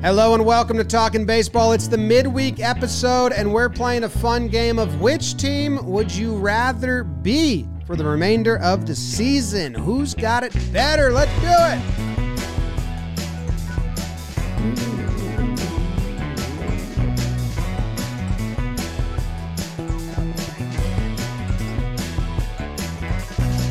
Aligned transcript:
Hello 0.00 0.32
and 0.32 0.46
welcome 0.46 0.76
to 0.76 0.84
Talkin' 0.84 1.26
Baseball. 1.26 1.72
It's 1.72 1.88
the 1.88 1.98
midweek 1.98 2.60
episode, 2.60 3.32
and 3.32 3.52
we're 3.52 3.68
playing 3.68 4.04
a 4.04 4.08
fun 4.08 4.46
game 4.46 4.78
of 4.78 5.00
which 5.00 5.36
team 5.36 5.84
would 5.84 6.14
you 6.14 6.36
rather 6.36 7.02
be 7.02 7.66
for 7.84 7.96
the 7.96 8.04
remainder 8.04 8.58
of 8.58 8.86
the 8.86 8.94
season? 8.94 9.74
Who's 9.74 10.14
got 10.14 10.44
it 10.44 10.54
better? 10.72 11.10
Let's 11.10 11.32
do 11.40 11.48
it. 11.48 12.07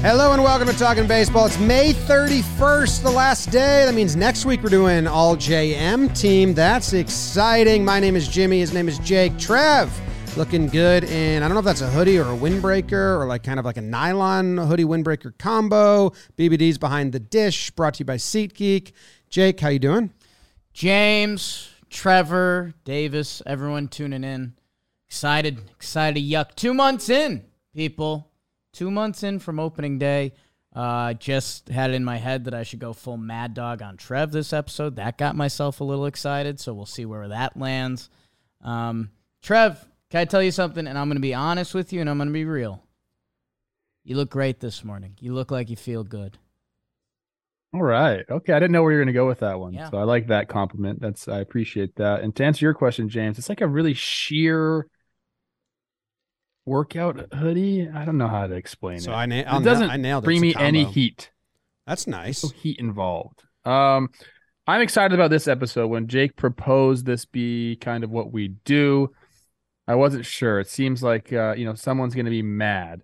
Hello 0.08 0.32
and 0.32 0.42
welcome 0.42 0.70
to 0.70 0.74
Talkin' 0.74 1.06
Baseball. 1.06 1.48
It's 1.48 1.60
May 1.60 1.92
31st, 1.92 3.04
the 3.04 3.12
last 3.12 3.52
day. 3.52 3.84
That 3.84 3.94
means 3.94 4.16
next 4.16 4.46
week 4.46 4.64
we're 4.64 4.70
doing 4.70 5.06
all 5.06 5.36
JM 5.36 6.18
team. 6.18 6.54
That's 6.54 6.94
exciting. 6.94 7.84
My 7.84 8.00
name 8.00 8.16
is 8.16 8.26
Jimmy. 8.26 8.62
His 8.62 8.74
name 8.74 8.88
is 8.88 9.00
Jake. 9.00 9.38
Trev, 9.38 9.92
looking 10.38 10.68
good. 10.68 11.04
And 11.04 11.44
I 11.44 11.50
don't 11.50 11.56
know 11.56 11.60
if 11.60 11.66
that's 11.66 11.82
a 11.82 11.90
hoodie 11.90 12.18
or 12.18 12.32
a 12.32 12.38
windbreaker 12.38 13.20
or 13.20 13.26
like 13.26 13.44
kind 13.44 13.60
of 13.60 13.66
like 13.66 13.76
a 13.76 13.82
nylon 13.82 14.58
hoodie 14.58 14.86
windbreaker 14.86 15.38
combo. 15.38 16.12
BBD's 16.38 16.78
behind 16.78 17.12
the 17.12 17.20
dish. 17.20 17.70
Brought 17.72 17.96
to 17.96 18.00
you 18.00 18.06
by 18.06 18.16
SeatGeek. 18.16 18.94
Jake, 19.30 19.60
how 19.60 19.68
you 19.68 19.80
doing? 19.80 20.14
James, 20.72 21.70
Trevor, 21.90 22.74
Davis, 22.86 23.44
everyone 23.46 23.90
tuning 23.90 24.24
in. 24.24 24.54
Excited, 25.10 25.60
excited. 25.76 26.24
Yuck. 26.24 26.56
Two 26.56 26.74
months 26.74 27.10
in, 27.10 27.44
people. 27.76 28.32
Two 28.78 28.92
months 28.92 29.24
in 29.24 29.40
from 29.40 29.60
opening 29.60 29.98
day. 29.98 30.34
Uh, 30.72 31.14
just 31.14 31.70
had 31.70 31.90
it 31.90 31.96
in 31.96 32.04
my 32.04 32.18
head 32.18 32.44
that 32.44 32.54
I 32.54 32.62
should 32.62 32.78
go 32.78 32.94
full 32.94 33.18
mad 33.18 33.56
dog 33.56 33.82
on 33.82 33.98
Trev 33.98 34.32
this 34.32 34.54
episode. 34.54 34.98
That 34.98 35.18
got 35.18 35.36
myself 35.36 35.82
a 35.82 35.84
little 35.84 36.06
excited, 36.06 36.60
so 36.60 36.76
we'll 36.76 36.86
see 36.86 37.04
where 37.04 37.28
that 37.28 37.58
lands. 37.58 38.12
Um, 38.62 39.10
Trev, 39.42 39.84
can 40.12 40.20
I 40.20 40.26
tell 40.26 40.44
you 40.44 40.52
something? 40.52 40.86
And 40.86 40.96
I'm 40.96 41.08
going 41.08 41.16
to 41.16 41.22
be 41.22 41.34
honest 41.34 41.74
with 41.74 41.92
you 41.92 42.02
and 42.02 42.08
I'm 42.08 42.18
going 42.18 42.30
to 42.30 42.34
be 42.34 42.46
real. 42.46 42.84
You 44.04 44.16
look 44.16 44.30
great 44.30 44.60
this 44.60 44.84
morning. 44.84 45.16
You 45.20 45.34
look 45.34 45.50
like 45.50 45.72
you 45.72 45.76
feel 45.76 46.04
good. 46.04 46.38
All 47.74 47.82
right. 47.82 48.26
Okay. 48.30 48.54
I 48.54 48.60
didn't 48.60 48.74
know 48.74 48.84
where 48.84 48.92
you're 48.92 49.02
going 49.02 49.08
to 49.08 49.20
go 49.20 49.28
with 49.28 49.40
that 49.40 49.60
one. 49.60 49.74
Yeah. 49.74 49.90
So 49.90 49.98
I 49.98 50.04
like 50.04 50.28
that 50.28 50.50
compliment. 50.50 51.02
That's, 51.02 51.28
I 51.28 51.40
appreciate 51.40 51.96
that. 51.96 52.22
And 52.22 52.36
to 52.36 52.46
answer 52.46 52.64
your 52.64 52.76
question, 52.76 53.10
James, 53.10 53.40
it's 53.40 53.50
like 53.50 53.62
a 53.62 53.68
really 53.68 53.96
sheer 53.96 54.86
workout 56.68 57.34
hoodie. 57.34 57.90
I 57.90 58.06
don't 58.06 58.18
know 58.18 58.28
how 58.28 58.46
to 58.46 58.54
explain 58.56 59.00
So 59.00 59.12
it. 59.12 59.16
I, 59.16 59.26
na- 59.26 59.58
it 59.58 59.64
doesn't 59.64 59.90
I 59.90 59.98
nailed 59.98 60.24
it. 60.24 60.26
bring 60.26 60.42
me 60.42 60.54
any 60.56 60.84
heat. 60.84 61.32
That's 61.88 62.06
nice. 62.06 62.44
No 62.44 62.50
heat 62.50 62.78
involved. 62.80 63.44
Um, 63.66 64.10
I'm 64.68 64.82
excited 64.82 65.16
about 65.16 65.30
this 65.32 65.48
episode. 65.48 65.88
When 65.88 66.08
Jake 66.08 66.36
proposed 66.36 67.06
this 67.06 67.26
be 67.26 67.78
kind 67.78 68.04
of 68.04 68.12
what 68.12 68.32
we 68.34 68.50
do, 68.66 69.12
I 69.88 69.96
wasn't 69.96 70.26
sure. 70.26 70.60
It 70.60 70.68
seems 70.70 71.02
like 71.02 71.32
uh, 71.32 71.54
you 71.58 71.64
know 71.66 71.74
someone's 71.74 72.14
going 72.14 72.26
to 72.26 72.32
be 72.32 72.42
mad, 72.42 73.02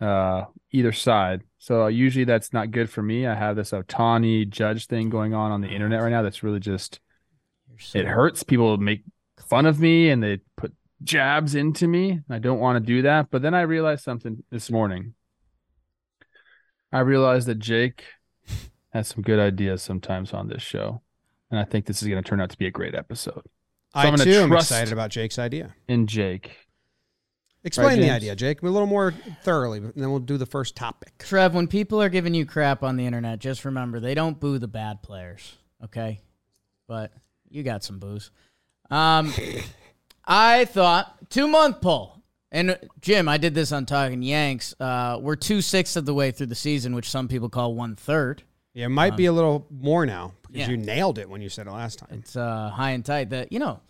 uh, 0.00 0.44
either 0.70 0.92
side. 0.92 1.42
So 1.58 1.84
uh, 1.84 1.86
usually 1.88 2.24
that's 2.24 2.52
not 2.52 2.70
good 2.70 2.90
for 2.90 3.02
me. 3.02 3.26
I 3.26 3.34
have 3.34 3.56
this 3.56 3.70
Ohtani 3.70 4.48
judge 4.48 4.86
thing 4.86 5.08
going 5.08 5.32
on 5.34 5.50
on 5.50 5.60
the 5.62 5.68
internet 5.68 6.02
right 6.02 6.10
now. 6.10 6.22
That's 6.22 6.42
really 6.42 6.60
just 6.60 7.00
so- 7.78 7.98
it 7.98 8.06
hurts. 8.06 8.42
People 8.42 8.76
make 8.76 9.02
fun 9.48 9.64
of 9.66 9.80
me 9.80 10.10
and 10.10 10.22
they 10.22 10.40
put 10.56 10.74
jabs 11.02 11.54
into 11.54 11.86
me. 11.86 12.20
I 12.30 12.38
don't 12.38 12.60
want 12.60 12.76
to 12.76 12.80
do 12.86 13.02
that. 13.02 13.30
But 13.30 13.42
then 13.42 13.54
I 13.54 13.62
realized 13.62 14.04
something 14.04 14.42
this 14.50 14.70
morning. 14.70 15.14
I 16.92 17.00
realized 17.00 17.46
that 17.48 17.58
Jake 17.58 18.04
has 18.90 19.08
some 19.08 19.22
good 19.22 19.38
ideas 19.38 19.82
sometimes 19.82 20.32
on 20.32 20.48
this 20.48 20.62
show. 20.62 21.02
And 21.50 21.58
I 21.58 21.64
think 21.64 21.86
this 21.86 22.02
is 22.02 22.08
going 22.08 22.22
to 22.22 22.28
turn 22.28 22.40
out 22.40 22.50
to 22.50 22.58
be 22.58 22.66
a 22.66 22.70
great 22.70 22.94
episode. 22.94 23.42
I 23.94 24.06
I'm 24.06 24.16
too 24.16 24.30
am 24.30 24.52
excited 24.52 24.92
about 24.92 25.10
Jake's 25.10 25.38
idea. 25.38 25.74
In 25.88 26.06
Jake. 26.06 26.56
Explain 27.64 28.00
the 28.00 28.10
idea, 28.10 28.36
Jake, 28.36 28.62
a 28.62 28.66
little 28.66 28.86
more 28.86 29.12
thoroughly, 29.42 29.78
and 29.78 29.92
then 29.96 30.10
we'll 30.10 30.20
do 30.20 30.38
the 30.38 30.46
first 30.46 30.76
topic. 30.76 31.18
Trev, 31.18 31.54
when 31.54 31.66
people 31.66 32.00
are 32.00 32.08
giving 32.08 32.32
you 32.32 32.46
crap 32.46 32.82
on 32.84 32.96
the 32.96 33.04
internet, 33.04 33.40
just 33.40 33.64
remember 33.64 33.98
they 33.98 34.14
don't 34.14 34.38
boo 34.38 34.58
the 34.58 34.68
bad 34.68 35.02
players, 35.02 35.56
okay? 35.84 36.20
But 36.86 37.12
you 37.50 37.64
got 37.64 37.82
some 37.82 37.98
boos. 37.98 38.30
Um, 38.90 39.34
I 40.28 40.66
thought 40.66 41.30
two 41.30 41.48
month 41.48 41.80
poll, 41.80 42.22
and 42.52 42.72
uh, 42.72 42.76
Jim, 43.00 43.28
I 43.28 43.38
did 43.38 43.54
this 43.54 43.72
on 43.72 43.86
Talkin' 43.86 44.22
Yanks. 44.22 44.74
Uh, 44.78 45.18
we're 45.20 45.36
two 45.36 45.62
sixths 45.62 45.96
of 45.96 46.04
the 46.04 46.12
way 46.12 46.30
through 46.30 46.46
the 46.46 46.54
season, 46.54 46.94
which 46.94 47.08
some 47.08 47.28
people 47.28 47.48
call 47.48 47.74
one 47.74 47.96
third. 47.96 48.42
Yeah, 48.74 48.86
it 48.86 48.90
might 48.90 49.16
be 49.16 49.24
a 49.24 49.32
little 49.32 49.66
more 49.70 50.04
now 50.06 50.34
because 50.46 50.68
yeah. 50.68 50.70
you 50.70 50.76
nailed 50.76 51.18
it 51.18 51.28
when 51.28 51.40
you 51.40 51.48
said 51.48 51.66
it 51.66 51.72
last 51.72 51.98
time. 51.98 52.10
It's 52.12 52.36
uh, 52.36 52.68
high 52.68 52.90
and 52.90 53.04
tight. 53.04 53.30
That 53.30 53.50
you 53.50 53.58
know, 53.58 53.80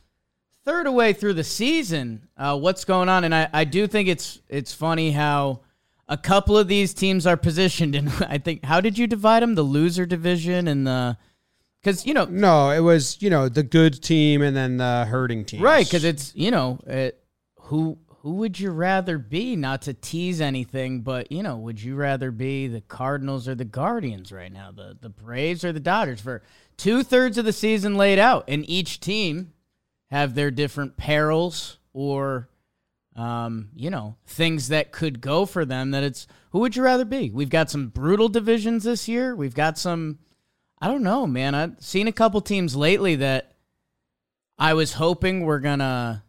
third 0.64 0.86
away 0.86 1.12
through 1.12 1.34
the 1.34 1.44
season. 1.44 2.28
Uh, 2.36 2.56
what's 2.56 2.84
going 2.84 3.08
on? 3.08 3.24
And 3.24 3.34
I, 3.34 3.48
I 3.52 3.64
do 3.64 3.86
think 3.86 4.08
it's 4.08 4.40
it's 4.48 4.72
funny 4.72 5.10
how 5.10 5.60
a 6.08 6.16
couple 6.16 6.56
of 6.56 6.68
these 6.68 6.94
teams 6.94 7.26
are 7.26 7.36
positioned. 7.36 7.94
And 7.96 8.10
I 8.28 8.38
think 8.38 8.64
how 8.64 8.80
did 8.80 8.96
you 8.96 9.06
divide 9.06 9.42
them? 9.42 9.56
The 9.56 9.62
loser 9.62 10.06
division 10.06 10.68
and 10.68 10.86
the 10.86 11.18
because 11.88 12.06
you 12.06 12.14
know 12.14 12.26
No, 12.26 12.70
it 12.70 12.80
was 12.80 13.20
you 13.20 13.30
know 13.30 13.48
the 13.48 13.62
good 13.62 14.02
team 14.02 14.42
and 14.42 14.56
then 14.56 14.76
the 14.76 15.06
hurting 15.06 15.44
team. 15.44 15.62
right 15.62 15.86
because 15.86 16.04
it's 16.04 16.34
you 16.34 16.50
know 16.50 16.78
it, 16.86 17.22
who 17.60 17.98
who 18.22 18.34
would 18.34 18.58
you 18.58 18.70
rather 18.70 19.16
be? 19.16 19.54
Not 19.56 19.82
to 19.82 19.94
tease 19.94 20.40
anything, 20.40 21.02
but 21.02 21.30
you 21.30 21.42
know, 21.42 21.56
would 21.56 21.80
you 21.80 21.94
rather 21.94 22.30
be 22.32 22.66
the 22.66 22.80
Cardinals 22.80 23.46
or 23.46 23.54
the 23.54 23.64
Guardians 23.64 24.32
right 24.32 24.52
now? 24.52 24.70
The 24.72 24.96
the 25.00 25.08
Braves 25.08 25.64
or 25.64 25.72
the 25.72 25.80
Dodgers 25.80 26.20
for 26.20 26.42
two 26.76 27.02
thirds 27.02 27.38
of 27.38 27.44
the 27.44 27.52
season 27.52 27.96
laid 27.96 28.18
out, 28.18 28.44
and 28.48 28.68
each 28.68 29.00
team 29.00 29.52
have 30.10 30.34
their 30.34 30.50
different 30.50 30.96
perils 30.96 31.78
or 31.92 32.48
um, 33.16 33.70
you 33.74 33.90
know, 33.90 34.16
things 34.26 34.68
that 34.68 34.92
could 34.92 35.20
go 35.20 35.44
for 35.46 35.64
them 35.64 35.90
that 35.92 36.04
it's 36.04 36.26
who 36.50 36.60
would 36.60 36.76
you 36.76 36.82
rather 36.82 37.04
be? 37.04 37.30
We've 37.30 37.50
got 37.50 37.70
some 37.70 37.88
brutal 37.88 38.28
divisions 38.28 38.84
this 38.84 39.08
year. 39.08 39.34
We've 39.34 39.54
got 39.54 39.78
some 39.78 40.18
I 40.80 40.86
don't 40.88 41.02
know, 41.02 41.26
man. 41.26 41.54
I've 41.54 41.76
seen 41.80 42.06
a 42.08 42.12
couple 42.12 42.40
teams 42.40 42.76
lately 42.76 43.16
that 43.16 43.52
I 44.58 44.74
was 44.74 44.94
hoping 44.94 45.44
were 45.44 45.60
gonna 45.60 46.22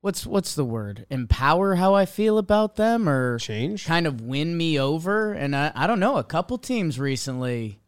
what's 0.00 0.26
what's 0.26 0.54
the 0.54 0.64
word? 0.64 1.06
Empower 1.10 1.76
how 1.76 1.94
I 1.94 2.06
feel 2.06 2.38
about 2.38 2.76
them 2.76 3.08
or 3.08 3.38
change. 3.38 3.86
kind 3.86 4.06
of 4.06 4.20
win 4.20 4.56
me 4.56 4.78
over. 4.78 5.32
And 5.32 5.54
I, 5.56 5.72
I 5.74 5.86
don't 5.86 6.00
know, 6.00 6.16
a 6.16 6.24
couple 6.24 6.58
teams 6.58 6.98
recently 6.98 7.78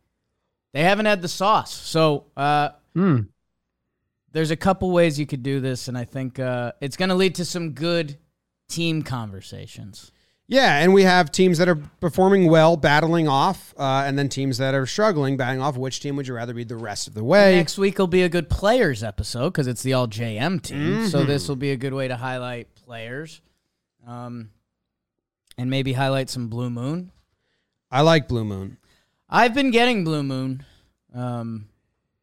they 0.72 0.82
haven't 0.82 1.06
had 1.06 1.22
the 1.22 1.28
sauce. 1.28 1.72
So 1.72 2.26
uh 2.36 2.70
Hmm. 2.94 3.22
there's 4.32 4.52
a 4.52 4.56
couple 4.56 4.90
ways 4.92 5.18
you 5.18 5.26
could 5.26 5.42
do 5.42 5.60
this, 5.60 5.88
and 5.88 5.98
I 5.98 6.04
think 6.04 6.38
uh, 6.38 6.72
it's 6.80 6.96
going 6.96 7.08
to 7.08 7.16
lead 7.16 7.34
to 7.36 7.44
some 7.44 7.70
good 7.72 8.18
team 8.68 9.02
conversations. 9.02 10.12
Yeah, 10.46 10.78
and 10.80 10.92
we 10.92 11.04
have 11.04 11.32
teams 11.32 11.56
that 11.56 11.68
are 11.70 11.76
performing 12.00 12.48
well, 12.50 12.76
battling 12.76 13.28
off, 13.28 13.72
uh, 13.78 14.04
and 14.06 14.18
then 14.18 14.28
teams 14.28 14.58
that 14.58 14.74
are 14.74 14.84
struggling, 14.84 15.38
battling 15.38 15.62
off. 15.62 15.76
Which 15.78 16.00
team 16.00 16.16
would 16.16 16.28
you 16.28 16.34
rather 16.34 16.52
be 16.52 16.64
the 16.64 16.76
rest 16.76 17.08
of 17.08 17.14
the 17.14 17.24
way? 17.24 17.56
Next 17.56 17.78
week 17.78 17.98
will 17.98 18.06
be 18.06 18.22
a 18.22 18.28
good 18.28 18.50
players 18.50 19.02
episode 19.02 19.50
because 19.50 19.66
it's 19.66 19.82
the 19.82 19.94
all 19.94 20.06
JM 20.06 20.60
team. 20.60 21.06
So 21.08 21.24
this 21.24 21.48
will 21.48 21.56
be 21.56 21.70
a 21.70 21.76
good 21.76 21.94
way 21.94 22.08
to 22.08 22.16
highlight 22.16 22.74
players, 22.74 23.40
um, 24.06 24.50
and 25.56 25.70
maybe 25.70 25.94
highlight 25.94 26.28
some 26.28 26.48
Blue 26.48 26.68
Moon. 26.68 27.10
I 27.90 28.02
like 28.02 28.28
Blue 28.28 28.44
Moon. 28.44 28.76
I've 29.30 29.54
been 29.54 29.70
getting 29.70 30.04
Blue 30.04 30.22
Moon 30.22 30.62
um, 31.14 31.68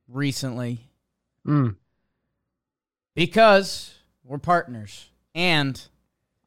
recently 0.07 0.81
Hmm. 1.43 1.69
because 3.15 3.95
we're 4.23 4.37
partners, 4.37 5.09
and 5.33 5.81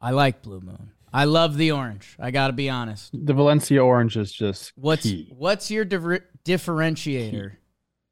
I 0.01 0.13
like 0.13 0.41
Blue 0.41 0.61
Moon. 0.61 0.93
I 1.17 1.25
love 1.27 1.57
the 1.57 1.71
orange. 1.71 2.17
I 2.19 2.33
got 2.33 2.49
to 2.49 2.53
be 2.53 2.69
honest. 2.69 3.13
The 3.15 3.33
Valencia 3.33 3.81
orange 3.83 4.17
is 4.17 4.33
just 4.33 4.73
What's 4.75 5.05
key. 5.05 5.29
what's 5.31 5.71
your 5.71 5.85
differ- 5.85 6.27
differentiator? 6.45 7.53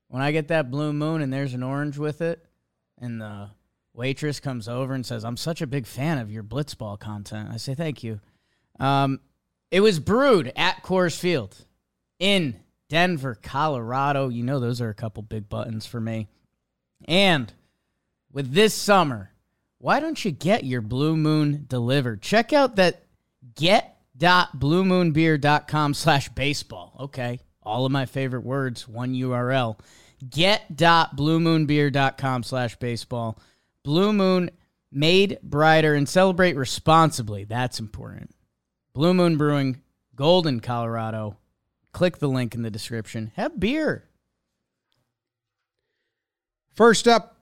When 0.07 0.23
I 0.23 0.31
get 0.31 0.49
that 0.49 0.71
blue 0.71 0.93
moon 0.93 1.21
and 1.21 1.33
there's 1.33 1.53
an 1.53 1.65
orange 1.65 1.99
with 1.99 2.21
it, 2.21 2.45
and 3.01 3.21
the 3.21 3.51
waitress 3.93 4.39
comes 4.39 4.69
over 4.69 4.95
and 4.95 5.05
says, 5.05 5.25
"I'm 5.25 5.37
such 5.37 5.61
a 5.61 5.67
big 5.67 5.87
fan 5.87 6.19
of 6.19 6.31
your 6.31 6.45
blitzball 6.45 7.01
content," 7.01 7.49
I 7.51 7.57
say, 7.57 7.75
"Thank 7.75 8.05
you." 8.05 8.21
Um, 8.79 9.19
it 9.73 9.81
was 9.81 9.99
brewed 9.99 10.53
at 10.55 10.83
Coors 10.85 11.19
Field 11.19 11.65
in 12.21 12.61
Denver, 12.89 13.35
Colorado. 13.35 14.29
You 14.29 14.45
know 14.45 14.61
those 14.61 14.81
are 14.81 14.91
a 14.91 14.95
couple 14.95 15.23
big 15.25 15.49
buttons 15.49 15.87
for 15.87 16.01
me. 16.01 16.29
And 17.07 17.53
with 18.31 18.53
this 18.53 18.75
summer, 18.75 19.33
why 19.79 19.99
don't 19.99 20.25
you 20.25 20.31
get 20.31 20.65
your 20.65 20.81
Blue 20.83 21.17
Moon 21.17 21.65
delivered? 21.69 22.23
Check 22.23 22.53
out 22.53 22.77
that 22.77 23.02
get.bluemoonbeer.com 23.55 25.95
slash 25.95 26.29
baseball. 26.31 26.97
Okay. 27.01 27.39
All 27.63 27.87
of 27.87 27.93
my 27.93 28.07
favorite 28.07 28.45
words, 28.45 28.89
one 28.89 29.15
URL. 29.15 29.79
Get.bluemoonbeer.com 30.29 32.43
slash 32.43 32.75
baseball. 32.77 33.39
Blue 33.85 34.13
Moon 34.13 34.51
made 34.91 35.39
brighter 35.43 35.95
and 35.95 36.09
celebrate 36.09 36.57
responsibly. 36.57 37.45
That's 37.45 37.79
important. 37.81 38.35
Blue 38.93 39.15
Moon 39.15 39.37
Brewing, 39.37 39.81
Golden, 40.15 40.61
Colorado. 40.61 41.39
Click 41.93 42.19
the 42.19 42.29
link 42.29 42.55
in 42.55 42.63
the 42.63 42.71
description. 42.71 43.33
Have 43.37 43.59
beer. 43.59 44.05
First 46.75 47.09
up, 47.09 47.37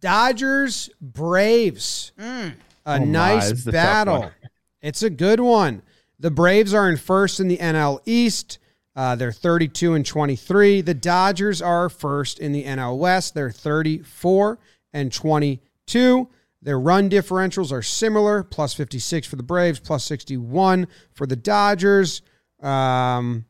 Dodgers 0.00 0.90
Braves. 1.00 2.12
Mm. 2.18 2.54
A 2.86 2.94
Oh 2.94 3.04
nice 3.04 3.66
a 3.66 3.72
battle. 3.72 4.30
It's 4.82 5.02
a 5.02 5.10
good 5.10 5.40
one. 5.40 5.82
The 6.18 6.30
Braves 6.30 6.72
are 6.72 6.88
in 6.88 6.96
first 6.96 7.38
in 7.38 7.48
the 7.48 7.58
NL 7.58 8.00
East. 8.06 8.58
Uh, 8.96 9.14
they're 9.14 9.30
32 9.30 9.94
and 9.94 10.06
23. 10.06 10.80
The 10.80 10.94
Dodgers 10.94 11.60
are 11.60 11.88
first 11.88 12.38
in 12.38 12.52
the 12.52 12.64
NL 12.64 12.98
West. 12.98 13.34
They're 13.34 13.50
34 13.50 14.58
and 14.92 15.12
22. 15.12 16.28
Their 16.62 16.78
run 16.78 17.08
differentials 17.08 17.72
are 17.72 17.82
similar 17.82 18.42
plus 18.42 18.74
56 18.74 19.26
for 19.26 19.36
the 19.36 19.42
Braves, 19.42 19.80
plus 19.80 20.04
61 20.04 20.88
for 21.12 21.26
the 21.26 21.36
Dodgers. 21.36 22.22
Um, 22.60 23.46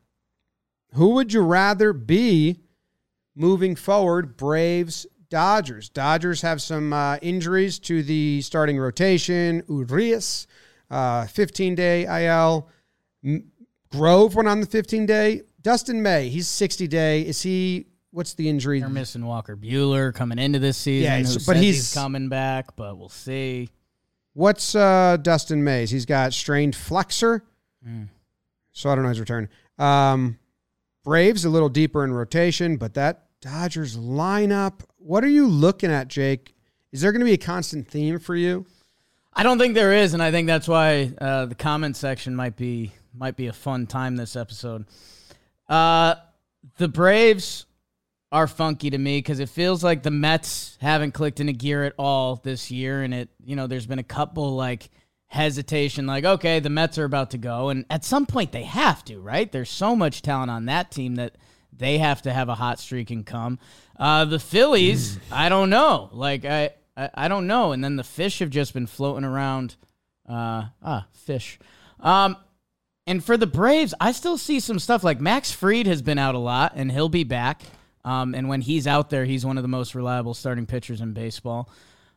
who 0.93 1.09
would 1.09 1.33
you 1.33 1.41
rather 1.41 1.93
be 1.93 2.59
moving 3.35 3.75
forward? 3.75 4.37
Braves, 4.37 5.05
Dodgers. 5.31 5.87
Dodgers 5.89 6.41
have 6.41 6.61
some 6.61 6.91
uh, 6.91 7.15
injuries 7.21 7.79
to 7.79 8.03
the 8.03 8.41
starting 8.41 8.77
rotation. 8.77 9.63
Urias, 9.69 10.45
uh, 10.91 11.25
15 11.25 11.73
day 11.73 12.25
IL. 12.27 12.67
M- 13.23 13.49
Grove 13.91 14.35
went 14.35 14.47
on 14.49 14.59
the 14.59 14.65
15 14.67 15.05
day. 15.05 15.41
Dustin 15.61 16.01
May, 16.03 16.27
he's 16.29 16.47
60 16.47 16.87
day. 16.87 17.21
Is 17.21 17.41
he? 17.41 17.87
What's 18.11 18.33
the 18.33 18.49
injury? 18.49 18.81
They're 18.81 18.89
missing 18.89 19.25
Walker 19.25 19.55
Buehler 19.55 20.13
coming 20.13 20.37
into 20.37 20.59
this 20.59 20.77
season. 20.77 21.23
Yeah, 21.23 21.35
but 21.47 21.55
he's, 21.55 21.75
he's- 21.75 21.93
coming 21.93 22.27
back, 22.27 22.75
but 22.75 22.97
we'll 22.97 23.09
see. 23.09 23.69
What's 24.33 24.75
uh, 24.75 25.17
Dustin 25.21 25.63
May's? 25.63 25.91
He's 25.91 26.05
got 26.05 26.33
strained 26.33 26.75
flexor. 26.75 27.43
Mm. 27.87 28.09
So 28.73 28.89
I 28.89 28.95
don't 28.95 29.03
know 29.03 29.09
his 29.09 29.19
return. 29.19 29.49
Um, 29.79 30.37
Braves 31.03 31.45
a 31.45 31.49
little 31.49 31.69
deeper 31.69 32.03
in 32.03 32.13
rotation, 32.13 32.75
but 32.77 32.93
that 32.95 33.27
Dodgers 33.41 33.97
lineup. 33.97 34.81
What 35.03 35.23
are 35.23 35.29
you 35.29 35.47
looking 35.47 35.91
at, 35.91 36.09
Jake? 36.09 36.53
Is 36.91 37.01
there 37.01 37.11
going 37.11 37.21
to 37.21 37.25
be 37.25 37.33
a 37.33 37.37
constant 37.37 37.87
theme 37.87 38.19
for 38.19 38.35
you? 38.35 38.67
I 39.33 39.41
don't 39.41 39.57
think 39.57 39.73
there 39.73 39.93
is, 39.93 40.13
and 40.13 40.21
I 40.21 40.29
think 40.29 40.45
that's 40.45 40.67
why 40.67 41.11
uh, 41.19 41.47
the 41.47 41.55
comment 41.55 41.97
section 41.97 42.35
might 42.35 42.55
be 42.55 42.91
might 43.13 43.35
be 43.35 43.47
a 43.47 43.53
fun 43.53 43.87
time 43.87 44.15
this 44.15 44.35
episode. 44.35 44.85
Uh, 45.67 46.15
the 46.77 46.87
Braves 46.87 47.65
are 48.31 48.47
funky 48.47 48.91
to 48.91 48.97
me 48.97 49.17
because 49.17 49.39
it 49.39 49.49
feels 49.49 49.83
like 49.83 50.03
the 50.03 50.11
Mets 50.11 50.77
haven't 50.81 51.13
clicked 51.13 51.39
into 51.39 51.53
gear 51.53 51.83
at 51.83 51.93
all 51.97 52.35
this 52.35 52.69
year, 52.69 53.01
and 53.01 53.11
it 53.11 53.29
you 53.43 53.55
know 53.55 53.65
there's 53.65 53.87
been 53.87 53.99
a 53.99 54.03
couple 54.03 54.55
like 54.55 54.91
hesitation, 55.25 56.05
like 56.05 56.25
okay, 56.25 56.59
the 56.59 56.69
Mets 56.69 56.99
are 56.99 57.05
about 57.05 57.31
to 57.31 57.39
go, 57.39 57.69
and 57.69 57.85
at 57.89 58.05
some 58.05 58.27
point 58.27 58.51
they 58.51 58.63
have 58.63 59.03
to, 59.05 59.19
right? 59.19 59.51
There's 59.51 59.71
so 59.71 59.95
much 59.95 60.21
talent 60.21 60.51
on 60.51 60.65
that 60.65 60.91
team 60.91 61.15
that 61.15 61.37
they 61.75 61.97
have 61.97 62.21
to 62.23 62.33
have 62.33 62.49
a 62.49 62.55
hot 62.55 62.79
streak 62.79 63.11
and 63.11 63.25
come. 63.25 63.59
Uh, 63.97 64.25
the 64.25 64.39
Phillies, 64.39 65.19
I 65.31 65.49
don't 65.49 65.69
know, 65.69 66.09
like 66.11 66.45
I, 66.45 66.71
I 66.95 67.09
I 67.13 67.27
don't 67.27 67.47
know, 67.47 67.71
and 67.71 67.83
then 67.83 67.95
the 67.95 68.03
fish 68.03 68.39
have 68.39 68.49
just 68.49 68.73
been 68.73 68.87
floating 68.87 69.25
around. 69.25 69.75
Uh, 70.27 70.65
ah, 70.83 71.07
fish. 71.13 71.59
Um, 71.99 72.37
and 73.07 73.23
for 73.23 73.35
the 73.35 73.47
Braves, 73.47 73.93
I 73.99 74.11
still 74.11 74.37
see 74.37 74.59
some 74.59 74.79
stuff 74.79 75.03
like 75.03 75.19
Max 75.19 75.51
Fried 75.51 75.87
has 75.87 76.01
been 76.01 76.17
out 76.17 76.35
a 76.35 76.39
lot, 76.39 76.73
and 76.75 76.91
he'll 76.91 77.09
be 77.09 77.23
back. 77.23 77.61
Um, 78.03 78.33
and 78.33 78.47
when 78.47 78.61
he's 78.61 78.87
out 78.87 79.09
there, 79.09 79.25
he's 79.25 79.45
one 79.45 79.57
of 79.57 79.63
the 79.63 79.67
most 79.67 79.95
reliable 79.95 80.33
starting 80.33 80.65
pitchers 80.65 81.01
in 81.01 81.13
baseball. 81.13 81.69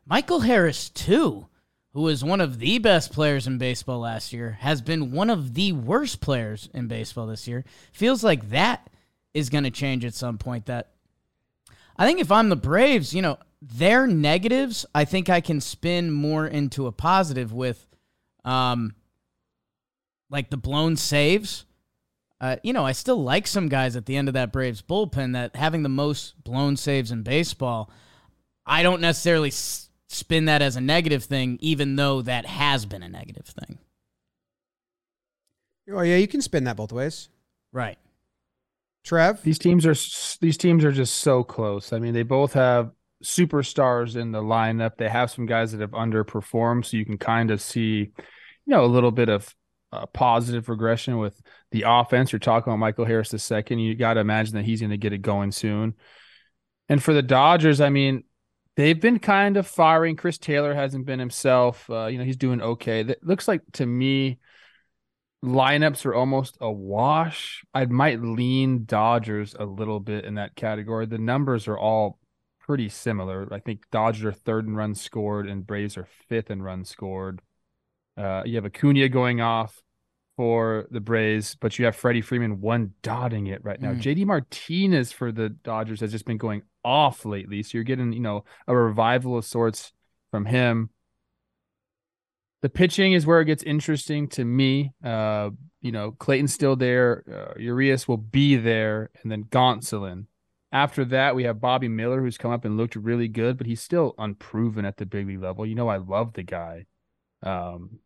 Michael 0.06 0.41
Harris, 0.41 0.91
too, 0.91 1.49
who 1.93 2.03
was 2.03 2.23
one 2.25 2.41
of 2.41 2.59
the 2.59 2.79
best 2.79 3.12
players 3.12 3.47
in 3.47 3.59
baseball 3.59 4.01
last 4.01 4.33
year, 4.33 4.59
has 4.61 4.83
been 4.83 5.12
one 5.12 5.31
of 5.31 5.55
the 5.55 5.73
worst 5.73 6.21
players 6.21 6.69
in 6.75 6.89
baseball 6.89 7.27
this 7.27 7.49
year. 7.49 7.65
Feels 7.93 8.23
like 8.23 8.51
that 8.51 8.89
is 9.35 9.51
going 9.51 9.65
to 9.65 9.71
change 9.71 10.05
at 10.05 10.15
some 10.15 10.39
point. 10.39 10.67
That 10.67 10.91
I 11.97 12.07
think 12.07 12.21
if 12.21 12.33
I'm 12.33 12.49
the 12.49 12.57
Braves, 12.57 13.15
you 13.15 13.21
know, 13.21 13.39
their 13.61 14.07
negatives, 14.07 14.87
I 14.95 15.05
think 15.05 15.29
I 15.29 15.41
can 15.41 15.61
spin 15.61 16.11
more 16.11 16.47
into 16.47 16.87
a 16.87 16.93
positive 16.93 17.53
with, 17.53 17.87
um, 18.45 18.95
like 20.31 20.51
the 20.51 20.57
blown 20.57 20.97
saves. 20.97 21.65
Uh, 22.41 22.57
you 22.63 22.73
know, 22.73 22.85
I 22.85 22.93
still 22.93 23.23
like 23.23 23.47
some 23.47 23.69
guys 23.69 23.97
at 23.97 24.07
the 24.07 24.17
end 24.17 24.29
of 24.29 24.35
that 24.35 24.53
Braves 24.53 24.83
bullpen 24.83 25.33
that 25.33 25.57
having 25.57 25.83
the 25.83 25.89
most 25.89 26.43
blown 26.45 26.77
saves 26.77 27.11
in 27.11 27.23
baseball. 27.23 27.91
I 28.67 28.83
don't 28.83 29.01
necessarily 29.01 29.49
s- 29.49 29.89
spin 30.09 30.47
that 30.47 30.61
as 30.61 30.77
a 30.77 30.81
negative 30.81 31.25
thing, 31.25 31.59
even 31.61 31.97
though 31.97 32.23
that 32.23 32.45
has 32.45 32.85
been 32.87 33.03
a 33.03 33.09
negative 33.09 33.47
thing. 33.47 33.79
Oh 35.91 36.03
yeah, 36.03 36.17
you 36.17 36.29
can 36.29 36.43
spin 36.43 36.65
that 36.65 36.77
both 36.77 36.93
ways. 36.93 37.29
Right. 37.73 37.99
Trev, 39.05 39.43
These 39.43 39.59
teams 39.59 39.87
are 39.87 39.95
these 40.41 40.56
teams 40.56 40.85
are 40.85 40.93
just 40.93 41.17
so 41.17 41.45
close. 41.45 41.93
I 41.93 41.99
mean, 41.99 42.15
they 42.15 42.23
both 42.23 42.55
have 42.55 42.91
superstars 43.23 44.17
in 44.17 44.33
the 44.33 44.41
lineup. 44.41 44.97
They 44.97 45.09
have 45.11 45.31
some 45.31 45.45
guys 45.45 45.73
that 45.73 45.83
have 45.83 45.91
underperformed, 45.91 46.87
so 46.87 46.97
you 46.97 47.05
can 47.05 47.19
kind 47.19 47.51
of 47.51 47.61
see, 47.61 47.97
you 47.99 48.12
know, 48.67 48.85
a 48.85 48.87
little 48.87 49.11
bit 49.11 49.29
of 49.29 49.55
uh, 49.93 50.06
positive 50.06 50.71
regression 50.71 51.19
with 51.19 51.39
the 51.71 51.85
offense. 51.87 52.33
You're 52.33 52.39
talking 52.39 52.71
about 52.71 52.79
Michael 52.79 53.05
Harris 53.05 53.29
the 53.29 53.39
second. 53.39 53.79
You 53.79 53.95
got 53.95 54.15
to 54.15 54.21
imagine 54.21 54.55
that 54.55 54.65
he's 54.65 54.81
going 54.81 54.91
to 54.91 54.97
get 54.97 55.12
it 55.12 55.23
going 55.23 55.53
soon. 55.53 55.95
And 56.89 57.03
for 57.03 57.12
the 57.12 57.23
Dodgers, 57.23 57.83
I 57.83 57.91
mean, 57.91 58.25
they've 58.77 59.01
been 59.01 59.19
kind 59.19 59.56
of 59.56 59.67
firing. 59.67 60.17
Chris 60.17 60.39
Taylor 60.39 60.75
hasn't 60.75 61.06
been 61.06 61.19
himself. 61.19 61.89
Uh, 61.91 62.06
you 62.06 62.19
know, 62.19 62.25
he's 62.25 62.37
doing 62.37 62.61
okay. 62.61 63.03
That 63.03 63.23
looks 63.23 63.47
like 63.47 63.61
to 63.75 63.87
me 63.87 64.39
lineups 65.44 66.06
are 66.06 66.14
almost 66.14 66.56
a 66.61 66.70
wash. 66.70 67.64
I 67.75 67.85
might 67.87 68.20
lean 68.20 68.85
Dodgers 68.85 69.55
a 69.58 69.64
little 69.64 70.00
bit 70.00 70.25
in 70.25 70.35
that 70.35 70.56
category. 70.56 71.06
The 71.06 71.19
numbers 71.19 71.69
are 71.69 71.79
all 71.79 72.19
pretty 72.61 72.88
similar. 72.88 73.46
I 73.52 73.61
think 73.61 73.91
Dodgers 73.91 74.25
are 74.25 74.32
third 74.32 74.67
in 74.67 74.75
runs 74.75 75.00
scored 75.00 75.49
and 75.49 75.67
Braves 75.67 75.96
are 75.96 76.08
fifth 76.29 76.50
in 76.50 76.62
runs 76.62 76.88
scored. 76.88 77.43
Uh, 78.17 78.43
you 78.44 78.56
have 78.56 78.64
Acuna 78.64 79.08
going 79.08 79.41
off 79.41 79.82
for 80.37 80.87
the 80.91 81.00
Braves, 81.00 81.56
but 81.61 81.79
you 81.79 81.85
have 81.85 81.94
Freddie 81.94 82.23
Freeman 82.23 82.61
one 82.61 82.93
dotting 83.02 83.46
it 83.46 83.62
right 83.64 83.81
now. 83.81 83.93
Mm. 83.93 84.00
JD 84.00 84.26
Martinez 84.26 85.12
for 85.12 85.31
the 85.31 85.50
Dodgers 85.50 86.00
has 86.00 86.11
just 86.11 86.25
been 86.25 86.38
going 86.38 86.62
off 86.85 87.25
lately. 87.25 87.62
So 87.62 87.79
you're 87.79 87.85
getting, 87.85 88.12
you 88.12 88.20
know, 88.20 88.44
a 88.67 88.75
revival 88.75 89.37
of 89.37 89.44
sorts 89.44 89.93
from 90.31 90.46
him. 90.46 90.91
The 92.65 92.71
pitching 92.71 93.13
is 93.13 93.27
where 93.27 93.43
it 93.43 93.45
gets 93.45 93.63
interesting 93.63 94.27
to 94.29 94.43
me. 94.43 94.95
Uh, 95.05 95.51
you 95.83 95.93
know, 95.93 96.13
Clayton's 96.13 96.55
still 96.55 96.77
there. 96.77 97.23
Uh, 97.31 97.61
Urias 97.61 98.09
will 98.09 98.17
be 98.17 98.57
there, 98.57 99.11
and 99.23 99.31
then 99.31 99.45
Gonsolin. 99.45 100.29
After 100.73 101.05
that, 101.05 101.37
we 101.37 101.44
have 101.44 101.61
Bobby 101.61 101.89
Miller, 101.89 102.23
who's 102.23 102.39
come 102.39 102.53
up 102.53 102.65
and 102.65 102.79
looked 102.79 102.97
really 102.97 103.29
good, 103.29 103.59
but 103.59 103.67
he's 103.67 103.83
still 103.83 104.15
unproven 104.17 104.87
at 104.87 104.97
the 104.97 105.05
big 105.05 105.27
league 105.27 105.43
level. 105.43 105.67
You 105.67 105.75
know, 105.75 105.89
I 105.89 105.99
love 105.99 106.33
the 106.33 106.43
guy. 106.43 106.87
Um, 107.43 107.99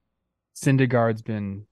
Syndergaard's 0.56 1.22
been 1.22 1.66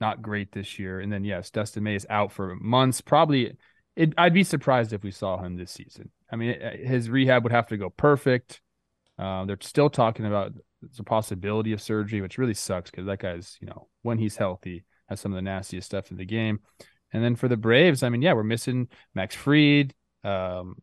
not 0.00 0.22
great 0.22 0.52
this 0.52 0.78
year, 0.78 1.00
and 1.00 1.12
then 1.12 1.24
yes, 1.24 1.50
Dustin 1.50 1.82
May 1.82 1.96
is 1.96 2.06
out 2.08 2.30
for 2.30 2.54
months. 2.54 3.00
Probably, 3.00 3.56
it, 3.96 4.14
I'd 4.16 4.34
be 4.34 4.44
surprised 4.44 4.92
if 4.92 5.02
we 5.02 5.10
saw 5.10 5.42
him 5.42 5.56
this 5.56 5.72
season. 5.72 6.12
I 6.30 6.36
mean, 6.36 6.50
it- 6.50 6.86
his 6.86 7.10
rehab 7.10 7.42
would 7.42 7.50
have 7.50 7.66
to 7.70 7.76
go 7.76 7.90
perfect. 7.90 8.60
Uh, 9.18 9.46
they're 9.46 9.58
still 9.60 9.90
talking 9.90 10.26
about 10.26 10.52
the 10.96 11.04
possibility 11.04 11.72
of 11.72 11.80
surgery, 11.82 12.20
which 12.20 12.38
really 12.38 12.54
sucks 12.54 12.90
because 12.90 13.06
that 13.06 13.18
guy's, 13.20 13.56
you 13.60 13.66
know, 13.66 13.88
when 14.02 14.18
he's 14.18 14.36
healthy, 14.36 14.84
has 15.08 15.20
some 15.20 15.32
of 15.32 15.36
the 15.36 15.42
nastiest 15.42 15.86
stuff 15.86 16.10
in 16.10 16.16
the 16.16 16.24
game. 16.24 16.60
And 17.12 17.22
then 17.22 17.36
for 17.36 17.48
the 17.48 17.56
Braves, 17.56 18.02
I 18.02 18.08
mean, 18.08 18.22
yeah, 18.22 18.32
we're 18.32 18.42
missing 18.42 18.88
Max 19.14 19.34
Fried. 19.34 19.94
Um, 20.24 20.76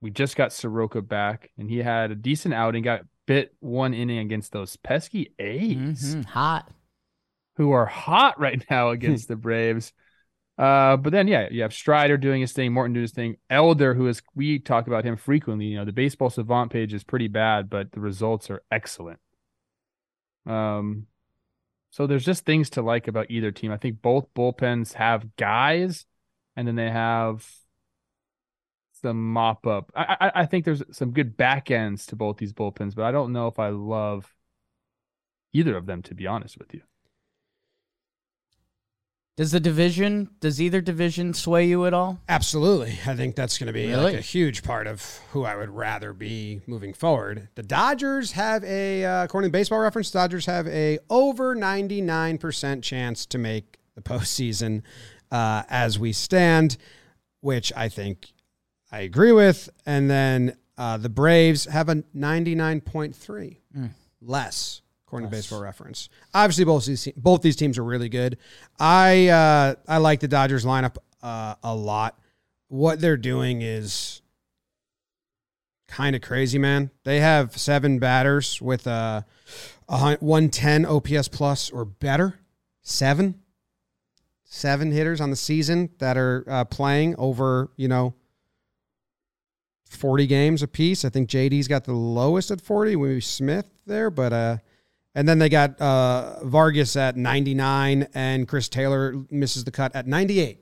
we 0.00 0.10
just 0.10 0.36
got 0.36 0.52
Soroka 0.52 1.00
back, 1.02 1.50
and 1.58 1.68
he 1.70 1.78
had 1.78 2.10
a 2.10 2.14
decent 2.14 2.54
outing. 2.54 2.82
Got 2.82 3.02
bit 3.26 3.54
one 3.60 3.94
inning 3.94 4.18
against 4.18 4.50
those 4.52 4.76
pesky 4.76 5.32
A's 5.38 6.14
Mhm. 6.16 6.24
Hot. 6.26 6.70
who 7.56 7.70
are 7.72 7.86
hot 7.86 8.40
right 8.40 8.64
now 8.70 8.90
against 8.90 9.28
the 9.28 9.36
Braves. 9.36 9.92
Uh, 10.58 10.96
but 10.96 11.12
then 11.12 11.28
yeah, 11.28 11.48
you 11.50 11.62
have 11.62 11.72
Strider 11.72 12.16
doing 12.16 12.40
his 12.40 12.52
thing, 12.52 12.72
Morton 12.72 12.92
doing 12.92 13.02
his 13.04 13.12
thing, 13.12 13.36
Elder, 13.48 13.94
who 13.94 14.06
is 14.08 14.22
we 14.34 14.58
talk 14.58 14.86
about 14.86 15.04
him 15.04 15.16
frequently. 15.16 15.66
You 15.66 15.76
know, 15.78 15.84
the 15.84 15.92
baseball 15.92 16.30
savant 16.30 16.70
page 16.72 16.92
is 16.94 17.04
pretty 17.04 17.28
bad, 17.28 17.70
but 17.70 17.90
the 17.92 18.00
results 18.00 18.50
are 18.50 18.62
excellent. 18.70 19.18
Um, 20.46 21.06
so 21.90 22.06
there's 22.06 22.24
just 22.24 22.44
things 22.44 22.70
to 22.70 22.82
like 22.82 23.08
about 23.08 23.30
either 23.30 23.50
team. 23.52 23.72
I 23.72 23.76
think 23.76 24.02
both 24.02 24.32
bullpens 24.34 24.94
have 24.94 25.36
guys, 25.36 26.06
and 26.56 26.66
then 26.68 26.76
they 26.76 26.90
have 26.90 27.46
some 29.02 29.32
mop 29.32 29.66
up. 29.66 29.90
I, 29.94 30.16
I 30.20 30.32
I 30.42 30.46
think 30.46 30.64
there's 30.64 30.82
some 30.92 31.12
good 31.12 31.36
back 31.36 31.70
ends 31.70 32.06
to 32.06 32.16
both 32.16 32.36
these 32.36 32.52
bullpens, 32.52 32.94
but 32.94 33.04
I 33.04 33.12
don't 33.12 33.32
know 33.32 33.48
if 33.48 33.58
I 33.58 33.68
love 33.70 34.32
either 35.52 35.76
of 35.76 35.86
them 35.86 36.02
to 36.02 36.14
be 36.14 36.26
honest 36.26 36.58
with 36.58 36.74
you. 36.74 36.82
Does 39.34 39.50
the 39.50 39.60
division, 39.60 40.28
does 40.40 40.60
either 40.60 40.82
division 40.82 41.32
sway 41.32 41.66
you 41.66 41.86
at 41.86 41.94
all? 41.94 42.20
Absolutely. 42.28 42.98
I 43.06 43.16
think 43.16 43.34
that's 43.34 43.56
going 43.56 43.68
to 43.68 43.72
be 43.72 43.86
Really? 43.88 44.04
like 44.12 44.14
a 44.14 44.20
huge 44.20 44.62
part 44.62 44.86
of 44.86 45.20
who 45.30 45.44
I 45.44 45.56
would 45.56 45.70
rather 45.70 46.12
be 46.12 46.60
moving 46.66 46.92
forward. 46.92 47.48
The 47.54 47.62
Dodgers 47.62 48.32
have 48.32 48.62
a, 48.62 49.04
uh, 49.06 49.24
according 49.24 49.48
to 49.50 49.52
Baseball 49.52 49.78
Reference, 49.78 50.10
Dodgers 50.10 50.44
have 50.44 50.68
a 50.68 50.98
over 51.08 51.56
99% 51.56 52.82
chance 52.82 53.24
to 53.26 53.38
make 53.38 53.78
the 53.94 54.02
postseason 54.02 54.82
uh, 55.30 55.62
as 55.70 55.98
we 55.98 56.12
stand, 56.12 56.76
which 57.40 57.72
I 57.74 57.88
think 57.88 58.32
I 58.90 59.00
agree 59.00 59.32
with. 59.32 59.70
And 59.86 60.10
then 60.10 60.58
uh, 60.76 60.98
the 60.98 61.08
Braves 61.08 61.64
have 61.64 61.88
a 61.88 61.96
99.3 62.14 63.56
less, 64.20 64.81
according 65.12 65.28
to 65.28 65.36
Baseball 65.36 65.60
Reference. 65.60 66.08
Obviously, 66.32 66.64
both 66.64 66.86
these 66.86 67.06
both 67.18 67.42
these 67.42 67.54
teams 67.54 67.76
are 67.76 67.84
really 67.84 68.08
good. 68.08 68.38
I 68.80 69.28
uh, 69.28 69.74
I 69.86 69.98
like 69.98 70.20
the 70.20 70.28
Dodgers 70.28 70.64
lineup 70.64 70.96
uh, 71.22 71.54
a 71.62 71.74
lot. 71.74 72.18
What 72.68 72.98
they're 72.98 73.18
doing 73.18 73.60
is 73.60 74.22
kind 75.86 76.16
of 76.16 76.22
crazy, 76.22 76.58
man. 76.58 76.90
They 77.04 77.20
have 77.20 77.58
seven 77.58 77.98
batters 77.98 78.62
with 78.62 78.86
a, 78.86 79.26
a 79.86 80.16
110 80.16 80.86
OPS 80.86 81.28
plus 81.28 81.68
or 81.68 81.84
better. 81.84 82.38
Seven, 82.80 83.42
seven 84.44 84.92
hitters 84.92 85.20
on 85.20 85.28
the 85.28 85.36
season 85.36 85.90
that 85.98 86.16
are 86.16 86.42
uh, 86.48 86.64
playing 86.64 87.16
over, 87.18 87.70
you 87.76 87.86
know, 87.86 88.14
40 89.90 90.26
games 90.26 90.62
apiece. 90.62 91.04
I 91.04 91.10
think 91.10 91.28
JD's 91.28 91.68
got 91.68 91.84
the 91.84 91.92
lowest 91.92 92.50
at 92.50 92.62
40, 92.62 92.96
maybe 92.96 93.20
Smith 93.20 93.66
there, 93.86 94.08
but 94.08 94.32
uh 94.32 94.56
and 95.14 95.28
then 95.28 95.38
they 95.38 95.48
got 95.48 95.80
uh 95.80 96.44
Vargas 96.44 96.96
at 96.96 97.16
99 97.16 98.08
and 98.14 98.48
Chris 98.48 98.68
Taylor 98.68 99.14
misses 99.30 99.64
the 99.64 99.70
cut 99.70 99.94
at 99.94 100.06
98. 100.06 100.58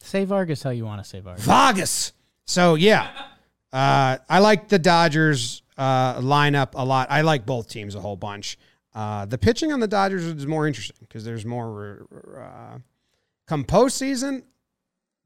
Say 0.00 0.24
Vargas 0.24 0.62
how 0.62 0.70
you 0.70 0.84
want 0.84 1.02
to 1.02 1.08
say 1.08 1.20
Vargas. 1.20 1.44
Vargas. 1.44 2.12
So 2.44 2.74
yeah. 2.74 3.10
Uh 3.72 4.18
I 4.28 4.38
like 4.40 4.68
the 4.68 4.78
Dodgers 4.78 5.62
uh 5.76 6.18
lineup 6.20 6.70
a 6.74 6.84
lot. 6.84 7.10
I 7.10 7.22
like 7.22 7.46
both 7.46 7.68
teams 7.68 7.94
a 7.94 8.00
whole 8.00 8.16
bunch. 8.16 8.58
Uh 8.94 9.26
the 9.26 9.38
pitching 9.38 9.72
on 9.72 9.80
the 9.80 9.88
Dodgers 9.88 10.24
is 10.24 10.46
more 10.46 10.66
interesting 10.66 10.96
because 11.00 11.24
there's 11.24 11.44
more 11.44 12.06
uh 12.38 12.78
come 13.46 13.64
postseason, 13.64 14.42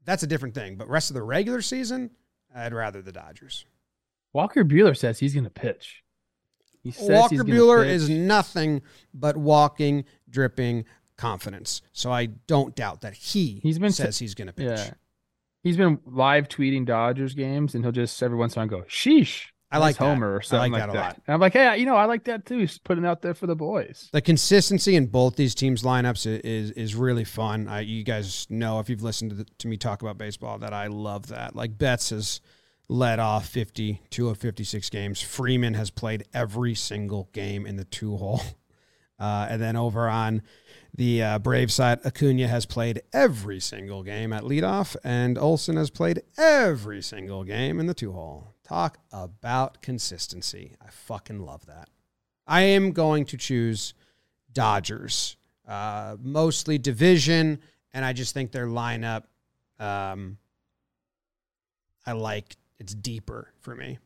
that's 0.05 0.23
a 0.23 0.27
different 0.27 0.55
thing. 0.55 0.75
But 0.75 0.89
rest 0.89 1.09
of 1.09 1.15
the 1.15 1.23
regular 1.23 1.61
season, 1.61 2.11
I'd 2.55 2.73
rather 2.73 3.01
the 3.01 3.11
Dodgers. 3.11 3.65
Walker 4.33 4.63
Buehler 4.63 4.95
says 4.95 5.19
he's 5.19 5.33
going 5.33 5.43
to 5.43 5.49
pitch. 5.49 6.00
Walker 6.99 7.43
Buehler 7.43 7.85
is 7.85 8.09
nothing 8.09 8.81
but 9.13 9.37
walking, 9.37 10.05
dripping 10.29 10.85
confidence. 11.17 11.81
So 11.91 12.11
I 12.11 12.25
don't 12.25 12.75
doubt 12.75 13.01
that 13.01 13.13
he 13.13 13.59
He's 13.63 13.79
been 13.79 13.91
says 13.91 14.17
he's 14.19 14.33
going 14.35 14.47
to 14.47 14.53
pitch. 14.53 14.79
Yeah. 14.79 14.91
He's 15.63 15.77
been 15.77 15.99
live 16.05 16.47
tweeting 16.47 16.85
Dodgers 16.85 17.35
games, 17.35 17.75
and 17.75 17.83
he'll 17.83 17.91
just 17.91 18.21
every 18.23 18.37
once 18.37 18.55
in 18.55 18.61
a 18.63 18.65
while 18.65 18.81
go, 18.81 18.87
"Sheesh." 18.87 19.47
I 19.73 19.77
like 19.77 19.91
nice 19.95 19.97
that. 19.99 20.05
Homer 20.05 20.33
or 20.33 20.39
I 20.39 20.43
something 20.43 20.71
like 20.73 20.81
like 20.81 20.91
that 20.91 20.97
a 20.97 21.01
lot. 21.01 21.15
And 21.27 21.33
I'm 21.33 21.39
like, 21.39 21.53
hey, 21.53 21.77
you 21.77 21.85
know, 21.85 21.95
I 21.95 22.03
like 22.03 22.25
that 22.25 22.45
too. 22.45 22.57
He's 22.57 22.77
putting 22.77 23.05
out 23.05 23.21
there 23.21 23.33
for 23.33 23.47
the 23.47 23.55
boys. 23.55 24.09
The 24.11 24.19
consistency 24.21 24.97
in 24.97 25.05
both 25.05 25.37
these 25.37 25.55
teams' 25.55 25.81
lineups 25.83 26.25
i- 26.29 26.41
is 26.43 26.71
is 26.71 26.93
really 26.95 27.23
fun. 27.23 27.67
I, 27.69 27.81
you 27.81 28.03
guys 28.03 28.47
know 28.49 28.79
if 28.79 28.89
you've 28.89 29.03
listened 29.03 29.29
to, 29.31 29.37
the, 29.37 29.45
to 29.59 29.67
me 29.69 29.77
talk 29.77 30.01
about 30.01 30.17
baseball 30.17 30.57
that 30.59 30.73
I 30.73 30.87
love 30.87 31.27
that. 31.27 31.55
Like 31.55 31.77
Betts 31.77 32.09
has 32.09 32.41
led 32.91 33.19
off 33.19 33.47
52 33.47 34.27
of 34.27 34.37
56 34.37 34.89
games. 34.89 35.21
Freeman 35.21 35.75
has 35.75 35.89
played 35.89 36.25
every 36.33 36.75
single 36.75 37.29
game 37.31 37.65
in 37.65 37.77
the 37.77 37.85
two 37.85 38.17
hole. 38.17 38.41
Uh, 39.19 39.45
and 39.51 39.61
then 39.61 39.75
over 39.75 40.09
on 40.09 40.41
the 40.95 41.21
uh, 41.21 41.37
Brave 41.37 41.71
side, 41.71 41.99
Acuna 42.03 42.47
has 42.47 42.65
played 42.65 43.03
every 43.13 43.59
single 43.59 44.01
game 44.01 44.33
at 44.33 44.41
leadoff, 44.41 44.95
and 45.03 45.37
Olson 45.37 45.77
has 45.77 45.91
played 45.91 46.23
every 46.39 47.03
single 47.03 47.43
game 47.43 47.79
in 47.79 47.85
the 47.85 47.93
two 47.93 48.13
hole. 48.13 48.55
Talk 48.63 48.97
about 49.11 49.83
consistency. 49.83 50.75
I 50.83 50.89
fucking 50.89 51.45
love 51.45 51.67
that. 51.67 51.89
I 52.47 52.61
am 52.61 52.93
going 52.93 53.25
to 53.25 53.37
choose 53.37 53.93
Dodgers, 54.51 55.35
uh, 55.67 56.15
mostly 56.19 56.79
division, 56.79 57.59
and 57.93 58.03
I 58.03 58.13
just 58.13 58.33
think 58.33 58.51
their 58.51 58.65
lineup, 58.65 59.25
um, 59.79 60.39
I 62.07 62.13
like 62.13 62.55
it's 62.81 62.95
deeper 62.95 63.53
for 63.61 63.75
me. 63.75 63.99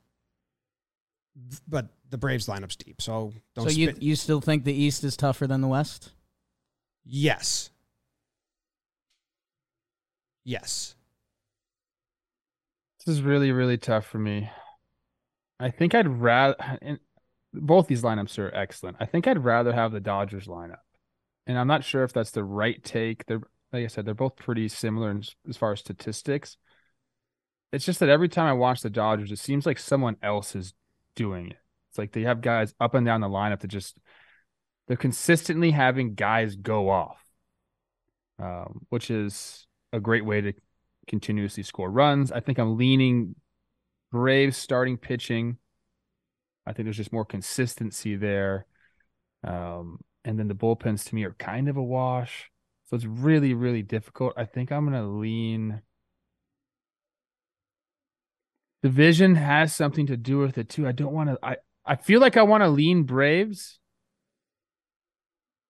But 1.67 1.88
the 2.10 2.17
Braves 2.17 2.48
lineup's 2.48 2.75
deep, 2.75 3.01
so 3.01 3.34
don't. 3.55 3.70
so 3.70 3.72
you 3.72 3.89
spit- 3.89 4.03
you 4.03 4.15
still 4.15 4.41
think 4.41 4.63
the 4.65 4.74
East 4.74 5.03
is 5.03 5.17
tougher 5.17 5.48
than 5.48 5.62
the 5.62 5.67
West? 5.67 6.12
yes, 7.05 7.70
yes. 10.44 10.96
This 13.05 13.15
is 13.17 13.22
really, 13.22 13.51
really 13.51 13.77
tough 13.77 14.05
for 14.05 14.17
me. 14.17 14.50
I 15.60 15.70
think 15.70 15.94
I'd 15.94 16.08
rather, 16.08 16.55
and 16.82 17.00
both 17.53 17.88
these 17.88 18.01
lineups 18.01 18.39
are 18.39 18.53
excellent. 18.53 18.98
I 19.00 19.05
think 19.05 19.27
I'd 19.27 19.44
rather 19.44 19.74
have 19.74 19.91
the 19.91 20.00
Dodgers 20.00 20.48
lineup, 20.48 20.79
and 21.48 21.58
I'm 21.58 21.67
not 21.67 21.84
sure 21.84 22.03
if 22.03 22.13
that's 22.13 22.32
the 22.32 22.44
right 22.44 22.84
take. 22.84 23.25
They're, 23.25 23.41
like 23.72 23.84
I 23.84 23.88
said, 23.88 24.05
they're 24.05 24.15
both 24.15 24.36
pretty 24.38 24.67
similar 24.70 25.12
in, 25.12 25.24
as 25.48 25.55
far 25.58 25.74
as 25.74 25.82
statistics. 25.82 26.58
It's 27.72 27.86
just 27.86 28.00
that 28.00 28.10
every 28.10 28.29
time 28.29 28.48
I 28.48 28.53
watch 28.53 28.81
the 28.81 28.89
Dodgers, 28.89 29.31
it 29.31 29.39
seems 29.39 29.65
like 29.65 29.79
someone 29.79 30.17
else 30.22 30.55
is 30.55 30.74
doing 31.15 31.48
it. 31.48 31.57
It's 31.89 31.98
like 31.98 32.12
they 32.12 32.24
have 32.24 32.41
guys 32.41 32.74
up 32.79 32.93
and 32.93 33.05
down 33.05 33.22
the 33.22 33.27
lineup 33.27 33.62
that 33.62 33.67
just 33.67 33.98
they're 34.88 34.98
consistently 34.98 35.72
having 35.72 36.13
guys 36.13 36.55
go 36.55 36.89
off, 36.89 37.24
um, 38.39 38.86
which 38.89 39.10
is 39.10 39.65
a 39.91 40.00
great 40.00 40.25
way 40.25 40.41
to 40.41 40.53
continuously 41.07 41.63
score 41.63 41.89
runs. 41.89 42.31
I 42.31 42.39
think 42.39 42.60
I'm 42.60 42.77
leaning 42.77 43.36
Braves 44.12 44.57
starting 44.57 44.98
pitching. 44.98 45.57
I 46.65 46.74
think 46.74 46.86
there's 46.86 46.98
just 46.98 47.13
more 47.13 47.25
consistency 47.25 48.15
there. 48.15 48.65
Um, 49.43 50.00
and 50.24 50.39
then 50.39 50.48
the 50.48 50.55
bullpens 50.55 51.05
to 51.05 51.15
me 51.15 51.24
are 51.24 51.36
kind 51.38 51.69
of 51.69 51.77
a 51.77 51.84
wash. 51.84 52.50
So 52.86 52.95
it's 52.95 53.05
really, 53.05 53.53
really 53.53 53.84
difficult. 53.84 54.34
I 54.38 54.45
think 54.45 54.72
I'm 54.72 54.89
going 54.89 55.01
to 55.01 55.07
lean. 55.07 55.81
Division 58.86 59.34
has 59.34 59.75
something 59.75 60.06
to 60.06 60.15
do 60.15 60.38
with 60.38 60.60
it 60.60 60.70
too. 60.70 60.88
I 60.88 60.92
don't 60.92 61.12
want 61.12 61.30
to. 61.32 61.39
I 61.42 61.56
I 61.84 61.96
feel 61.96 62.22
like 62.22 62.38
I 62.38 62.44
want 62.44 62.62
to 62.62 62.70
lean 62.70 63.01
Braves. 63.01 63.80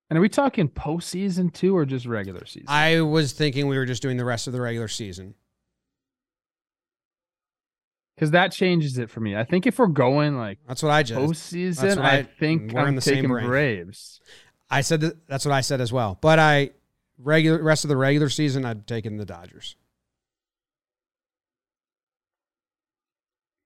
And 0.09 0.17
are 0.19 0.21
we 0.21 0.27
talking 0.27 0.67
postseason 0.67 1.53
too, 1.53 1.77
or 1.77 1.85
just 1.85 2.05
regular 2.05 2.45
season? 2.45 2.65
I 2.67 2.99
was 2.99 3.31
thinking 3.31 3.67
we 3.69 3.77
were 3.77 3.85
just 3.85 4.01
doing 4.01 4.17
the 4.17 4.25
rest 4.25 4.47
of 4.47 4.53
the 4.53 4.59
regular 4.59 4.89
season. 4.89 5.35
Because 8.15 8.31
that 8.31 8.51
changes 8.51 8.97
it 8.97 9.09
for 9.09 9.21
me. 9.21 9.33
I 9.37 9.45
think 9.45 9.65
if 9.65 9.79
we're 9.79 9.87
going 9.87 10.37
like 10.37 10.59
That's 10.67 10.83
what 10.83 10.91
I 10.91 11.01
just. 11.03 11.17
postseason, 11.17 11.97
I, 11.97 12.17
I- 12.17 12.23
think 12.23 12.73
we're 12.73 12.81
in 12.81 12.87
I'm 12.87 12.95
the 12.95 13.01
same 13.01 13.15
taking 13.15 13.29
brain. 13.29 13.47
Braves. 13.47 14.19
I 14.69 14.81
said 14.81 14.99
that, 14.99 15.25
that's 15.29 15.45
what 15.45 15.53
I 15.53 15.61
said 15.61 15.79
as 15.79 15.93
well. 15.93 16.17
But 16.19 16.37
I 16.37 16.71
regular 17.17 17.63
rest 17.63 17.85
of 17.85 17.87
the 17.87 17.95
regular 17.95 18.27
season, 18.27 18.65
I'd 18.65 18.85
taken 18.87 19.15
the 19.15 19.25
Dodgers. 19.25 19.77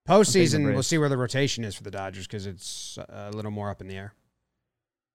Postseason, 0.10 0.74
we'll 0.74 0.84
see 0.84 0.98
where 0.98 1.10
the 1.10 1.18
rotation 1.18 1.64
is 1.64 1.76
for 1.76 1.84
the 1.84 1.92
Dodgers 1.92 2.26
because 2.26 2.46
it's 2.46 2.98
a 2.98 3.32
little 3.32 3.52
more 3.52 3.70
up 3.70 3.80
in 3.82 3.88
the 3.88 3.96
air. 3.96 4.14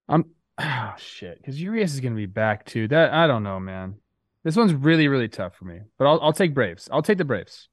I'm 0.09 0.27
oh 0.59 0.95
shit 0.99 1.39
because 1.39 1.61
Urias 1.61 1.95
is 1.95 2.01
gonna 2.01 2.15
be 2.15 2.27
back 2.27 2.65
too. 2.65 2.89
That 2.89 3.13
I 3.13 3.27
don't 3.27 3.43
know, 3.43 3.59
man. 3.61 3.97
This 4.45 4.57
one's 4.57 4.75
really 4.75 5.09
really 5.09 5.29
tough 5.29 5.57
for 5.57 5.65
me, 5.65 5.81
but 5.99 6.07
I'll 6.07 6.21
I'll 6.21 6.33
take 6.33 6.55
Braves. 6.55 6.89
I'll 6.93 7.03
take 7.03 7.19
the 7.19 7.25
Braves. 7.25 7.69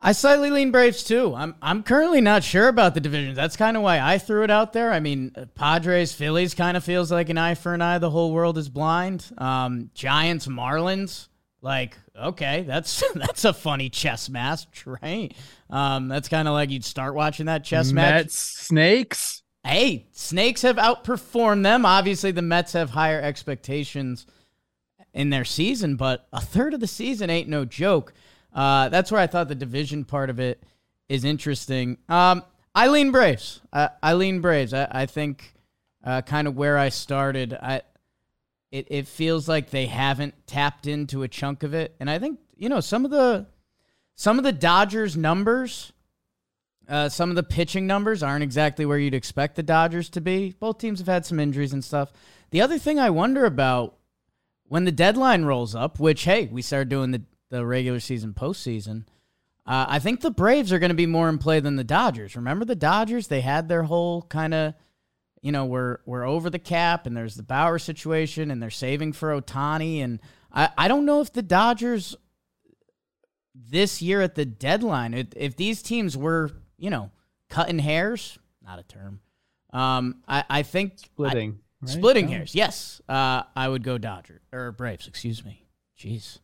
I 0.00 0.12
slightly 0.12 0.50
lean 0.50 0.70
Braves 0.70 1.02
too. 1.02 1.34
I'm 1.34 1.54
I'm 1.62 1.82
currently 1.82 2.20
not 2.20 2.44
sure 2.44 2.68
about 2.68 2.94
the 2.94 3.00
divisions. 3.00 3.36
That's 3.36 3.56
kind 3.56 3.76
of 3.76 3.82
why 3.82 4.00
I 4.00 4.18
threw 4.18 4.42
it 4.42 4.50
out 4.50 4.72
there. 4.72 4.92
I 4.92 5.00
mean, 5.00 5.32
uh, 5.34 5.46
Padres, 5.54 6.12
Phillies 6.12 6.54
kind 6.54 6.76
of 6.76 6.84
feels 6.84 7.10
like 7.10 7.30
an 7.30 7.38
eye 7.38 7.54
for 7.54 7.72
an 7.72 7.80
eye. 7.80 7.98
The 7.98 8.10
whole 8.10 8.32
world 8.32 8.58
is 8.58 8.68
blind. 8.68 9.30
Um, 9.38 9.90
Giants, 9.94 10.46
Marlins, 10.46 11.28
like 11.64 11.96
okay, 12.16 12.62
that's 12.62 13.02
that's 13.14 13.44
a 13.44 13.52
funny 13.52 13.88
chess 13.88 14.28
match, 14.28 14.86
right? 15.02 15.32
Um, 15.70 16.08
that's 16.08 16.28
kind 16.28 16.46
of 16.46 16.54
like 16.54 16.70
you'd 16.70 16.84
start 16.84 17.14
watching 17.14 17.46
that 17.46 17.64
chess 17.64 17.90
match. 17.90 18.14
Mets, 18.24 18.38
Snakes. 18.38 19.42
Hey, 19.64 20.06
Snakes 20.12 20.62
have 20.62 20.76
outperformed 20.76 21.62
them. 21.62 21.86
Obviously, 21.86 22.30
the 22.30 22.42
Mets 22.42 22.74
have 22.74 22.90
higher 22.90 23.20
expectations 23.20 24.26
in 25.14 25.30
their 25.30 25.44
season, 25.44 25.96
but 25.96 26.26
a 26.32 26.40
third 26.40 26.74
of 26.74 26.80
the 26.80 26.86
season 26.86 27.30
ain't 27.30 27.48
no 27.48 27.64
joke. 27.64 28.12
Uh, 28.52 28.90
that's 28.90 29.10
where 29.10 29.20
I 29.20 29.26
thought 29.26 29.48
the 29.48 29.54
division 29.54 30.04
part 30.04 30.28
of 30.28 30.38
it 30.38 30.62
is 31.08 31.24
interesting. 31.24 31.96
Um, 32.10 32.42
I 32.74 32.88
lean 32.88 33.10
Braves. 33.10 33.62
I 33.72 34.14
lean 34.14 34.40
Braves. 34.40 34.74
I, 34.74 34.86
I 34.90 35.06
think 35.06 35.54
uh, 36.04 36.20
kind 36.22 36.46
of 36.46 36.56
where 36.56 36.76
I 36.76 36.90
started. 36.90 37.54
I 37.54 37.82
it 38.74 38.88
it 38.90 39.06
feels 39.06 39.48
like 39.48 39.70
they 39.70 39.86
haven't 39.86 40.34
tapped 40.48 40.88
into 40.88 41.22
a 41.22 41.28
chunk 41.28 41.62
of 41.62 41.74
it, 41.74 41.94
and 42.00 42.10
I 42.10 42.18
think 42.18 42.40
you 42.56 42.68
know 42.68 42.80
some 42.80 43.04
of 43.04 43.12
the 43.12 43.46
some 44.16 44.36
of 44.36 44.44
the 44.44 44.52
Dodgers 44.52 45.16
numbers. 45.16 45.92
Uh, 46.86 47.08
some 47.08 47.30
of 47.30 47.36
the 47.36 47.42
pitching 47.42 47.86
numbers 47.86 48.22
aren't 48.22 48.42
exactly 48.42 48.84
where 48.84 48.98
you'd 48.98 49.14
expect 49.14 49.56
the 49.56 49.62
Dodgers 49.62 50.10
to 50.10 50.20
be. 50.20 50.54
Both 50.60 50.76
teams 50.76 50.98
have 50.98 51.08
had 51.08 51.24
some 51.24 51.40
injuries 51.40 51.72
and 51.72 51.82
stuff. 51.82 52.12
The 52.50 52.60
other 52.60 52.76
thing 52.76 52.98
I 52.98 53.08
wonder 53.08 53.46
about 53.46 53.96
when 54.64 54.84
the 54.84 54.92
deadline 54.92 55.44
rolls 55.44 55.74
up, 55.74 55.98
which 55.98 56.24
hey, 56.24 56.48
we 56.52 56.60
started 56.60 56.88
doing 56.88 57.12
the 57.12 57.22
the 57.50 57.64
regular 57.64 58.00
season, 58.00 58.34
postseason. 58.34 59.04
Uh, 59.64 59.86
I 59.88 59.98
think 60.00 60.20
the 60.20 60.32
Braves 60.32 60.72
are 60.72 60.80
going 60.80 60.90
to 60.90 60.96
be 60.96 61.06
more 61.06 61.28
in 61.28 61.38
play 61.38 61.60
than 61.60 61.76
the 61.76 61.84
Dodgers. 61.84 62.34
Remember 62.34 62.64
the 62.64 62.74
Dodgers? 62.74 63.28
They 63.28 63.40
had 63.40 63.68
their 63.68 63.84
whole 63.84 64.22
kind 64.22 64.52
of, 64.52 64.74
you 65.44 65.52
know, 65.52 65.66
we're 65.66 65.98
we're 66.06 66.24
over 66.26 66.48
the 66.48 66.58
cap, 66.58 67.06
and 67.06 67.14
there's 67.14 67.34
the 67.34 67.42
Bauer 67.42 67.78
situation, 67.78 68.50
and 68.50 68.62
they're 68.62 68.70
saving 68.70 69.12
for 69.12 69.38
Ohtani, 69.40 69.98
and 70.02 70.18
I 70.50 70.70
I 70.78 70.88
don't 70.88 71.04
know 71.04 71.20
if 71.20 71.32
the 71.32 71.42
Dodgers 71.42 72.16
this 73.54 74.00
year 74.00 74.22
at 74.22 74.34
the 74.34 74.44
deadline. 74.46 75.12
If, 75.12 75.26
if 75.36 75.56
these 75.56 75.82
teams 75.82 76.16
were, 76.16 76.50
you 76.78 76.88
know, 76.90 77.10
cutting 77.50 77.78
hairs, 77.78 78.38
not 78.64 78.78
a 78.78 78.82
term. 78.84 79.20
Um, 79.72 80.22
I, 80.26 80.44
I 80.48 80.62
think 80.62 80.98
Splitting. 80.98 81.58
I, 81.82 81.84
right? 81.84 81.90
splitting 81.90 82.26
Oh. 82.26 82.30
hairs. 82.30 82.54
Yes, 82.54 83.00
uh, 83.08 83.42
I 83.54 83.68
would 83.68 83.82
go 83.84 83.98
Dodger 83.98 84.40
or 84.50 84.72
Braves. 84.72 85.06
Excuse 85.06 85.44
me. 85.44 85.66
Jeez. 85.98 86.38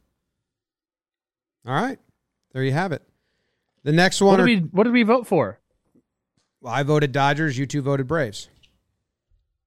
All 1.66 1.72
right. 1.74 1.98
There 2.52 2.62
you 2.64 2.72
have 2.72 2.92
it. 2.92 3.02
The 3.82 3.92
next 3.92 4.20
one, 4.20 4.32
What 4.32 4.36
did 4.36 4.42
are- 4.42 4.46
we 4.62 4.68
What 4.72 4.84
did 4.84 4.92
we 4.92 5.04
vote 5.04 5.26
for? 5.26 5.58
I 6.66 6.82
voted 6.82 7.12
Dodgers. 7.12 7.56
You 7.56 7.64
two 7.66 7.80
voted 7.82 8.06
Braves. 8.06 8.48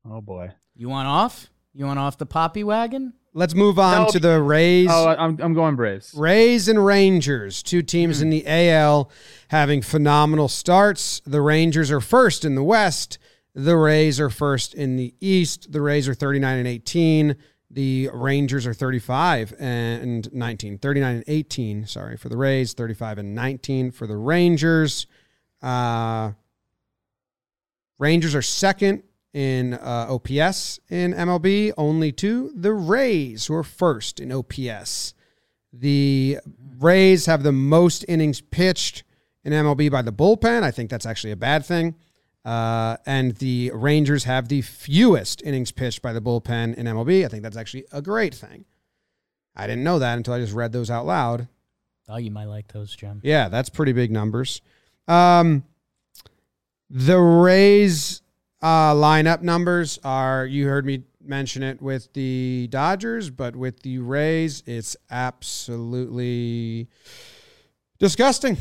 Oh 0.09 0.21
boy. 0.21 0.51
You 0.75 0.89
want 0.89 1.07
off? 1.07 1.49
You 1.73 1.85
want 1.85 1.99
off 1.99 2.17
the 2.17 2.25
poppy 2.25 2.63
wagon? 2.63 3.13
Let's 3.35 3.55
move 3.55 3.79
on 3.79 4.03
No, 4.03 4.09
to 4.11 4.19
the 4.19 4.41
Rays. 4.41 4.89
Oh, 4.91 5.05
I- 5.07 5.15
I'm 5.23 5.39
I'm 5.41 5.53
going 5.53 5.75
Braves. 5.75 6.13
Rays 6.15 6.67
and 6.67 6.85
Rangers, 6.85 7.63
two 7.63 7.81
teams 7.81 8.21
in 8.21 8.29
the 8.29 8.43
AL 8.45 9.09
having 9.47 9.81
phenomenal 9.81 10.47
starts. 10.47 11.19
The 11.25 11.41
Rangers 11.41 11.89
are 11.89 12.01
first 12.01 12.45
in 12.45 12.53
the 12.55 12.63
West. 12.63 13.17
The 13.55 13.75
Rays 13.77 14.19
are 14.19 14.29
first 14.29 14.73
in 14.75 14.97
the 14.97 15.15
East. 15.19 15.71
The 15.71 15.81
Rays 15.81 16.07
are 16.07 16.13
39 16.13 16.59
and 16.59 16.67
18. 16.67 17.35
The 17.71 18.09
Rangers 18.13 18.67
are 18.67 18.73
35 18.73 19.55
and 19.59 20.31
19. 20.31 20.77
39 20.77 21.15
and 21.15 21.23
18, 21.27 21.87
sorry, 21.87 22.17
for 22.17 22.29
the 22.29 22.37
Rays, 22.37 22.73
35 22.73 23.17
and 23.17 23.33
19 23.33 23.89
for 23.89 24.05
the 24.05 24.15
Rangers. 24.17 25.07
Uh, 25.61 26.33
Rangers 27.97 28.35
are 28.35 28.41
second 28.43 29.01
in 29.33 29.73
uh, 29.73 30.07
OPS 30.09 30.79
in 30.89 31.13
MLB, 31.13 31.73
only 31.77 32.11
to 32.13 32.51
the 32.55 32.73
Rays, 32.73 33.47
who 33.47 33.55
are 33.55 33.63
first 33.63 34.19
in 34.19 34.31
OPS. 34.31 35.13
The 35.71 36.37
Rays 36.79 37.25
have 37.25 37.43
the 37.43 37.51
most 37.51 38.05
innings 38.07 38.41
pitched 38.41 39.03
in 39.43 39.53
MLB 39.53 39.91
by 39.91 40.01
the 40.01 40.13
bullpen. 40.13 40.63
I 40.63 40.71
think 40.71 40.89
that's 40.89 41.05
actually 41.05 41.31
a 41.31 41.37
bad 41.37 41.65
thing. 41.65 41.95
Uh, 42.45 42.97
and 43.05 43.35
the 43.37 43.71
Rangers 43.73 44.25
have 44.25 44.49
the 44.49 44.61
fewest 44.61 45.41
innings 45.43 45.71
pitched 45.71 46.01
by 46.01 46.13
the 46.13 46.21
bullpen 46.21 46.75
in 46.75 46.85
MLB. 46.85 47.25
I 47.25 47.29
think 47.29 47.41
that's 47.41 47.57
actually 47.57 47.85
a 47.91 48.01
great 48.01 48.35
thing. 48.35 48.65
I 49.55 49.65
didn't 49.65 49.83
know 49.83 49.99
that 49.99 50.17
until 50.17 50.33
I 50.33 50.39
just 50.39 50.53
read 50.53 50.73
those 50.73 50.89
out 50.89 51.05
loud. 51.05 51.47
Oh, 52.09 52.17
you 52.17 52.31
might 52.31 52.45
like 52.45 52.71
those, 52.73 52.95
Jim. 52.95 53.21
Yeah, 53.23 53.47
that's 53.47 53.69
pretty 53.69 53.93
big 53.93 54.11
numbers. 54.11 54.61
Um, 55.07 55.63
the 56.89 57.19
Rays 57.19 58.22
uh, 58.63 58.93
lineup 58.93 59.41
numbers 59.41 59.99
are, 60.05 60.45
you 60.45 60.67
heard 60.67 60.85
me 60.85 61.03
mention 61.21 61.63
it 61.63 61.81
with 61.81 62.11
the 62.13 62.67
Dodgers, 62.71 63.29
but 63.29 63.57
with 63.57 63.81
the 63.81 63.99
Rays, 63.99 64.63
it's 64.65 64.95
absolutely 65.11 66.87
disgusting. 67.99 68.55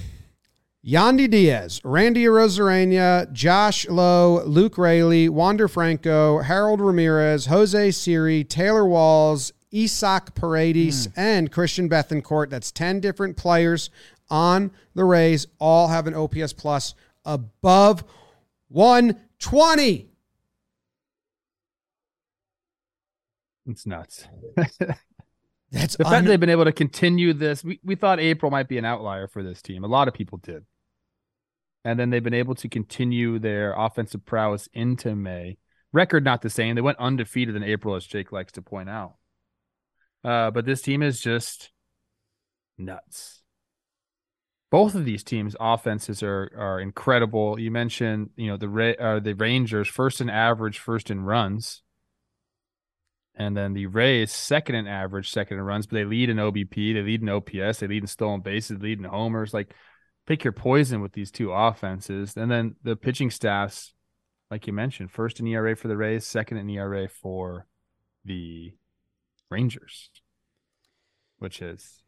Yandy 0.85 1.31
Diaz, 1.31 1.81
Randy 1.85 2.25
Arozarena, 2.25 3.33
Josh 3.33 3.89
Lowe, 3.89 4.43
Luke 4.45 4.77
Raley, 4.77 5.29
Wander 5.29 5.69
Franco, 5.69 6.41
Harold 6.41 6.81
Ramirez, 6.81 7.47
Jose 7.47 7.93
Siri, 7.93 8.43
Taylor 8.43 8.85
Walls, 8.85 9.53
Isaac 9.73 10.35
Paredes, 10.35 11.09
and 11.15 11.53
Christian 11.53 11.89
Bethancourt. 11.89 12.51
That's 12.51 12.73
10 12.73 12.99
different 12.99 13.37
players 13.37 13.91
on 14.29 14.73
the 14.95 15.05
Rays, 15.05 15.47
all 15.61 15.87
have 15.87 16.09
an 16.09 16.15
OPS 16.15 16.53
plus 16.55 16.97
above 17.25 18.03
120. 19.45 20.09
It's 23.67 23.87
nuts. 23.87 24.27
That's 25.71 25.97
The 25.97 26.05
fact 26.05 26.15
un- 26.15 26.25
they've 26.27 26.39
been 26.39 26.51
able 26.51 26.65
to 26.65 26.73
continue 26.73 27.33
this, 27.33 27.65
we, 27.65 27.81
we 27.83 27.95
thought 27.95 28.21
April 28.21 28.51
might 28.51 28.69
be 28.69 28.79
an 28.79 28.85
outlier 28.85 29.27
for 29.27 29.43
this 29.43 29.63
team. 29.63 29.85
A 29.85 29.89
lot 29.89 30.09
of 30.09 30.15
people 30.15 30.39
did. 30.39 30.65
And 31.85 31.99
then 31.99 32.11
they've 32.11 32.23
been 32.23 32.35
able 32.35 32.55
to 32.57 32.69
continue 32.69 33.38
their 33.38 33.75
offensive 33.77 34.25
prowess 34.25 34.69
into 34.73 35.16
May. 35.16 35.59
Record 35.93 36.25
not 36.25 36.43
the 36.43 36.51
same. 36.51 36.75
They 36.75 36.81
went 36.81 36.99
undefeated 36.99 37.57
in 37.57 37.62
April, 37.62 37.95
as 37.97 38.07
Jake 38.07 38.33
likes 38.33 38.53
to 38.53 38.62
point 38.62 38.88
out. 38.88 39.14
Uh, 40.25 40.51
but 40.51 40.64
this 40.64 40.81
team 40.83 41.03
is 41.03 41.21
just 41.21 41.71
nuts. 42.79 43.41
Both 44.73 44.95
of 44.95 45.05
these 45.05 45.23
teams' 45.23 45.55
offenses 45.61 46.23
are 46.23 46.51
are 46.57 46.81
incredible. 46.81 47.61
You 47.61 47.71
mentioned, 47.71 48.31
you 48.37 48.47
know, 48.47 48.57
the 48.57 48.97
uh, 48.99 49.21
the 49.21 49.35
Rangers 49.35 49.87
first 49.87 50.23
in 50.23 50.31
average, 50.31 50.79
first 50.79 51.11
in 51.11 51.25
runs. 51.25 51.83
And 53.35 53.55
then 53.55 53.75
the 53.75 53.87
Rays, 53.87 54.33
second 54.33 54.75
in 54.75 54.87
average, 54.87 55.31
second 55.31 55.59
in 55.59 55.65
runs, 55.65 55.87
but 55.87 55.97
they 55.97 56.05
lead 56.05 56.31
in 56.31 56.39
OBP, 56.39 56.95
they 56.95 57.03
lead 57.03 57.21
in 57.21 57.29
OPS, 57.29 57.81
they 57.81 57.87
lead 57.87 58.03
in 58.03 58.07
stolen 58.07 58.41
bases, 58.41 58.79
they 58.79 58.89
lead 58.89 58.99
in 58.99 59.05
homers. 59.05 59.53
Like, 59.55 59.75
pick 60.27 60.43
your 60.43 60.53
poison 60.53 61.03
with 61.03 61.13
these 61.13 61.31
two 61.31 61.53
offenses. 61.53 62.37
And 62.37 62.51
then 62.51 62.77
the 62.83 62.97
pitching 62.97 63.31
staffs, 63.31 63.95
like 64.51 64.67
you 64.67 64.73
mentioned, 64.73 65.11
first 65.11 65.39
in 65.39 65.47
ERA 65.47 65.77
for 65.77 65.89
the 65.89 65.97
Rays, 65.97 66.27
second 66.27 66.59
in 66.59 66.71
ERA 66.71 67.09
for 67.09 67.67
the 68.25 68.73
Rangers, 69.51 70.11
which 71.39 71.61
is 71.61 72.02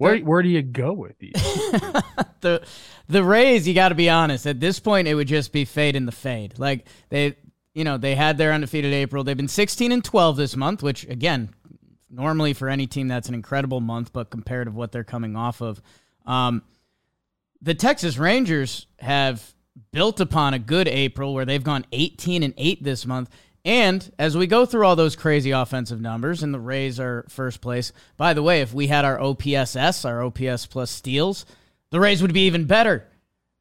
where 0.00 0.18
where 0.18 0.42
do 0.42 0.48
you 0.48 0.62
go 0.62 0.92
with 0.92 1.18
these? 1.18 1.32
the 2.40 2.66
the 3.08 3.22
Rays, 3.22 3.68
you 3.68 3.74
got 3.74 3.90
to 3.90 3.94
be 3.94 4.08
honest. 4.08 4.46
At 4.46 4.60
this 4.60 4.80
point, 4.80 5.08
it 5.08 5.14
would 5.14 5.28
just 5.28 5.52
be 5.52 5.64
fade 5.64 5.94
in 5.94 6.06
the 6.06 6.12
fade. 6.12 6.58
Like 6.58 6.86
they, 7.10 7.36
you 7.74 7.84
know, 7.84 7.98
they 7.98 8.14
had 8.14 8.38
their 8.38 8.52
undefeated 8.52 8.92
April. 8.92 9.24
They've 9.24 9.36
been 9.36 9.48
16 9.48 9.92
and 9.92 10.02
12 10.02 10.36
this 10.36 10.56
month, 10.56 10.82
which 10.82 11.04
again, 11.04 11.50
normally 12.08 12.54
for 12.54 12.68
any 12.68 12.86
team 12.86 13.08
that's 13.08 13.28
an 13.28 13.34
incredible 13.34 13.80
month, 13.80 14.12
but 14.12 14.30
compared 14.30 14.68
to 14.68 14.72
what 14.72 14.90
they're 14.90 15.04
coming 15.04 15.36
off 15.36 15.60
of, 15.60 15.82
um, 16.24 16.62
the 17.60 17.74
Texas 17.74 18.16
Rangers 18.16 18.86
have 19.00 19.54
built 19.92 20.20
upon 20.20 20.54
a 20.54 20.58
good 20.58 20.88
April 20.88 21.34
where 21.34 21.44
they've 21.44 21.62
gone 21.62 21.84
18 21.92 22.42
and 22.42 22.54
8 22.56 22.82
this 22.82 23.04
month. 23.04 23.28
And 23.64 24.10
as 24.18 24.36
we 24.36 24.46
go 24.46 24.64
through 24.64 24.86
all 24.86 24.96
those 24.96 25.16
crazy 25.16 25.50
offensive 25.50 26.00
numbers, 26.00 26.42
and 26.42 26.54
the 26.54 26.60
Rays 26.60 26.98
are 26.98 27.26
first 27.28 27.60
place. 27.60 27.92
By 28.16 28.32
the 28.32 28.42
way, 28.42 28.62
if 28.62 28.72
we 28.72 28.86
had 28.86 29.04
our 29.04 29.18
OPSS, 29.18 30.04
our 30.04 30.22
OPS 30.22 30.66
plus 30.66 30.90
steals, 30.90 31.44
the 31.90 32.00
Rays 32.00 32.22
would 32.22 32.32
be 32.32 32.46
even 32.46 32.64
better. 32.64 33.06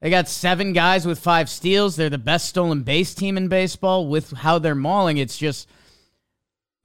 They 0.02 0.10
got 0.10 0.30
seven 0.30 0.72
guys 0.72 1.06
with 1.06 1.20
five 1.20 1.50
steals. 1.50 1.96
They're 1.96 2.10
the 2.10 2.18
best 2.18 2.48
stolen 2.48 2.84
base 2.84 3.14
team 3.14 3.36
in 3.36 3.50
baseball. 3.50 4.08
With 4.08 4.32
how 4.32 4.60
they're 4.60 4.76
mauling, 4.76 5.18
it's 5.18 5.38
just 5.38 5.68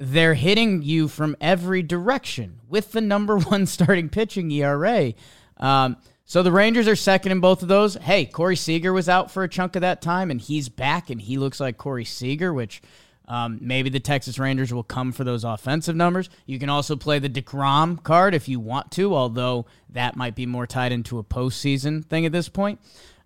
they're 0.01 0.35
hitting 0.35 0.83
you 0.83 1.07
from 1.07 1.37
every 1.41 1.83
direction 1.83 2.61
with 2.69 2.91
the 2.91 3.01
number 3.01 3.39
one 3.39 3.67
starting 3.67 4.09
pitching 4.09 4.51
ERA. 4.51 5.15
Um, 5.57 5.97
so 6.25 6.43
the 6.43 6.53
Rangers 6.53 6.89
are 6.89 6.97
second 6.97 7.33
in 7.33 7.41
both 7.41 7.63
of 7.63 7.69
those. 7.69 7.95
Hey, 7.95 8.25
Corey 8.25 8.57
Seager 8.57 8.93
was 8.93 9.09
out 9.09 9.31
for 9.31 9.43
a 9.43 9.49
chunk 9.49 9.77
of 9.77 9.83
that 9.83 10.01
time, 10.01 10.31
and 10.31 10.41
he's 10.41 10.69
back, 10.69 11.11
and 11.11 11.21
he 11.21 11.37
looks 11.37 11.61
like 11.61 11.77
Corey 11.77 12.05
Seager, 12.05 12.53
which 12.53 12.81
um, 13.27 13.59
maybe 13.61 13.91
the 13.91 14.01
Texas 14.01 14.39
Rangers 14.39 14.73
will 14.73 14.83
come 14.83 15.13
for 15.13 15.25
those 15.25 15.45
offensive 15.45 15.97
numbers. 15.97 16.29
You 16.47 16.59
can 16.59 16.69
also 16.69 16.97
play 16.97 17.19
the 17.19 17.29
DeGrom 17.29 18.03
card 18.03 18.35
if 18.35 18.49
you 18.49 18.61
want 18.61 18.91
to, 18.93 19.15
although 19.15 19.67
that 19.91 20.17
might 20.17 20.35
be 20.35 20.47
more 20.47 20.67
tied 20.67 20.93
into 20.93 21.19
a 21.19 21.25
postseason 21.25 22.05
thing 22.05 22.27
at 22.27 22.33
this 22.33 22.49
point. 22.49 22.81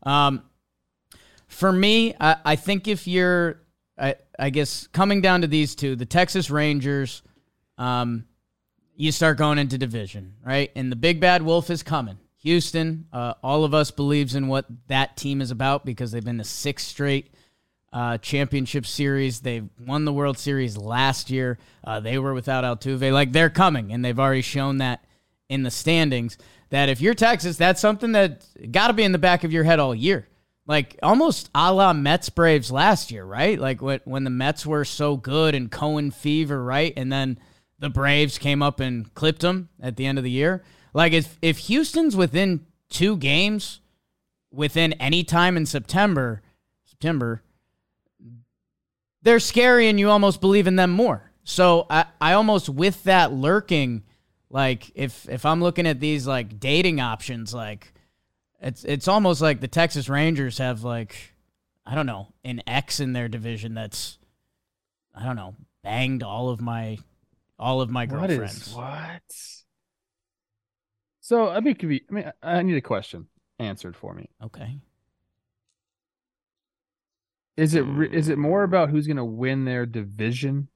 Um, 0.04 0.42
for 1.48 1.72
me, 1.72 2.14
I, 2.20 2.36
I 2.44 2.56
think 2.56 2.86
if 2.86 3.06
you're, 3.06 3.60
I, 3.98 4.16
I 4.38 4.50
guess, 4.50 4.86
coming 4.88 5.20
down 5.20 5.40
to 5.40 5.46
these 5.46 5.74
two, 5.74 5.96
the 5.96 6.06
Texas 6.06 6.50
Rangers, 6.50 7.22
um, 7.76 8.24
you 8.94 9.10
start 9.12 9.38
going 9.38 9.58
into 9.58 9.78
division, 9.78 10.34
right? 10.44 10.70
And 10.76 10.92
the 10.92 10.96
big 10.96 11.20
bad 11.20 11.42
wolf 11.42 11.70
is 11.70 11.82
coming. 11.82 12.18
Houston, 12.48 13.06
uh, 13.12 13.34
all 13.42 13.64
of 13.64 13.74
us 13.74 13.90
believes 13.90 14.34
in 14.34 14.48
what 14.48 14.64
that 14.86 15.18
team 15.18 15.42
is 15.42 15.50
about 15.50 15.84
because 15.84 16.12
they've 16.12 16.24
been 16.24 16.38
the 16.38 16.44
sixth 16.44 16.86
straight 16.86 17.34
uh, 17.92 18.16
championship 18.18 18.86
series. 18.86 19.40
They 19.40 19.64
won 19.78 20.06
the 20.06 20.14
World 20.14 20.38
Series 20.38 20.76
last 20.78 21.28
year. 21.28 21.58
Uh, 21.84 22.00
they 22.00 22.18
were 22.18 22.32
without 22.32 22.64
Altuve. 22.64 23.12
Like 23.12 23.32
they're 23.32 23.50
coming, 23.50 23.92
and 23.92 24.02
they've 24.02 24.18
already 24.18 24.40
shown 24.40 24.78
that 24.78 25.04
in 25.50 25.62
the 25.62 25.70
standings. 25.70 26.38
That 26.70 26.88
if 26.88 27.02
you're 27.02 27.12
Texas, 27.12 27.58
that's 27.58 27.82
something 27.82 28.12
that 28.12 28.46
got 28.72 28.86
to 28.86 28.94
be 28.94 29.04
in 29.04 29.12
the 29.12 29.18
back 29.18 29.44
of 29.44 29.52
your 29.52 29.64
head 29.64 29.78
all 29.78 29.94
year. 29.94 30.26
Like 30.66 30.98
almost 31.02 31.50
a 31.54 31.70
la 31.70 31.92
Mets 31.92 32.30
Braves 32.30 32.72
last 32.72 33.10
year, 33.10 33.26
right? 33.26 33.58
Like 33.58 33.82
when 33.82 34.00
when 34.04 34.24
the 34.24 34.30
Mets 34.30 34.64
were 34.64 34.86
so 34.86 35.18
good 35.18 35.54
and 35.54 35.70
Cohen 35.70 36.10
fever, 36.12 36.64
right? 36.64 36.94
And 36.96 37.12
then 37.12 37.38
the 37.78 37.90
Braves 37.90 38.38
came 38.38 38.62
up 38.62 38.80
and 38.80 39.12
clipped 39.14 39.42
them 39.42 39.68
at 39.82 39.96
the 39.96 40.06
end 40.06 40.16
of 40.16 40.24
the 40.24 40.30
year. 40.30 40.62
Like 40.94 41.12
if 41.12 41.38
if 41.42 41.58
Houston's 41.58 42.16
within 42.16 42.66
two 42.88 43.16
games 43.16 43.80
within 44.50 44.94
any 44.94 45.24
time 45.24 45.56
in 45.56 45.66
September, 45.66 46.42
September, 46.84 47.42
they're 49.22 49.40
scary 49.40 49.88
and 49.88 49.98
you 49.98 50.10
almost 50.10 50.40
believe 50.40 50.66
in 50.66 50.76
them 50.76 50.90
more. 50.90 51.30
So 51.44 51.86
I, 51.88 52.06
I 52.20 52.32
almost 52.34 52.68
with 52.68 53.04
that 53.04 53.32
lurking, 53.32 54.02
like 54.50 54.90
if 54.94 55.28
if 55.28 55.44
I'm 55.46 55.62
looking 55.62 55.86
at 55.86 56.00
these 56.00 56.26
like 56.26 56.60
dating 56.60 57.00
options, 57.00 57.54
like 57.54 57.92
it's 58.60 58.84
it's 58.84 59.08
almost 59.08 59.40
like 59.40 59.60
the 59.60 59.68
Texas 59.68 60.08
Rangers 60.08 60.58
have 60.58 60.84
like 60.84 61.34
I 61.86 61.94
don't 61.94 62.06
know 62.06 62.28
an 62.44 62.62
X 62.66 63.00
in 63.00 63.12
their 63.12 63.28
division 63.28 63.74
that's 63.74 64.18
I 65.14 65.24
don't 65.24 65.36
know 65.36 65.54
banged 65.82 66.22
all 66.22 66.50
of 66.50 66.60
my 66.60 66.98
all 67.58 67.80
of 67.80 67.90
my 67.90 68.06
girlfriends. 68.06 68.68
is 68.68 68.74
what? 68.74 69.22
So 71.28 71.50
I 71.50 71.60
mean, 71.60 71.74
could 71.74 71.90
be. 71.90 72.02
I 72.08 72.12
mean, 72.14 72.32
I 72.42 72.62
need 72.62 72.78
a 72.78 72.80
question 72.80 73.26
answered 73.58 73.94
for 73.94 74.14
me. 74.14 74.30
Okay. 74.42 74.78
Is 77.58 77.74
it 77.74 77.82
re- 77.82 78.08
is 78.10 78.30
it 78.30 78.38
more 78.38 78.62
about 78.62 78.88
who's 78.88 79.06
going 79.06 79.18
to 79.18 79.24
win 79.26 79.66
their 79.66 79.84
division, 79.84 80.68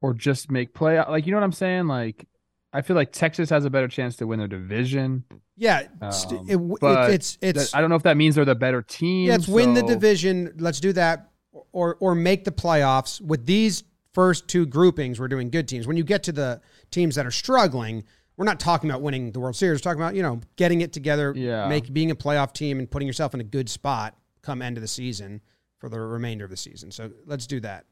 or 0.00 0.14
just 0.14 0.48
make 0.48 0.74
play? 0.74 0.96
Like 1.00 1.26
you 1.26 1.32
know 1.32 1.38
what 1.38 1.44
I'm 1.44 1.50
saying? 1.50 1.88
Like 1.88 2.28
I 2.72 2.82
feel 2.82 2.94
like 2.94 3.10
Texas 3.10 3.50
has 3.50 3.64
a 3.64 3.70
better 3.70 3.88
chance 3.88 4.14
to 4.18 4.28
win 4.28 4.38
their 4.38 4.46
division. 4.46 5.24
Yeah, 5.56 5.88
Um, 6.00 6.12
it, 6.48 6.56
but 6.80 7.10
it, 7.10 7.14
it's 7.14 7.38
it's 7.40 7.74
I 7.74 7.80
don't 7.80 7.90
know 7.90 7.96
if 7.96 8.04
that 8.04 8.16
means 8.16 8.36
they're 8.36 8.44
the 8.44 8.54
better 8.54 8.82
team. 8.82 9.26
yeah, 9.26 9.34
it's 9.34 9.48
win 9.48 9.74
the 9.74 9.82
division. 9.82 10.54
Let's 10.56 10.78
do 10.78 10.92
that, 10.92 11.32
or 11.72 11.96
or 11.98 12.14
make 12.14 12.44
the 12.44 12.52
playoffs 12.52 13.20
with 13.20 13.44
these 13.46 13.82
first 14.14 14.46
two 14.46 14.66
groupings. 14.66 15.18
We're 15.18 15.26
doing 15.26 15.50
good 15.50 15.66
teams. 15.66 15.88
When 15.88 15.96
you 15.96 16.04
get 16.04 16.22
to 16.24 16.32
the 16.32 16.60
teams 16.92 17.14
that 17.16 17.26
are 17.26 17.30
struggling, 17.32 18.04
we're 18.36 18.44
not 18.44 18.60
talking 18.60 18.88
about 18.90 19.02
winning 19.02 19.32
the 19.32 19.40
World 19.40 19.56
Series. 19.56 19.78
We're 19.80 19.90
talking 19.90 20.02
about 20.02 20.14
you 20.14 20.22
know 20.22 20.40
getting 20.56 20.80
it 20.80 20.92
together, 20.92 21.32
Yeah. 21.36 21.68
make 21.68 21.92
being 21.92 22.10
a 22.10 22.14
playoff 22.16 22.52
team 22.52 22.78
and 22.78 22.90
putting 22.90 23.06
yourself 23.08 23.34
in 23.34 23.40
a 23.40 23.44
good 23.44 23.68
spot 23.68 24.16
come 24.42 24.62
end 24.62 24.76
of 24.76 24.82
the 24.82 24.88
season 24.88 25.40
for 25.78 25.88
the 25.88 25.98
remainder 26.00 26.44
of 26.44 26.50
the 26.50 26.56
season. 26.56 26.90
So 26.90 27.10
let's 27.26 27.46
do 27.46 27.60
that. 27.60 27.84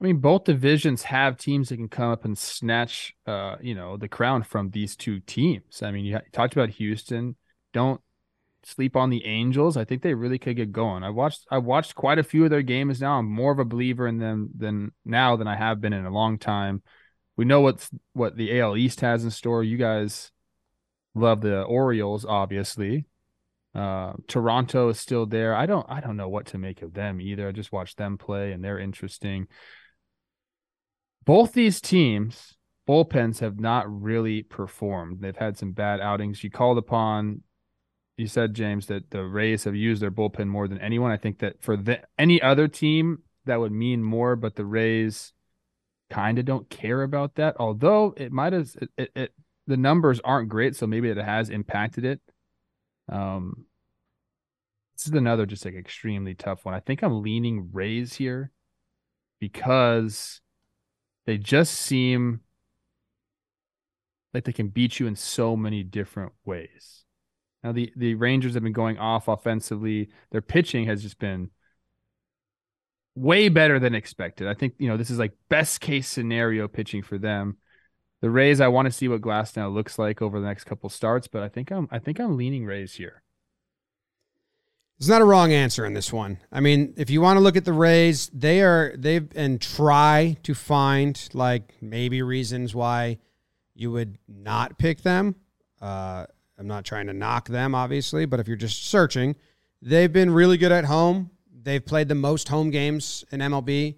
I 0.00 0.04
mean, 0.04 0.18
both 0.18 0.44
divisions 0.44 1.04
have 1.04 1.38
teams 1.38 1.70
that 1.70 1.76
can 1.76 1.88
come 1.88 2.10
up 2.10 2.26
and 2.26 2.36
snatch, 2.36 3.14
uh, 3.26 3.56
you 3.62 3.74
know, 3.74 3.96
the 3.96 4.08
crown 4.08 4.42
from 4.42 4.70
these 4.70 4.94
two 4.94 5.20
teams. 5.20 5.82
I 5.82 5.90
mean, 5.90 6.04
you, 6.04 6.12
you 6.12 6.20
talked 6.32 6.52
about 6.52 6.68
Houston. 6.70 7.36
Don't 7.72 8.02
sleep 8.62 8.94
on 8.94 9.08
the 9.08 9.24
Angels. 9.24 9.78
I 9.78 9.84
think 9.84 10.02
they 10.02 10.12
really 10.12 10.38
could 10.38 10.56
get 10.56 10.70
going. 10.70 11.02
I 11.02 11.08
watched, 11.08 11.46
I 11.50 11.58
watched 11.58 11.94
quite 11.94 12.18
a 12.18 12.22
few 12.22 12.44
of 12.44 12.50
their 12.50 12.60
games 12.62 13.00
now. 13.00 13.18
I'm 13.18 13.24
more 13.30 13.52
of 13.52 13.58
a 13.58 13.64
believer 13.64 14.06
in 14.06 14.18
them 14.18 14.50
than 14.54 14.92
now 15.06 15.36
than 15.36 15.46
I 15.48 15.56
have 15.56 15.80
been 15.80 15.94
in 15.94 16.04
a 16.04 16.10
long 16.10 16.38
time. 16.38 16.82
We 17.36 17.44
know 17.44 17.60
what's 17.60 17.90
what 18.12 18.36
the 18.36 18.60
AL 18.60 18.76
East 18.76 19.00
has 19.00 19.24
in 19.24 19.30
store. 19.30 19.62
You 19.62 19.76
guys 19.76 20.30
love 21.14 21.40
the 21.40 21.62
Orioles, 21.62 22.24
obviously. 22.24 23.06
Uh, 23.74 24.14
Toronto 24.26 24.88
is 24.88 24.98
still 24.98 25.26
there. 25.26 25.54
I 25.54 25.66
don't, 25.66 25.84
I 25.86 26.00
don't 26.00 26.16
know 26.16 26.30
what 26.30 26.46
to 26.46 26.58
make 26.58 26.80
of 26.80 26.94
them 26.94 27.20
either. 27.20 27.46
I 27.46 27.52
just 27.52 27.72
watched 27.72 27.98
them 27.98 28.16
play, 28.16 28.52
and 28.52 28.64
they're 28.64 28.78
interesting 28.78 29.48
both 31.26 31.52
these 31.52 31.80
teams 31.80 32.54
bullpens 32.88 33.40
have 33.40 33.58
not 33.58 33.84
really 34.02 34.42
performed. 34.42 35.20
They've 35.20 35.36
had 35.36 35.58
some 35.58 35.72
bad 35.72 36.00
outings. 36.00 36.42
You 36.42 36.50
called 36.50 36.78
upon 36.78 37.42
you 38.16 38.26
said 38.26 38.54
James 38.54 38.86
that 38.86 39.10
the 39.10 39.24
Rays 39.24 39.64
have 39.64 39.74
used 39.74 40.00
their 40.00 40.10
bullpen 40.10 40.46
more 40.46 40.68
than 40.68 40.80
anyone. 40.80 41.10
I 41.10 41.18
think 41.18 41.40
that 41.40 41.60
for 41.60 41.76
the, 41.76 42.00
any 42.18 42.40
other 42.40 42.66
team 42.66 43.18
that 43.44 43.60
would 43.60 43.72
mean 43.72 44.02
more, 44.02 44.36
but 44.36 44.54
the 44.54 44.64
Rays 44.64 45.34
kind 46.10 46.38
of 46.38 46.44
don't 46.44 46.68
care 46.70 47.02
about 47.02 47.34
that. 47.36 47.56
Although 47.58 48.14
it 48.16 48.32
might 48.32 48.52
have 48.52 48.70
it, 48.80 48.90
it, 48.96 49.10
it 49.14 49.34
the 49.66 49.76
numbers 49.76 50.20
aren't 50.20 50.48
great, 50.48 50.76
so 50.76 50.86
maybe 50.86 51.08
it 51.08 51.16
has 51.16 51.50
impacted 51.50 52.04
it. 52.04 52.20
Um 53.08 53.66
this 54.96 55.06
is 55.06 55.12
another 55.12 55.44
just 55.44 55.64
like 55.64 55.74
extremely 55.74 56.34
tough 56.34 56.64
one. 56.64 56.74
I 56.74 56.80
think 56.80 57.02
I'm 57.02 57.22
leaning 57.22 57.68
Rays 57.72 58.14
here 58.14 58.50
because 59.40 60.40
they 61.26 61.36
just 61.36 61.74
seem 61.74 62.40
like 64.32 64.44
they 64.44 64.52
can 64.52 64.68
beat 64.68 64.98
you 64.98 65.06
in 65.06 65.16
so 65.16 65.56
many 65.56 65.82
different 65.82 66.32
ways. 66.44 67.04
Now 67.62 67.72
the 67.72 67.92
the 67.96 68.14
Rangers 68.14 68.54
have 68.54 68.62
been 68.62 68.72
going 68.72 68.98
off 68.98 69.28
offensively. 69.28 70.08
Their 70.30 70.40
pitching 70.40 70.86
has 70.86 71.02
just 71.02 71.18
been 71.18 71.50
way 73.16 73.48
better 73.48 73.80
than 73.80 73.94
expected. 73.94 74.46
I 74.46 74.54
think 74.54 74.74
you 74.78 74.88
know 74.88 74.96
this 74.96 75.10
is 75.10 75.18
like 75.18 75.32
best 75.48 75.80
case 75.80 76.08
scenario 76.08 76.68
pitching 76.68 77.02
for 77.02 77.18
them. 77.18 77.56
The 78.20 78.30
Rays, 78.30 78.60
I 78.60 78.68
want 78.68 78.86
to 78.86 78.92
see 78.92 79.08
what 79.08 79.20
Glasnow 79.20 79.72
looks 79.72 79.98
like 79.98 80.22
over 80.22 80.40
the 80.40 80.46
next 80.46 80.64
couple 80.64 80.88
starts, 80.88 81.26
but 81.26 81.42
I 81.42 81.48
think 81.48 81.70
I'm 81.70 81.88
I 81.90 81.98
think 81.98 82.20
I'm 82.20 82.36
leaning 82.36 82.64
Rays 82.64 82.94
here. 82.94 83.22
There's 84.98 85.10
not 85.10 85.20
a 85.20 85.26
wrong 85.26 85.52
answer 85.52 85.84
in 85.84 85.92
this 85.92 86.10
one. 86.10 86.38
I 86.50 86.60
mean, 86.60 86.94
if 86.96 87.10
you 87.10 87.20
want 87.20 87.36
to 87.36 87.40
look 87.42 87.56
at 87.56 87.66
the 87.66 87.72
Rays, 87.72 88.30
they 88.32 88.62
are 88.62 88.94
they've 88.96 89.28
and 89.34 89.60
try 89.60 90.36
to 90.42 90.54
find 90.54 91.28
like 91.32 91.74
maybe 91.80 92.22
reasons 92.22 92.74
why 92.74 93.18
you 93.74 93.92
would 93.92 94.18
not 94.28 94.78
pick 94.78 95.02
them. 95.02 95.34
Uh, 95.80 96.26
I'm 96.58 96.66
not 96.66 96.84
trying 96.84 97.06
to 97.08 97.12
knock 97.12 97.48
them, 97.48 97.74
obviously, 97.74 98.24
but 98.24 98.40
if 98.40 98.48
you're 98.48 98.56
just 98.56 98.86
searching, 98.86 99.36
they've 99.82 100.12
been 100.12 100.30
really 100.30 100.56
good 100.56 100.72
at 100.72 100.86
home. 100.86 101.30
They've 101.66 101.84
played 101.84 102.06
the 102.06 102.14
most 102.14 102.48
home 102.48 102.70
games 102.70 103.24
in 103.32 103.40
MLB. 103.40 103.96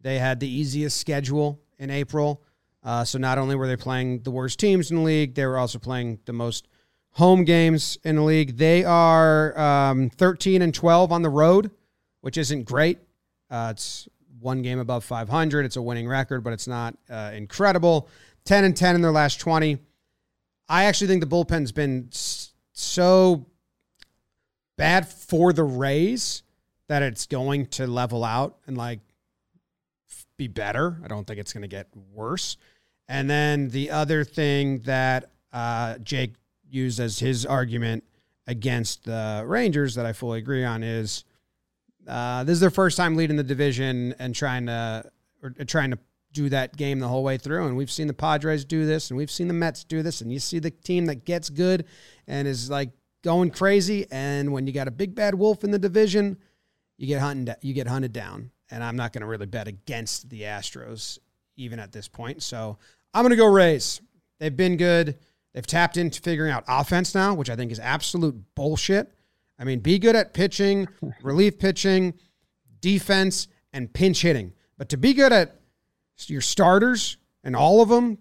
They 0.00 0.18
had 0.18 0.40
the 0.40 0.48
easiest 0.48 0.96
schedule 0.96 1.60
in 1.78 1.90
April. 1.90 2.42
Uh, 2.82 3.04
so 3.04 3.18
not 3.18 3.36
only 3.36 3.56
were 3.56 3.66
they 3.66 3.76
playing 3.76 4.22
the 4.22 4.30
worst 4.30 4.58
teams 4.58 4.90
in 4.90 4.96
the 4.96 5.02
league, 5.02 5.34
they 5.34 5.44
were 5.44 5.58
also 5.58 5.78
playing 5.78 6.20
the 6.24 6.32
most 6.32 6.66
home 7.10 7.44
games 7.44 7.98
in 8.04 8.16
the 8.16 8.22
league. 8.22 8.56
They 8.56 8.84
are 8.84 9.58
um, 9.60 10.08
13 10.08 10.62
and 10.62 10.72
12 10.72 11.12
on 11.12 11.20
the 11.20 11.28
road, 11.28 11.70
which 12.22 12.38
isn't 12.38 12.62
great. 12.62 12.98
Uh, 13.50 13.68
it's 13.72 14.08
one 14.38 14.62
game 14.62 14.78
above 14.78 15.04
500. 15.04 15.66
It's 15.66 15.76
a 15.76 15.82
winning 15.82 16.08
record, 16.08 16.42
but 16.42 16.54
it's 16.54 16.66
not 16.66 16.96
uh, 17.10 17.32
incredible. 17.34 18.08
10 18.46 18.64
and 18.64 18.74
10 18.74 18.94
in 18.94 19.02
their 19.02 19.12
last 19.12 19.38
20. 19.40 19.76
I 20.70 20.84
actually 20.84 21.08
think 21.08 21.20
the 21.20 21.26
bullpen's 21.26 21.70
been 21.70 22.08
so 22.72 23.44
bad 24.78 25.06
for 25.06 25.52
the 25.52 25.64
Rays 25.64 26.44
that 26.90 27.04
it's 27.04 27.26
going 27.26 27.66
to 27.66 27.86
level 27.86 28.24
out 28.24 28.56
and 28.66 28.76
like 28.76 28.98
be 30.36 30.48
better. 30.48 30.98
I 31.04 31.06
don't 31.06 31.24
think 31.24 31.38
it's 31.38 31.52
going 31.52 31.62
to 31.62 31.68
get 31.68 31.86
worse. 32.12 32.56
And 33.06 33.30
then 33.30 33.68
the 33.68 33.92
other 33.92 34.24
thing 34.24 34.80
that 34.80 35.30
uh, 35.52 35.98
Jake 35.98 36.34
used 36.68 36.98
as 36.98 37.20
his 37.20 37.46
argument 37.46 38.02
against 38.48 39.04
the 39.04 39.44
Rangers 39.46 39.94
that 39.94 40.04
I 40.04 40.12
fully 40.12 40.40
agree 40.40 40.64
on 40.64 40.82
is 40.82 41.22
uh, 42.08 42.42
this 42.42 42.54
is 42.54 42.60
their 42.60 42.70
first 42.70 42.96
time 42.96 43.14
leading 43.14 43.36
the 43.36 43.44
division 43.44 44.12
and 44.18 44.34
trying 44.34 44.66
to 44.66 45.04
or 45.44 45.50
trying 45.66 45.92
to 45.92 45.98
do 46.32 46.48
that 46.48 46.76
game 46.76 46.98
the 46.98 47.06
whole 47.06 47.22
way 47.22 47.38
through. 47.38 47.68
And 47.68 47.76
we've 47.76 47.90
seen 47.90 48.08
the 48.08 48.14
Padres 48.14 48.64
do 48.64 48.84
this, 48.84 49.10
and 49.10 49.16
we've 49.16 49.30
seen 49.30 49.46
the 49.46 49.54
Mets 49.54 49.84
do 49.84 50.02
this, 50.02 50.22
and 50.22 50.32
you 50.32 50.40
see 50.40 50.58
the 50.58 50.72
team 50.72 51.06
that 51.06 51.24
gets 51.24 51.50
good 51.50 51.84
and 52.26 52.48
is 52.48 52.68
like 52.68 52.90
going 53.22 53.52
crazy. 53.52 54.06
And 54.10 54.52
when 54.52 54.66
you 54.66 54.72
got 54.72 54.88
a 54.88 54.92
big 54.92 55.14
bad 55.14 55.36
wolf 55.36 55.62
in 55.62 55.70
the 55.70 55.78
division, 55.78 56.36
you 57.00 57.06
get 57.06 57.20
hunted. 57.20 57.56
You 57.62 57.72
get 57.72 57.86
hunted 57.86 58.12
down. 58.12 58.50
And 58.70 58.84
I'm 58.84 58.94
not 58.94 59.14
going 59.14 59.22
to 59.22 59.26
really 59.26 59.46
bet 59.46 59.66
against 59.66 60.28
the 60.28 60.42
Astros 60.42 61.18
even 61.56 61.78
at 61.78 61.92
this 61.92 62.08
point. 62.08 62.42
So 62.42 62.76
I'm 63.14 63.22
going 63.22 63.30
to 63.30 63.36
go 63.36 63.46
Rays. 63.46 64.02
They've 64.38 64.54
been 64.54 64.76
good. 64.76 65.16
They've 65.54 65.66
tapped 65.66 65.96
into 65.96 66.20
figuring 66.20 66.52
out 66.52 66.64
offense 66.68 67.14
now, 67.14 67.32
which 67.32 67.48
I 67.48 67.56
think 67.56 67.72
is 67.72 67.80
absolute 67.80 68.36
bullshit. 68.54 69.12
I 69.58 69.64
mean, 69.64 69.80
be 69.80 69.98
good 69.98 70.14
at 70.14 70.34
pitching, 70.34 70.88
relief 71.22 71.58
pitching, 71.58 72.14
defense, 72.82 73.48
and 73.72 73.90
pinch 73.90 74.20
hitting. 74.20 74.52
But 74.76 74.90
to 74.90 74.98
be 74.98 75.14
good 75.14 75.32
at 75.32 75.58
your 76.26 76.42
starters 76.42 77.16
and 77.42 77.56
all 77.56 77.80
of 77.80 77.88
them, 77.88 78.18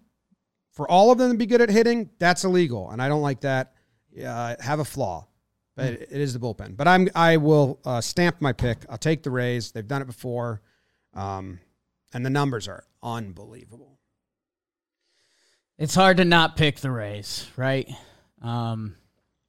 for 0.71 0.89
all 0.89 1.11
of 1.11 1.17
them 1.17 1.31
to 1.33 1.37
be 1.37 1.45
good 1.45 1.61
at 1.61 1.69
hitting, 1.69 2.09
that's 2.17 2.45
illegal, 2.45 2.89
and 2.89 3.01
I 3.01 3.09
don't 3.09 3.21
like 3.21 3.41
that. 3.41 3.73
Uh, 4.25 4.55
have 4.61 4.79
a 4.79 4.85
flaw, 4.85 5.27
but 5.79 5.93
it 5.93 6.11
is 6.11 6.33
the 6.33 6.39
bullpen. 6.39 6.75
But 6.75 6.87
I'm 6.87 7.09
I 7.15 7.37
will 7.37 7.79
uh, 7.85 8.01
stamp 8.01 8.41
my 8.41 8.53
pick. 8.53 8.79
I'll 8.89 8.97
take 8.97 9.23
the 9.23 9.31
Rays. 9.31 9.71
They've 9.71 9.87
done 9.87 10.01
it 10.01 10.07
before, 10.07 10.61
um, 11.13 11.59
and 12.13 12.25
the 12.25 12.29
numbers 12.29 12.67
are 12.67 12.83
unbelievable. 13.01 13.97
It's 15.77 15.95
hard 15.95 16.17
to 16.17 16.25
not 16.25 16.57
pick 16.57 16.79
the 16.79 16.91
Rays, 16.91 17.49
right? 17.55 17.89
Um, 18.41 18.97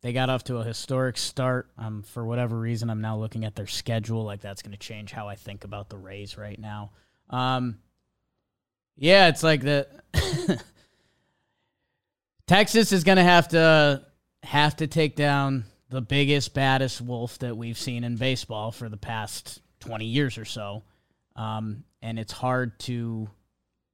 they 0.03 0.13
got 0.13 0.31
off 0.31 0.45
to 0.45 0.59
a 0.59 0.65
historic 0.65 1.19
start. 1.19 1.69
Um, 1.77 2.03
for 2.05 2.25
whatever 2.25 2.57
reason, 2.57 2.89
I'm 2.89 3.01
now 3.01 3.19
looking 3.19 3.45
at 3.45 3.57
their 3.57 3.67
schedule. 3.67 4.23
Like 4.23 4.41
that's 4.41 4.63
going 4.63 4.73
to 4.73 4.79
change 4.79 5.11
how 5.11 5.29
I 5.29 5.35
think 5.35 5.65
about 5.65 5.89
the 5.89 5.97
Rays 5.97 6.39
right 6.39 6.59
now. 6.59 6.93
Um, 7.29 7.79
yeah, 8.97 9.29
it's 9.29 9.43
like 9.43 9.63
the 9.63 9.89
Texas 12.47 12.93
is 12.93 13.03
going 13.03 13.17
to 13.17 13.25
have 13.25 13.49
to 13.49 14.05
have 14.45 14.77
to 14.77 14.87
take 14.87 15.17
down 15.17 15.65
the 15.91 16.01
biggest, 16.01 16.55
baddest 16.55 17.01
wolf 17.01 17.39
that 17.41 17.57
we've 17.57 17.79
seen 17.79 18.05
in 18.05 18.17
baseball 18.17 18.71
for 18.71 18.89
the 18.89 18.97
past 18.97 19.61
20 19.81 20.07
years 20.07 20.39
or 20.39 20.45
so. 20.45 20.85
Um, 21.37 21.85
and 22.01 22.19
it's 22.19 22.33
hard 22.33 22.79
to 22.81 23.29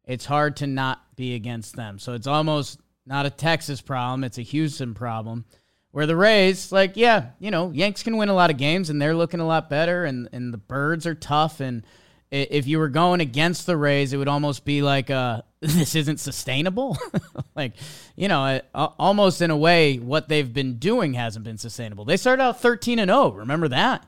it's 0.05 0.25
hard 0.25 0.57
to 0.57 0.67
not 0.69 1.17
be 1.17 1.35
against 1.35 1.75
them. 1.75 1.99
So 1.99 2.13
it's 2.13 2.29
almost 2.29 2.81
not 3.07 3.27
a 3.27 3.31
Texas 3.31 3.81
problem, 3.81 4.25
it's 4.25 4.39
a 4.39 4.43
Houston 4.43 4.95
problem. 4.95 5.45
Where 5.91 6.07
the 6.07 6.17
Rays, 6.17 6.73
like, 6.73 6.93
yeah, 6.97 7.31
you 7.39 7.51
know, 7.51 7.71
Yanks 7.71 8.03
can 8.03 8.19
win 8.19 8.29
a 8.29 8.35
lot 8.35 8.51
of 8.51 8.59
games 8.59 8.91
and 8.91 9.01
they're 9.01 9.15
looking 9.15 9.41
a 9.41 9.47
lot 9.47 9.71
better 9.71 10.05
and, 10.05 10.29
and 10.31 10.53
the 10.53 10.59
birds 10.59 11.07
are 11.07 11.15
tough. 11.15 11.61
And 11.61 11.87
if 12.31 12.67
you 12.67 12.79
were 12.79 12.89
going 12.89 13.21
against 13.21 13.67
the 13.67 13.77
Rays, 13.77 14.13
it 14.13 14.17
would 14.17 14.29
almost 14.29 14.65
be 14.65 14.83
like, 14.83 15.11
uh, 15.11 15.43
this 15.61 15.95
isn't 15.95 16.21
sustainable. 16.21 16.97
like, 17.57 17.73
you 18.17 18.29
know, 18.29 18.61
almost 18.75 19.43
in 19.43 19.51
a 19.51 19.57
way, 19.57 19.97
what 19.97 20.29
they've 20.29 20.53
been 20.53 20.79
doing 20.79 21.15
hasn't 21.15 21.45
been 21.45 21.59
sustainable. 21.59 22.05
They 22.05 22.17
started 22.17 22.43
out 22.43 22.61
13 22.61 22.99
and 22.99 23.09
0. 23.09 23.31
Remember 23.33 23.69
that? 23.69 24.07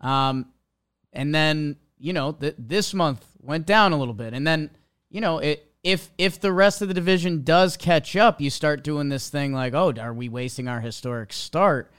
Um, 0.00 0.46
and 1.12 1.34
then, 1.34 1.76
you 1.98 2.12
know, 2.12 2.32
th- 2.32 2.56
this 2.58 2.92
month 2.92 3.24
went 3.40 3.66
down 3.66 3.92
a 3.92 3.96
little 3.96 4.14
bit. 4.14 4.34
And 4.34 4.46
then, 4.46 4.70
you 5.10 5.20
know, 5.20 5.38
it 5.38 5.70
if 5.84 6.10
if 6.16 6.40
the 6.40 6.52
rest 6.52 6.82
of 6.82 6.88
the 6.88 6.94
division 6.94 7.44
does 7.44 7.76
catch 7.76 8.16
up, 8.16 8.40
you 8.40 8.50
start 8.50 8.82
doing 8.82 9.10
this 9.10 9.28
thing 9.28 9.52
like, 9.52 9.74
oh, 9.74 9.92
are 10.00 10.14
we 10.14 10.28
wasting 10.28 10.66
our 10.66 10.80
historic 10.80 11.32
start? 11.32 11.92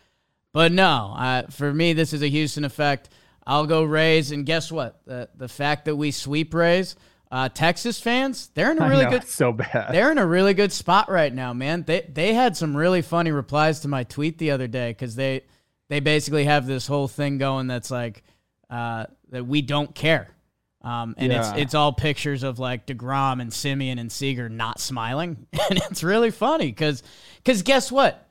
But 0.51 0.71
no, 0.71 1.13
uh, 1.17 1.43
for 1.49 1.73
me, 1.73 1.93
this 1.93 2.11
is 2.11 2.23
a 2.23 2.27
Houston 2.27 2.65
effect. 2.65 3.09
I'll 3.47 3.65
go 3.67 3.83
Rays, 3.83 4.31
and 4.31 4.45
guess 4.45 4.71
what? 4.71 5.01
The 5.05 5.29
the 5.35 5.47
fact 5.47 5.85
that 5.85 5.95
we 5.95 6.11
sweep 6.11 6.53
Rays, 6.53 6.95
uh, 7.31 7.49
Texas 7.49 7.99
fans, 7.99 8.49
they're 8.55 8.71
in 8.71 8.81
a 8.81 8.89
really 8.89 9.03
know, 9.05 9.09
good 9.11 9.27
so 9.27 9.51
bad. 9.51 9.93
they're 9.93 10.11
in 10.11 10.17
a 10.17 10.25
really 10.25 10.53
good 10.53 10.71
spot 10.71 11.09
right 11.09 11.33
now, 11.33 11.53
man. 11.53 11.83
They 11.83 12.01
they 12.11 12.33
had 12.33 12.57
some 12.57 12.75
really 12.75 13.01
funny 13.01 13.31
replies 13.31 13.81
to 13.81 13.87
my 13.87 14.03
tweet 14.03 14.37
the 14.39 14.51
other 14.51 14.67
day 14.67 14.91
because 14.91 15.15
they 15.15 15.41
they 15.89 15.99
basically 15.99 16.45
have 16.45 16.65
this 16.65 16.87
whole 16.87 17.07
thing 17.07 17.37
going 17.37 17.67
that's 17.67 17.91
like 17.91 18.23
uh, 18.69 19.05
that 19.29 19.45
we 19.45 19.61
don't 19.61 19.93
care. 19.93 20.29
Um, 20.81 21.15
and 21.17 21.31
Yeah. 21.31 21.51
it's 21.51 21.59
it's 21.61 21.73
all 21.75 21.93
pictures 21.93 22.43
of 22.43 22.57
like 22.59 22.85
Degrom 22.87 23.41
and 23.41 23.51
Semien 23.51 23.99
and 23.99 24.11
Seager 24.11 24.49
not 24.49 24.79
smiling, 24.79 25.45
and 25.69 25.79
it's 25.89 26.03
really 26.03 26.31
funny 26.31 26.67
because 26.67 27.03
because 27.37 27.61
guess 27.63 27.91
what, 27.91 28.27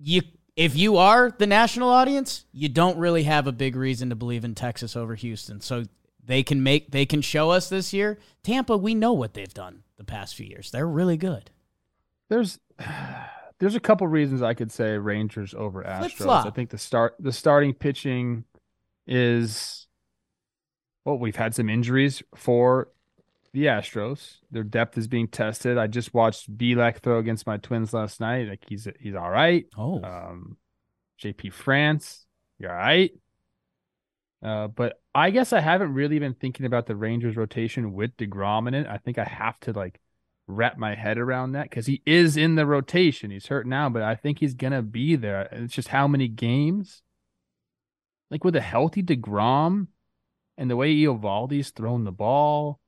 you 0.00 0.22
if 0.56 0.76
you 0.76 0.96
are 0.96 1.30
the 1.30 1.46
national 1.46 1.88
audience, 1.88 2.44
you 2.52 2.68
don't 2.68 2.98
really 2.98 3.22
have 3.22 3.46
a 3.46 3.52
big 3.52 3.76
reason 3.76 4.10
to 4.10 4.16
believe 4.16 4.44
in 4.44 4.54
Texas 4.54 4.96
over 4.96 5.14
Houston. 5.14 5.60
So 5.60 5.84
they 6.24 6.42
can 6.42 6.62
make 6.62 6.90
they 6.90 7.06
can 7.06 7.20
show 7.20 7.50
us 7.50 7.68
this 7.68 7.92
year. 7.92 8.18
Tampa, 8.42 8.76
we 8.76 8.94
know 8.94 9.12
what 9.12 9.34
they've 9.34 9.52
done 9.52 9.82
the 9.96 10.04
past 10.04 10.34
few 10.34 10.46
years. 10.46 10.70
They're 10.70 10.86
really 10.86 11.16
good. 11.16 11.50
There's 12.28 12.58
there's 13.58 13.74
a 13.74 13.80
couple 13.80 14.06
reasons 14.06 14.42
I 14.42 14.54
could 14.54 14.70
say 14.70 14.98
Rangers 14.98 15.54
over 15.54 15.82
Astros. 15.82 15.98
Flip-flop. 15.98 16.46
I 16.46 16.50
think 16.50 16.70
the 16.70 16.78
start 16.78 17.14
the 17.18 17.32
starting 17.32 17.74
pitching 17.74 18.44
is 19.06 19.86
well, 21.04 21.18
we've 21.18 21.36
had 21.36 21.54
some 21.54 21.68
injuries 21.68 22.22
for 22.34 22.88
the 23.52 23.66
Astros. 23.66 24.36
Their 24.50 24.64
depth 24.64 24.96
is 24.96 25.08
being 25.08 25.28
tested. 25.28 25.78
I 25.78 25.86
just 25.86 26.14
watched 26.14 26.56
Bielak 26.56 26.98
throw 26.98 27.18
against 27.18 27.46
my 27.46 27.58
Twins 27.58 27.92
last 27.92 28.20
night. 28.20 28.48
Like 28.48 28.64
he's 28.66 28.88
he's 28.98 29.14
all 29.14 29.30
right. 29.30 29.66
Oh, 29.76 30.02
Um, 30.02 30.56
JP 31.22 31.52
France, 31.52 32.26
you're 32.58 32.70
all 32.70 32.76
right. 32.76 33.12
Uh, 34.42 34.66
but 34.68 35.00
I 35.14 35.30
guess 35.30 35.52
I 35.52 35.60
haven't 35.60 35.94
really 35.94 36.18
been 36.18 36.34
thinking 36.34 36.66
about 36.66 36.86
the 36.86 36.96
Rangers 36.96 37.36
rotation 37.36 37.92
with 37.92 38.16
DeGrom 38.16 38.66
in 38.66 38.74
it. 38.74 38.86
I 38.88 38.98
think 38.98 39.18
I 39.18 39.24
have 39.24 39.58
to 39.60 39.72
like 39.72 40.00
wrap 40.48 40.76
my 40.76 40.94
head 40.96 41.18
around 41.18 41.52
that 41.52 41.70
because 41.70 41.86
he 41.86 42.02
is 42.04 42.36
in 42.36 42.56
the 42.56 42.66
rotation. 42.66 43.30
He's 43.30 43.46
hurt 43.46 43.66
now, 43.66 43.88
but 43.88 44.02
I 44.02 44.16
think 44.16 44.40
he's 44.40 44.54
gonna 44.54 44.82
be 44.82 45.14
there. 45.14 45.48
It's 45.52 45.74
just 45.74 45.88
how 45.88 46.08
many 46.08 46.26
games? 46.26 47.02
Like 48.30 48.44
with 48.44 48.56
a 48.56 48.60
healthy 48.60 49.02
DeGrom 49.02 49.88
and 50.56 50.70
the 50.70 50.76
way 50.76 50.94
Eovaldi's 50.94 51.70
throwing 51.70 52.04
the 52.04 52.12
ball. 52.12 52.80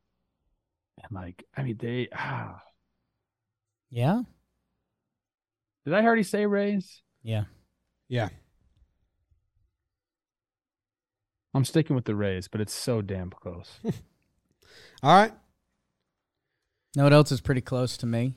And 1.03 1.13
like, 1.13 1.45
I 1.57 1.63
mean, 1.63 1.77
they 1.79 2.09
ah, 2.13 2.61
yeah, 3.91 4.23
did 5.85 5.95
I 5.95 6.03
already 6.05 6.23
say 6.23 6.47
Rays? 6.47 7.03
yeah. 7.23 7.45
Yeah. 8.09 8.29
I'm 11.55 11.65
sticking 11.65 11.95
with 11.95 12.05
the 12.05 12.15
Rays, 12.17 12.49
but 12.49 12.61
it's 12.61 12.75
so 12.75 13.01
damn 13.01 13.31
close. 13.31 13.79
All 15.03 15.15
right. 15.17 15.33
Know 16.97 17.05
what 17.05 17.13
else 17.13 17.31
is 17.33 17.41
pretty 17.41 17.61
close 17.61 17.97
to 17.99 18.07
me? 18.07 18.35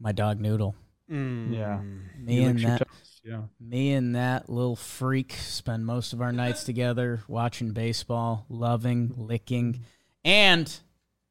My 0.00 0.12
dog 0.12 0.40
Noodle. 0.40 0.74
Mm. 1.10 1.54
Yeah. 1.54 1.80
Me 2.18 2.36
He 2.36 2.42
and 2.44 2.58
that 2.60 2.82
Yeah. 3.22 3.42
me 3.60 3.92
and 3.92 4.16
that 4.16 4.48
little 4.48 4.76
freak 4.76 5.34
spend 5.34 5.84
most 5.86 6.12
of 6.12 6.20
our 6.22 6.32
nights 6.32 6.64
together 6.64 7.20
watching 7.28 7.72
baseball, 7.72 8.46
loving, 8.48 9.12
licking, 9.16 9.80
and 10.24 10.74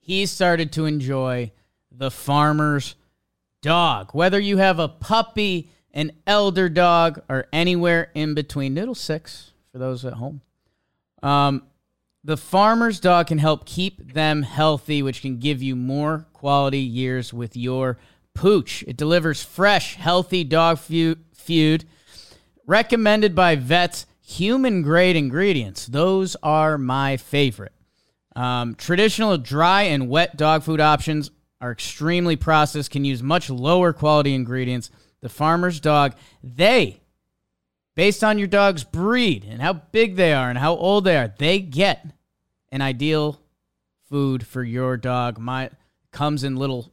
he 0.02 0.26
started 0.26 0.72
to 0.74 0.86
enjoy 0.86 1.52
the 1.92 2.12
farmer's 2.12 2.96
dog. 3.62 4.12
Whether 4.14 4.40
you 4.40 4.58
have 4.58 4.80
a 4.80 4.88
puppy, 4.88 5.70
an 5.94 6.12
elder 6.28 6.68
dog, 6.68 7.22
or 7.30 7.48
anywhere 7.54 8.12
in 8.14 8.34
between, 8.34 8.74
Noodle 8.74 8.96
Six 8.96 9.52
for 9.72 9.78
those 9.78 10.04
at 10.04 10.14
home. 10.14 10.42
Um, 11.24 11.64
the 12.24 12.38
farmer's 12.38 13.00
dog 13.00 13.28
can 13.28 13.38
help 13.38 13.66
keep 13.66 14.14
them 14.14 14.44
healthy, 14.44 15.02
which 15.02 15.22
can 15.22 15.38
give 15.38 15.62
you 15.62 15.76
more 15.76 16.26
quality 16.34 16.80
years 16.80 17.34
with 17.34 17.56
your 17.56 17.98
pooch. 18.34 18.84
It 18.88 18.98
delivers 18.98 19.44
fresh, 19.44 19.96
healthy 19.96 20.44
dog 20.44 20.80
food 20.80 21.86
recommended 22.66 23.36
by 23.36 23.56
vets, 23.56 24.06
human 24.22 24.82
grade 24.82 25.16
ingredients. 25.16 25.88
Those 25.88 26.36
are 26.42 26.78
my 26.78 27.18
favorite. 27.18 27.74
Um, 28.36 28.76
traditional 28.76 29.38
dry 29.38 29.84
and 29.84 30.10
wet 30.10 30.38
dog 30.38 30.64
food 30.64 30.80
options 30.80 31.32
are 31.60 31.72
extremely 31.72 32.36
processed, 32.36 32.92
can 32.92 33.06
use 33.06 33.22
much 33.22 33.50
lower 33.50 33.94
quality 33.94 34.34
ingredients. 34.34 34.90
The 35.22 35.30
farmer's 35.30 35.80
dog, 35.80 36.16
they 36.44 37.02
based 37.96 38.24
on 38.24 38.40
your 38.40 38.48
dog's 38.48 38.84
breed 38.84 39.46
and 39.48 39.62
how 39.62 39.74
big 39.74 40.16
they 40.16 40.34
are 40.34 40.50
and 40.50 40.58
how 40.58 40.76
old 40.76 41.04
they 41.04 41.18
are, 41.18 41.34
they 41.38 41.60
get 41.60 42.06
an 42.72 42.82
ideal 42.82 43.40
food 44.10 44.46
for 44.46 44.64
your 44.64 44.98
dog. 44.98 45.38
My 45.38 45.70
comes 46.12 46.44
in 46.44 46.56
little 46.56 46.92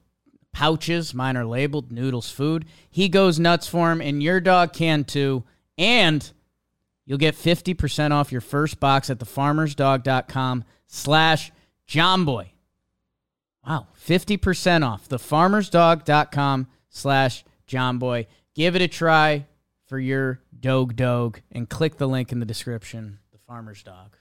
pouches. 0.52 1.14
Mine 1.14 1.36
are 1.36 1.46
labeled 1.46 1.92
Noodles 1.92 2.30
Food. 2.30 2.64
He 2.90 3.08
goes 3.08 3.38
nuts 3.38 3.66
for 3.66 3.90
him, 3.92 4.00
and 4.00 4.22
your 4.22 4.40
dog 4.40 4.72
can 4.72 5.04
too. 5.04 5.44
And 5.76 6.28
you'll 7.06 7.18
get 7.18 7.34
50% 7.34 8.10
off 8.10 8.32
your 8.32 8.40
first 8.40 8.80
box 8.80 9.10
at 9.10 9.18
thefarmersdog.com 9.18 10.64
slash 10.88 11.52
jomboy. 11.86 12.48
Wow, 13.66 13.86
50% 14.04 14.84
off. 14.84 15.08
Thefarmersdog.com 15.08 16.66
slash 16.88 17.44
jomboy. 17.68 18.26
Give 18.54 18.74
it 18.74 18.82
a 18.82 18.88
try 18.88 19.46
for 19.86 19.98
your 19.98 20.40
dog 20.58 20.96
dog 20.96 21.40
and 21.52 21.68
click 21.68 21.98
the 21.98 22.08
link 22.08 22.32
in 22.32 22.40
the 22.40 22.46
description. 22.46 23.18
The 23.32 23.38
Farmer's 23.46 23.82
Dog. 23.82 24.16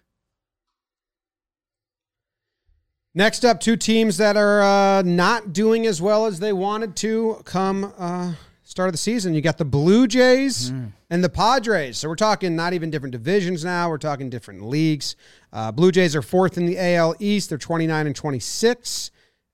Next 3.15 3.43
up, 3.43 3.59
two 3.59 3.75
teams 3.75 4.17
that 4.17 4.37
are 4.37 4.61
uh, 4.61 5.01
not 5.01 5.51
doing 5.51 5.87
as 5.87 5.99
well 5.99 6.27
as 6.27 6.39
they 6.39 6.53
wanted 6.53 6.95
to 6.97 7.41
come 7.45 7.91
uh, 7.97 8.33
start 8.77 8.89
of 8.89 8.93
the 8.93 8.99
season. 8.99 9.33
You 9.33 9.41
got 9.41 9.57
the 9.57 9.65
Blue 9.65 10.05
Jays 10.05 10.69
and 11.09 11.23
the 11.23 11.29
Padres. 11.29 11.97
So 11.97 12.07
we're 12.07 12.15
talking 12.15 12.55
not 12.55 12.73
even 12.73 12.91
different 12.91 13.11
divisions 13.11 13.65
now. 13.65 13.89
We're 13.89 13.97
talking 13.97 14.29
different 14.29 14.61
leagues. 14.61 15.15
Uh, 15.51 15.71
Blue 15.71 15.91
Jays 15.91 16.15
are 16.15 16.21
fourth 16.21 16.59
in 16.59 16.67
the 16.67 16.77
AL 16.77 17.15
East. 17.17 17.49
They're 17.49 17.57
29 17.57 18.05
and 18.05 18.15
26. 18.15 19.09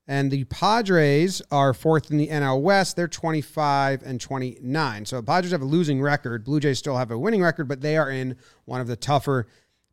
And 0.06 0.30
the 0.30 0.44
Padres 0.44 1.40
are 1.50 1.72
fourth 1.72 2.10
in 2.10 2.18
the 2.18 2.28
NL 2.28 2.60
West. 2.60 2.96
They're 2.96 3.08
25 3.08 4.02
and 4.02 4.20
29. 4.20 5.06
So 5.06 5.16
the 5.16 5.22
Padres 5.22 5.52
have 5.52 5.62
a 5.62 5.64
losing 5.64 6.02
record. 6.02 6.44
Blue 6.44 6.60
Jays 6.60 6.78
still 6.78 6.98
have 6.98 7.10
a 7.10 7.18
winning 7.18 7.42
record, 7.42 7.66
but 7.66 7.80
they 7.80 7.96
are 7.96 8.10
in 8.10 8.36
one 8.66 8.82
of 8.82 8.88
the 8.88 8.96
tougher 8.96 9.46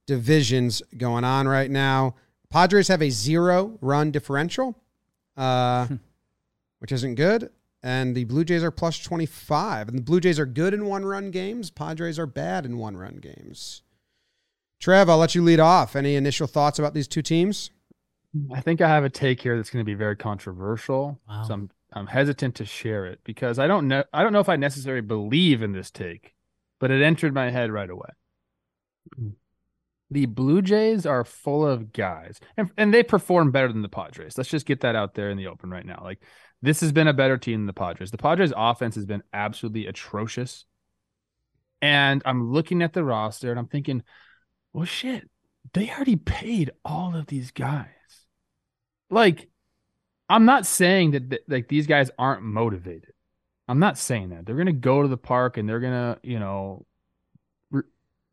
divisions 0.07 0.81
going 0.97 1.23
on 1.23 1.47
right 1.47 1.71
now. 1.71 2.15
Padres 2.49 2.89
have 2.89 3.01
a 3.01 3.09
zero 3.09 3.77
run 3.79 4.11
differential, 4.11 4.77
uh, 5.37 5.87
which 6.79 6.91
isn't 6.91 7.15
good. 7.15 7.49
And 7.83 8.15
the 8.15 8.25
Blue 8.25 8.43
Jays 8.43 8.63
are 8.63 8.71
plus 8.71 8.99
25. 8.99 9.89
And 9.89 9.97
the 9.97 10.03
Blue 10.03 10.19
Jays 10.19 10.39
are 10.39 10.45
good 10.45 10.73
in 10.73 10.85
one 10.85 11.03
run 11.03 11.31
games. 11.31 11.71
Padres 11.71 12.19
are 12.19 12.27
bad 12.27 12.65
in 12.65 12.77
one 12.77 12.95
run 12.95 13.15
games. 13.15 13.81
Trev, 14.79 15.09
I'll 15.09 15.17
let 15.17 15.35
you 15.35 15.43
lead 15.43 15.59
off. 15.59 15.95
Any 15.95 16.15
initial 16.15 16.47
thoughts 16.47 16.79
about 16.79 16.93
these 16.93 17.07
two 17.07 17.21
teams? 17.21 17.71
I 18.53 18.61
think 18.61 18.81
I 18.81 18.87
have 18.87 19.03
a 19.03 19.09
take 19.09 19.41
here 19.41 19.57
that's 19.57 19.69
going 19.69 19.83
to 19.83 19.89
be 19.89 19.93
very 19.93 20.15
controversial. 20.15 21.19
Wow. 21.27 21.43
So 21.43 21.53
I'm 21.53 21.69
I'm 21.93 22.07
hesitant 22.07 22.55
to 22.55 22.65
share 22.65 23.05
it 23.05 23.19
because 23.23 23.59
I 23.59 23.67
don't 23.67 23.87
know 23.87 24.03
I 24.13 24.23
don't 24.23 24.33
know 24.33 24.39
if 24.39 24.49
I 24.49 24.55
necessarily 24.55 25.01
believe 25.01 25.61
in 25.61 25.73
this 25.73 25.91
take, 25.91 26.33
but 26.79 26.91
it 26.91 27.01
entered 27.01 27.33
my 27.33 27.49
head 27.49 27.71
right 27.71 27.89
away. 27.89 28.09
The 30.09 30.25
Blue 30.25 30.61
Jays 30.61 31.05
are 31.05 31.23
full 31.23 31.65
of 31.65 31.93
guys, 31.93 32.39
and 32.55 32.71
and 32.77 32.93
they 32.93 33.03
perform 33.03 33.51
better 33.51 33.71
than 33.71 33.81
the 33.81 33.89
Padres. 33.89 34.37
Let's 34.37 34.49
just 34.49 34.65
get 34.65 34.81
that 34.81 34.95
out 34.95 35.13
there 35.13 35.29
in 35.29 35.37
the 35.37 35.47
open 35.47 35.69
right 35.69 35.85
now. 35.85 36.01
Like 36.03 36.21
this 36.61 36.81
has 36.81 36.91
been 36.91 37.07
a 37.07 37.13
better 37.13 37.37
team 37.37 37.61
than 37.61 37.65
the 37.65 37.73
Padres. 37.73 38.11
The 38.11 38.17
Padres' 38.17 38.53
offense 38.55 38.95
has 38.95 39.05
been 39.05 39.23
absolutely 39.33 39.87
atrocious, 39.87 40.65
and 41.81 42.21
I'm 42.25 42.51
looking 42.51 42.81
at 42.81 42.93
the 42.93 43.03
roster 43.03 43.49
and 43.49 43.59
I'm 43.59 43.67
thinking, 43.67 44.03
well, 44.73 44.85
shit, 44.85 45.29
they 45.73 45.89
already 45.89 46.15
paid 46.15 46.71
all 46.85 47.15
of 47.15 47.27
these 47.27 47.51
guys. 47.51 47.87
Like, 49.09 49.49
I'm 50.29 50.45
not 50.45 50.65
saying 50.65 51.11
that 51.11 51.29
th- 51.29 51.43
like 51.47 51.67
these 51.67 51.87
guys 51.87 52.11
aren't 52.17 52.43
motivated. 52.43 53.13
I'm 53.67 53.79
not 53.79 53.97
saying 53.97 54.29
that 54.29 54.45
they're 54.45 54.55
gonna 54.55 54.71
go 54.71 55.01
to 55.01 55.07
the 55.07 55.17
park 55.17 55.57
and 55.57 55.67
they're 55.67 55.79
gonna, 55.79 56.19
you 56.23 56.39
know, 56.39 56.85
re- 57.71 57.83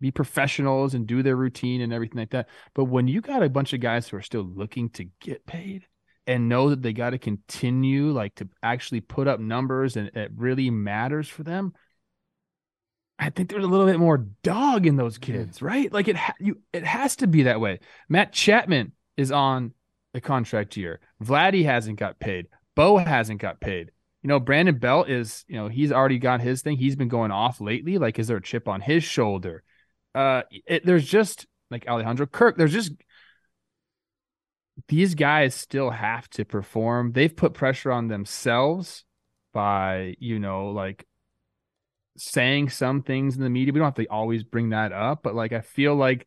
be 0.01 0.11
professionals 0.11 0.95
and 0.95 1.07
do 1.07 1.23
their 1.23 1.37
routine 1.37 1.81
and 1.81 1.93
everything 1.93 2.19
like 2.19 2.31
that. 2.31 2.49
But 2.75 2.85
when 2.85 3.09
you 3.09 3.21
got 3.21 3.43
a 3.43 3.49
bunch 3.49 3.73
of 3.73 3.81
guys 3.81 4.09
who 4.09 4.17
are 4.17 4.23
still 4.23 4.43
looking 4.43 4.91
to 4.91 5.05
get 5.21 5.47
paid 5.47 5.87
and 6.29 6.49
know 6.49 6.69
that 6.69 6.83
they 6.83 6.93
got 6.93 7.11
to 7.11 7.19
continue, 7.19 8.11
like 8.11 8.35
to 8.37 8.49
actually 8.63 9.01
put 9.01 9.27
up 9.27 9.41
numbers 9.41 9.97
and 9.97 10.09
it 10.15 10.31
really 10.37 10.69
matters 10.69 11.27
for 11.27 11.43
them, 11.43 11.73
I 13.19 13.31
think 13.31 13.49
there's 13.49 13.65
a 13.65 13.69
little 13.69 13.87
bit 13.87 13.99
more 13.99 14.19
dog 14.43 14.87
in 14.87 14.97
those 14.97 15.17
kids, 15.17 15.63
right? 15.63 15.91
Like 15.91 16.07
it, 16.07 16.17
ha- 16.17 16.35
you, 16.39 16.61
it 16.73 16.85
has 16.85 17.17
to 17.17 17.27
be 17.27 17.45
that 17.45 17.61
way. 17.61 17.81
Matt 18.11 18.35
Chapman 18.35 18.93
is 19.17 19.33
on 19.33 19.73
a 20.13 20.21
contract 20.21 20.77
year. 20.77 21.01
Vladdy 21.25 21.65
hasn't 21.65 21.99
got 21.99 22.21
paid. 22.21 22.47
Bo 22.77 22.99
hasn't 22.99 23.41
got 23.41 23.59
paid. 23.59 23.91
You 24.23 24.29
know, 24.29 24.39
Brandon 24.39 24.79
Belt 24.79 25.09
is, 25.09 25.47
you 25.49 25.57
know, 25.57 25.69
he's 25.69 25.93
already 25.93 26.19
got 26.19 26.43
his 26.43 26.61
thing. 26.61 26.77
He's 26.77 26.95
been 26.95 27.09
going 27.09 27.31
off 27.31 27.61
lately. 27.61 27.97
Like, 27.97 28.19
is 28.19 28.29
there 28.29 28.37
a 28.37 28.43
chip 28.43 28.69
on 28.69 28.83
his 28.83 29.03
shoulder? 29.03 29.63
Uh, 30.15 30.43
it, 30.67 30.85
there's 30.85 31.07
just 31.07 31.47
like 31.71 31.89
Alejandro 31.89 32.27
Kirk. 32.27 32.59
There's 32.59 32.73
just 32.73 32.93
these 34.87 35.15
guys 35.15 35.55
still 35.55 35.91
have 35.91 36.29
to 36.31 36.45
perform. 36.45 37.13
They've 37.13 37.35
put 37.35 37.55
pressure 37.55 37.91
on 37.91 38.09
themselves 38.09 39.05
by, 39.53 40.15
you 40.21 40.39
know, 40.39 40.71
like 40.71 41.07
saying 42.17 42.69
some 42.69 43.03
things 43.03 43.37
in 43.37 43.43
the 43.43 43.51
media. 43.51 43.73
We 43.73 43.81
don't 43.81 43.87
have 43.87 43.95
to 43.95 44.07
always 44.07 44.45
bring 44.45 44.71
that 44.71 44.93
up, 44.93 45.23
but 45.23 45.35
like 45.35 45.53
I 45.53 45.61
feel 45.61 45.95
like 45.97 46.27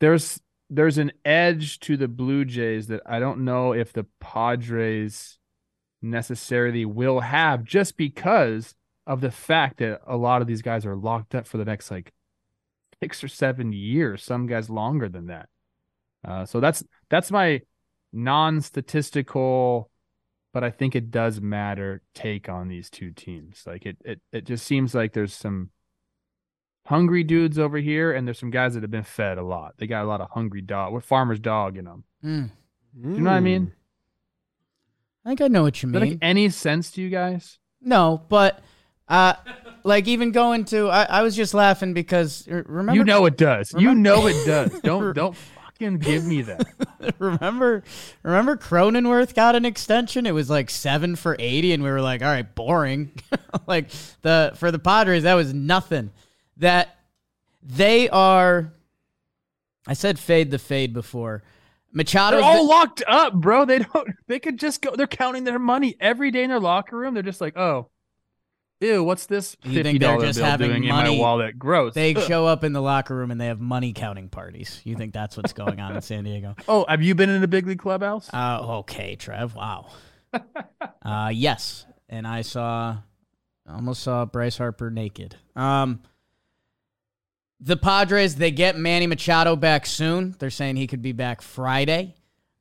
there's 0.00 0.40
there's 0.70 0.98
an 0.98 1.12
edge 1.24 1.80
to 1.80 1.96
the 1.96 2.08
Blue 2.08 2.44
Jays 2.44 2.86
that 2.86 3.02
I 3.04 3.18
don't 3.18 3.44
know 3.44 3.72
if 3.72 3.92
the 3.92 4.06
Padres 4.20 5.38
necessarily 6.00 6.84
will 6.84 7.20
have 7.20 7.64
just 7.64 7.96
because 7.96 8.74
of 9.06 9.20
the 9.20 9.30
fact 9.30 9.78
that 9.78 10.00
a 10.06 10.16
lot 10.16 10.40
of 10.40 10.46
these 10.46 10.62
guys 10.62 10.86
are 10.86 10.96
locked 10.96 11.34
up 11.34 11.46
for 11.46 11.58
the 11.58 11.64
next 11.64 11.90
like 11.90 12.12
six 13.02 13.24
or 13.24 13.28
seven 13.28 13.72
years, 13.72 14.22
some 14.22 14.46
guys 14.46 14.70
longer 14.70 15.08
than 15.08 15.26
that. 15.26 15.48
Uh, 16.26 16.44
so 16.44 16.60
that's 16.60 16.84
that's 17.08 17.30
my 17.30 17.60
non-statistical, 18.12 19.90
but 20.52 20.64
I 20.64 20.70
think 20.70 20.94
it 20.94 21.10
does 21.10 21.40
matter 21.40 22.02
take 22.14 22.48
on 22.48 22.68
these 22.68 22.90
two 22.90 23.12
teams. 23.12 23.62
Like 23.66 23.86
it 23.86 23.96
it 24.04 24.20
it 24.32 24.44
just 24.44 24.66
seems 24.66 24.94
like 24.94 25.12
there's 25.12 25.34
some 25.34 25.70
hungry 26.86 27.24
dudes 27.24 27.58
over 27.58 27.78
here, 27.78 28.12
and 28.12 28.26
there's 28.26 28.38
some 28.38 28.50
guys 28.50 28.74
that 28.74 28.82
have 28.82 28.90
been 28.90 29.02
fed 29.02 29.38
a 29.38 29.42
lot. 29.42 29.74
They 29.78 29.86
got 29.86 30.04
a 30.04 30.08
lot 30.08 30.20
of 30.20 30.30
hungry 30.30 30.62
dog. 30.62 30.92
We're 30.92 31.00
farmer's 31.00 31.40
dog 31.40 31.76
in 31.76 31.84
them. 31.84 32.04
Mm. 32.24 32.50
Do 33.02 33.08
you 33.08 33.20
know 33.20 33.30
what 33.30 33.36
I 33.36 33.40
mean? 33.40 33.72
I 35.24 35.30
think 35.30 35.40
I 35.42 35.48
know 35.48 35.62
what 35.62 35.82
you 35.82 35.88
mean. 35.88 36.02
make 36.02 36.18
any 36.22 36.48
sense 36.48 36.90
to 36.92 37.02
you 37.02 37.08
guys? 37.08 37.58
No, 37.80 38.22
but 38.28 38.62
uh, 39.08 39.34
like 39.84 40.08
even 40.08 40.32
going 40.32 40.64
to, 40.66 40.88
I, 40.88 41.04
I 41.04 41.22
was 41.22 41.36
just 41.36 41.54
laughing 41.54 41.94
because 41.94 42.46
remember, 42.48 42.94
you 42.94 43.04
know 43.04 43.26
it 43.26 43.36
does. 43.36 43.74
You 43.76 43.94
know 43.94 44.26
it 44.26 44.44
does. 44.46 44.80
Don't 44.80 45.12
don't 45.14 45.36
fucking 45.80 45.98
give 45.98 46.24
me 46.24 46.42
that. 46.42 46.66
remember, 47.18 47.82
remember 48.22 48.56
Cronenworth 48.56 49.34
got 49.34 49.56
an 49.56 49.64
extension. 49.64 50.26
It 50.26 50.32
was 50.32 50.50
like 50.50 50.70
seven 50.70 51.16
for 51.16 51.36
eighty, 51.38 51.72
and 51.72 51.82
we 51.82 51.90
were 51.90 52.00
like, 52.00 52.22
all 52.22 52.28
right, 52.28 52.54
boring. 52.54 53.12
like 53.66 53.88
the 54.22 54.52
for 54.56 54.70
the 54.70 54.78
Padres, 54.78 55.24
that 55.24 55.34
was 55.34 55.54
nothing. 55.54 56.10
That 56.58 56.96
they 57.62 58.08
are. 58.08 58.72
I 59.86 59.94
said 59.94 60.18
fade 60.18 60.50
the 60.50 60.58
fade 60.58 60.92
before. 60.92 61.42
Machado. 61.92 62.36
They're 62.36 62.46
all 62.46 62.68
locked 62.68 63.02
up, 63.08 63.34
bro. 63.34 63.64
They 63.64 63.80
don't. 63.80 64.10
They 64.28 64.38
could 64.38 64.58
just 64.58 64.82
go. 64.82 64.94
They're 64.94 65.06
counting 65.06 65.44
their 65.44 65.58
money 65.58 65.96
every 66.00 66.30
day 66.30 66.44
in 66.44 66.50
their 66.50 66.60
locker 66.60 66.96
room. 66.96 67.14
They're 67.14 67.22
just 67.22 67.40
like, 67.40 67.56
oh, 67.56 67.89
ew, 68.80 69.04
what's 69.04 69.26
this 69.26 69.56
You 69.62 69.74
fifty 69.74 69.82
think 69.82 70.00
they're 70.00 70.12
dollar 70.14 70.26
just 70.26 70.38
bill 70.38 70.46
having 70.48 70.70
doing 70.70 70.84
in 70.84 70.90
money- 70.90 71.16
my 71.16 71.22
wallet? 71.22 71.58
Gross. 71.58 71.94
they 71.94 72.14
show 72.14 72.46
up 72.46 72.64
in 72.64 72.72
the 72.72 72.82
locker 72.82 73.14
room 73.14 73.30
and 73.30 73.40
they 73.40 73.46
have 73.46 73.60
money 73.60 73.92
counting 73.92 74.28
parties. 74.28 74.80
You 74.84 74.96
think 74.96 75.12
that's 75.12 75.36
what's 75.36 75.52
going 75.52 75.80
on 75.80 75.94
in 75.94 76.02
San 76.02 76.24
Diego? 76.24 76.54
oh, 76.68 76.84
have 76.88 77.02
you 77.02 77.14
been 77.14 77.30
in 77.30 77.42
a 77.42 77.48
big 77.48 77.66
league 77.66 77.78
clubhouse? 77.78 78.28
Uh, 78.32 78.78
okay, 78.78 79.16
Trev. 79.16 79.54
Wow. 79.54 79.90
uh, 81.02 81.30
yes, 81.32 81.86
and 82.08 82.26
I 82.26 82.42
saw, 82.42 82.96
almost 83.68 84.02
saw 84.02 84.24
Bryce 84.24 84.56
Harper 84.58 84.90
naked. 84.90 85.36
Um, 85.56 86.00
the 87.60 87.76
Padres 87.76 88.36
they 88.36 88.50
get 88.50 88.76
Manny 88.78 89.06
Machado 89.06 89.54
back 89.56 89.84
soon. 89.86 90.34
They're 90.38 90.50
saying 90.50 90.76
he 90.76 90.86
could 90.86 91.02
be 91.02 91.12
back 91.12 91.42
Friday. 91.42 92.14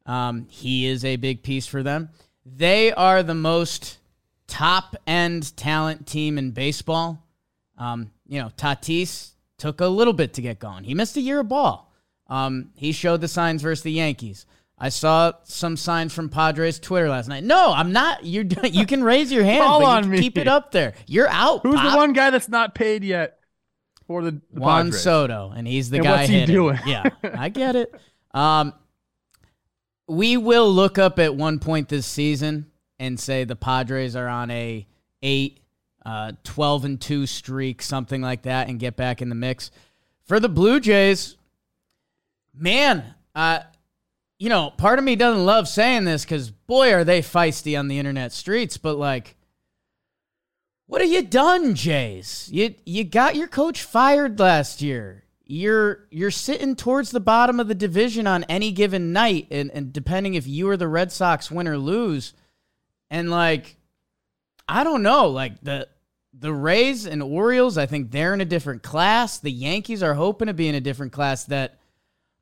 Um, 0.05 0.47
he 0.49 0.87
is 0.87 1.05
a 1.05 1.15
big 1.15 1.43
piece 1.43 1.67
for 1.67 1.83
them. 1.83 2.09
They 2.45 2.91
are 2.91 3.21
the 3.23 3.35
most 3.35 3.99
top 4.49 4.95
end 5.07 5.55
talent 5.55 6.05
team 6.07 6.37
in 6.37 6.51
baseball. 6.51 7.25
Um, 7.77 8.11
you 8.27 8.41
know, 8.41 8.49
Tatis 8.57 9.31
took 9.57 9.79
a 9.79 9.87
little 9.87 10.13
bit 10.13 10.33
to 10.33 10.41
get 10.41 10.59
going. 10.59 10.83
He 10.83 10.93
missed 10.93 11.15
a 11.15 11.21
year 11.21 11.39
of 11.39 11.47
ball. 11.47 11.93
Um, 12.27 12.71
he 12.75 12.91
showed 12.91 13.21
the 13.21 13.27
signs 13.27 13.61
versus 13.61 13.83
the 13.83 13.91
Yankees. 13.91 14.45
I 14.77 14.89
saw 14.89 15.33
some 15.43 15.75
signs 15.77 16.13
from 16.13 16.29
Padres 16.29 16.79
Twitter 16.79 17.09
last 17.09 17.27
night. 17.27 17.43
No, 17.43 17.73
I'm 17.73 17.91
not. 17.91 18.25
You're 18.25 18.45
you 18.63 18.85
can 18.85 19.03
raise 19.03 19.31
your 19.31 19.43
hand, 19.43 19.63
Call 19.63 19.79
but 19.81 19.85
on 20.05 20.09
me. 20.09 20.19
keep 20.19 20.37
it 20.37 20.47
up 20.47 20.71
there. 20.71 20.93
You're 21.07 21.27
out. 21.29 21.61
Who's 21.63 21.75
Pop. 21.75 21.91
the 21.91 21.97
one 21.97 22.13
guy 22.13 22.29
that's 22.29 22.47
not 22.49 22.75
paid 22.75 23.03
yet 23.03 23.39
for 24.07 24.21
the, 24.23 24.31
the 24.53 24.59
Juan 24.61 24.85
Padres? 24.87 25.01
Soto, 25.01 25.51
and 25.55 25.67
he's 25.67 25.89
the 25.89 25.97
And 25.97 26.03
guy. 26.05 26.11
what's 26.17 26.29
he 26.29 26.39
hitting. 26.39 26.55
doing? 26.55 26.79
yeah, 26.85 27.09
I 27.23 27.49
get 27.61 27.75
it. 27.75 27.93
Um, 28.33 28.73
we 30.07 30.37
will 30.37 30.71
look 30.71 30.97
up 30.97 31.19
at 31.19 31.35
one 31.35 31.59
point 31.59 31.89
this 31.89 32.05
season 32.07 32.67
and 32.99 33.19
say 33.19 33.43
the 33.43 33.55
Padres 33.55 34.15
are 34.15 34.27
on 34.27 34.51
a 34.51 34.85
eight, 35.21 35.61
uh, 36.05 36.33
12 36.43 36.85
and 36.85 37.01
two 37.01 37.25
streak, 37.25 37.81
something 37.81 38.21
like 38.21 38.43
that, 38.43 38.67
and 38.67 38.79
get 38.79 38.95
back 38.95 39.21
in 39.21 39.29
the 39.29 39.35
mix. 39.35 39.71
For 40.25 40.39
the 40.39 40.49
Blue 40.49 40.79
Jays, 40.79 41.37
man, 42.53 43.03
uh, 43.33 43.61
you 44.37 44.49
know, 44.49 44.71
part 44.71 44.99
of 44.99 45.05
me 45.05 45.15
doesn't 45.15 45.45
love 45.45 45.67
saying 45.67 46.05
this 46.05 46.23
because 46.23 46.51
boy, 46.51 46.93
are 46.93 47.03
they 47.03 47.21
feisty 47.21 47.77
on 47.77 47.87
the 47.87 47.99
internet 47.99 48.31
streets, 48.31 48.77
but 48.77 48.97
like. 48.97 49.35
What 50.85 51.01
have 51.01 51.11
you 51.11 51.21
done, 51.21 51.75
Jays? 51.75 52.49
You 52.51 52.73
you 52.83 53.03
got 53.03 53.35
your 53.35 53.47
coach 53.47 53.83
fired 53.83 54.39
last 54.39 54.81
year. 54.81 55.23
You're 55.45 56.07
you're 56.09 56.31
sitting 56.31 56.75
towards 56.75 57.11
the 57.11 57.19
bottom 57.19 57.59
of 57.59 57.67
the 57.67 57.75
division 57.75 58.25
on 58.25 58.43
any 58.45 58.71
given 58.71 59.13
night, 59.13 59.45
and, 59.51 59.69
and 59.69 59.93
depending 59.93 60.33
if 60.33 60.47
you 60.47 60.67
or 60.67 60.77
the 60.77 60.87
Red 60.87 61.11
Sox 61.11 61.51
win 61.51 61.67
or 61.67 61.77
lose, 61.77 62.33
and 63.09 63.29
like 63.29 63.77
I 64.67 64.83
don't 64.83 65.03
know, 65.03 65.27
like 65.27 65.61
the 65.61 65.87
the 66.33 66.53
Rays 66.53 67.05
and 67.05 67.23
Orioles, 67.23 67.77
I 67.77 67.85
think 67.85 68.11
they're 68.11 68.33
in 68.33 68.41
a 68.41 68.45
different 68.45 68.83
class. 68.83 69.39
The 69.39 69.51
Yankees 69.51 70.03
are 70.03 70.13
hoping 70.13 70.47
to 70.47 70.53
be 70.53 70.67
in 70.67 70.75
a 70.75 70.81
different 70.81 71.11
class 71.11 71.43
that 71.45 71.79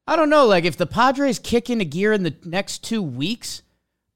I 0.06 0.16
don't 0.16 0.30
know, 0.30 0.46
like 0.46 0.66
if 0.66 0.78
the 0.78 0.86
Padres 0.86 1.40
kick 1.40 1.70
into 1.70 1.86
gear 1.86 2.14
in 2.14 2.24
the 2.24 2.36
next 2.46 2.84
two 2.84 3.02
weeks, 3.02 3.62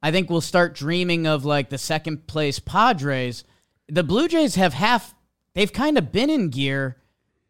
I 0.01 0.11
think 0.11 0.29
we'll 0.29 0.41
start 0.41 0.75
dreaming 0.75 1.27
of 1.27 1.45
like 1.45 1.69
the 1.69 1.77
second 1.77 2.27
place 2.27 2.59
Padres. 2.59 3.43
The 3.87 4.03
Blue 4.03 4.27
Jays 4.27 4.55
have 4.55 4.73
half, 4.73 5.13
they've 5.53 5.71
kind 5.71 5.97
of 5.97 6.11
been 6.11 6.29
in 6.29 6.49
gear, 6.49 6.97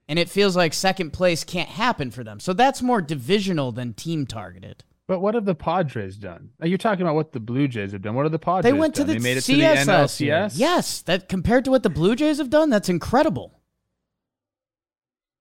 and 0.08 0.18
it 0.18 0.30
feels 0.30 0.56
like 0.56 0.74
second 0.74 1.12
place 1.14 1.44
can't 1.44 1.70
happen 1.70 2.12
for 2.12 2.24
them. 2.24 2.40
So 2.40 2.54
that's 2.54 2.82
more 2.82 3.02
divisional 3.02 3.72
than 3.72 3.94
team 3.94 4.26
targeted. 4.26 4.84
But 5.08 5.20
what 5.20 5.34
have 5.36 5.46
the 5.46 5.56
Padres 5.56 6.16
done? 6.18 6.52
Now, 6.60 6.68
You're 6.68 6.78
talking 6.78 7.02
about 7.02 7.16
what 7.16 7.32
the 7.34 7.40
Blue 7.40 7.68
Jays 7.68 7.92
have 7.92 8.02
done. 8.02 8.16
What 8.16 8.24
have 8.24 8.32
the 8.32 8.40
Padres 8.40 8.64
They 8.64 8.74
went 8.78 8.96
to 8.96 9.02
done? 9.02 9.08
the 9.08 9.14
they 9.16 9.20
made 9.20 9.38
it 9.38 9.42
CS 9.42 9.80
to 9.82 9.86
the 9.86 9.92
last. 9.92 10.20
NLCS. 10.22 10.54
Yes, 10.60 11.02
that 11.02 11.28
compared 11.28 11.66
to 11.66 11.72
what 11.72 11.84
the 11.84 11.90
Blue 11.90 12.16
Jays 12.16 12.38
have 12.38 12.50
done, 12.50 12.70
that's 12.70 12.88
incredible. 12.90 13.60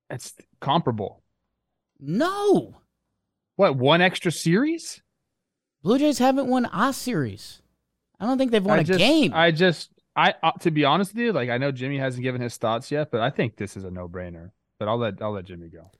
That's 0.08 0.34
comparable. 0.60 1.22
No, 2.00 2.78
What, 3.56 3.76
one 3.76 4.00
extra 4.00 4.32
series? 4.32 5.02
Blue 5.82 5.98
Jays 5.98 6.18
haven't 6.18 6.48
won 6.48 6.68
a 6.72 6.92
series. 6.92 7.60
I 8.18 8.26
don't 8.26 8.38
think 8.38 8.50
they've 8.50 8.64
won 8.64 8.78
I 8.78 8.82
a 8.82 8.84
just, 8.84 8.98
game. 8.98 9.32
I 9.34 9.50
just, 9.50 9.90
I 10.16 10.34
uh, 10.42 10.52
to 10.60 10.70
be 10.70 10.84
honest 10.84 11.14
with 11.14 11.22
you, 11.22 11.32
like 11.32 11.48
I 11.50 11.58
know 11.58 11.70
Jimmy 11.70 11.98
hasn't 11.98 12.22
given 12.22 12.40
his 12.40 12.56
thoughts 12.56 12.90
yet, 12.90 13.10
but 13.10 13.20
I 13.20 13.30
think 13.30 13.56
this 13.56 13.76
is 13.76 13.84
a 13.84 13.90
no-brainer. 13.90 14.50
But 14.78 14.88
I'll 14.88 14.96
let 14.98 15.20
I'll 15.22 15.32
let 15.32 15.44
Jimmy 15.44 15.68
go. 15.68 15.90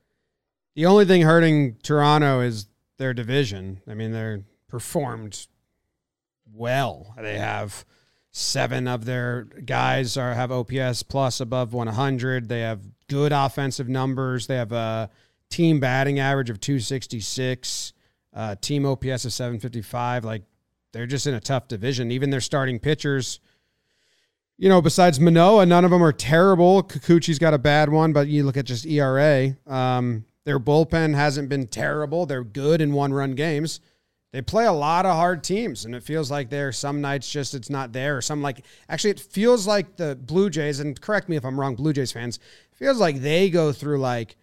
The 0.74 0.86
only 0.86 1.04
thing 1.04 1.22
hurting 1.22 1.76
Toronto 1.82 2.40
is 2.40 2.66
their 3.00 3.14
division. 3.14 3.80
I 3.88 3.94
mean, 3.94 4.12
they're 4.12 4.44
performed 4.68 5.46
well. 6.52 7.14
They 7.20 7.38
have 7.38 7.84
seven 8.30 8.86
of 8.86 9.06
their 9.06 9.44
guys 9.64 10.16
are 10.16 10.34
have 10.34 10.52
OPS 10.52 11.02
plus 11.02 11.40
above 11.40 11.72
100. 11.72 12.48
They 12.48 12.60
have 12.60 12.82
good 13.08 13.32
offensive 13.32 13.88
numbers. 13.88 14.46
They 14.46 14.56
have 14.56 14.70
a 14.70 15.10
team 15.48 15.80
batting 15.80 16.20
average 16.20 16.50
of 16.50 16.60
266, 16.60 17.94
uh, 18.34 18.54
team 18.60 18.84
OPS 18.84 19.24
of 19.24 19.32
755. 19.32 20.24
Like 20.24 20.42
they're 20.92 21.06
just 21.06 21.26
in 21.26 21.34
a 21.34 21.40
tough 21.40 21.68
division. 21.68 22.12
Even 22.12 22.28
their 22.28 22.40
starting 22.42 22.78
pitchers. 22.78 23.40
You 24.58 24.68
know, 24.68 24.82
besides 24.82 25.18
Manoah, 25.18 25.64
none 25.64 25.86
of 25.86 25.90
them 25.90 26.04
are 26.04 26.12
terrible. 26.12 26.82
Kikuchi's 26.82 27.38
got 27.38 27.54
a 27.54 27.58
bad 27.58 27.88
one, 27.88 28.12
but 28.12 28.28
you 28.28 28.44
look 28.44 28.58
at 28.58 28.66
just 28.66 28.84
ERA. 28.84 29.56
Um, 29.66 30.26
their 30.44 30.58
bullpen 30.58 31.14
hasn't 31.14 31.48
been 31.48 31.66
terrible. 31.66 32.26
They're 32.26 32.44
good 32.44 32.80
in 32.80 32.92
one 32.92 33.12
run 33.12 33.34
games. 33.34 33.80
They 34.32 34.42
play 34.42 34.64
a 34.64 34.72
lot 34.72 35.06
of 35.06 35.16
hard 35.16 35.42
teams, 35.42 35.84
and 35.84 35.94
it 35.94 36.04
feels 36.04 36.30
like 36.30 36.50
there 36.50 36.70
some 36.70 37.00
nights 37.00 37.30
just 37.30 37.52
it's 37.54 37.68
not 37.68 37.92
there. 37.92 38.18
Or 38.18 38.22
some 38.22 38.42
like 38.42 38.64
actually, 38.88 39.10
it 39.10 39.20
feels 39.20 39.66
like 39.66 39.96
the 39.96 40.14
Blue 40.14 40.50
Jays, 40.50 40.78
and 40.78 40.98
correct 41.00 41.28
me 41.28 41.36
if 41.36 41.44
I'm 41.44 41.58
wrong, 41.58 41.74
Blue 41.74 41.92
Jays 41.92 42.12
fans, 42.12 42.38
feels 42.72 42.98
like 42.98 43.20
they 43.20 43.50
go 43.50 43.72
through 43.72 43.98
like 43.98 44.36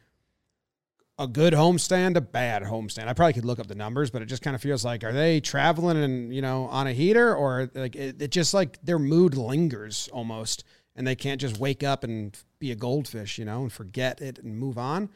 a 1.18 1.26
good 1.28 1.54
homestand, 1.54 2.16
a 2.18 2.22
bad 2.22 2.64
homestand. 2.64 3.08
I 3.08 3.14
probably 3.14 3.34
could 3.34 3.46
look 3.46 3.60
up 3.60 3.68
the 3.68 3.76
numbers, 3.76 4.12
but 4.12 4.22
it 4.22 4.26
just 4.26 4.44
kind 4.44 4.56
of 4.56 4.62
feels 4.62 4.84
like 4.84 5.04
are 5.04 5.14
they 5.14 5.40
traveling 5.40 5.98
and 5.98 6.36
you 6.36 6.42
know 6.42 6.66
on 6.66 6.88
a 6.88 6.94
heater, 6.94 7.34
or 7.34 7.70
like 7.74 7.96
it, 7.96 8.22
it 8.22 8.32
just 8.32 8.54
like 8.54 8.80
their 8.84 9.00
mood 9.00 9.36
lingers 9.36 10.10
almost, 10.12 10.66
and 10.98 11.08
they 11.08 11.16
can't 11.16 11.40
just 11.40 11.60
wake 11.60 11.82
up 11.82 12.04
and 12.04 12.38
be 12.60 12.72
a 12.72 12.76
goldfish, 12.76 13.38
you 13.38 13.46
know, 13.46 13.62
and 13.62 13.72
forget 13.72 14.22
it 14.22 14.38
and 14.40 14.58
move 14.58 14.78
on. 14.78 15.10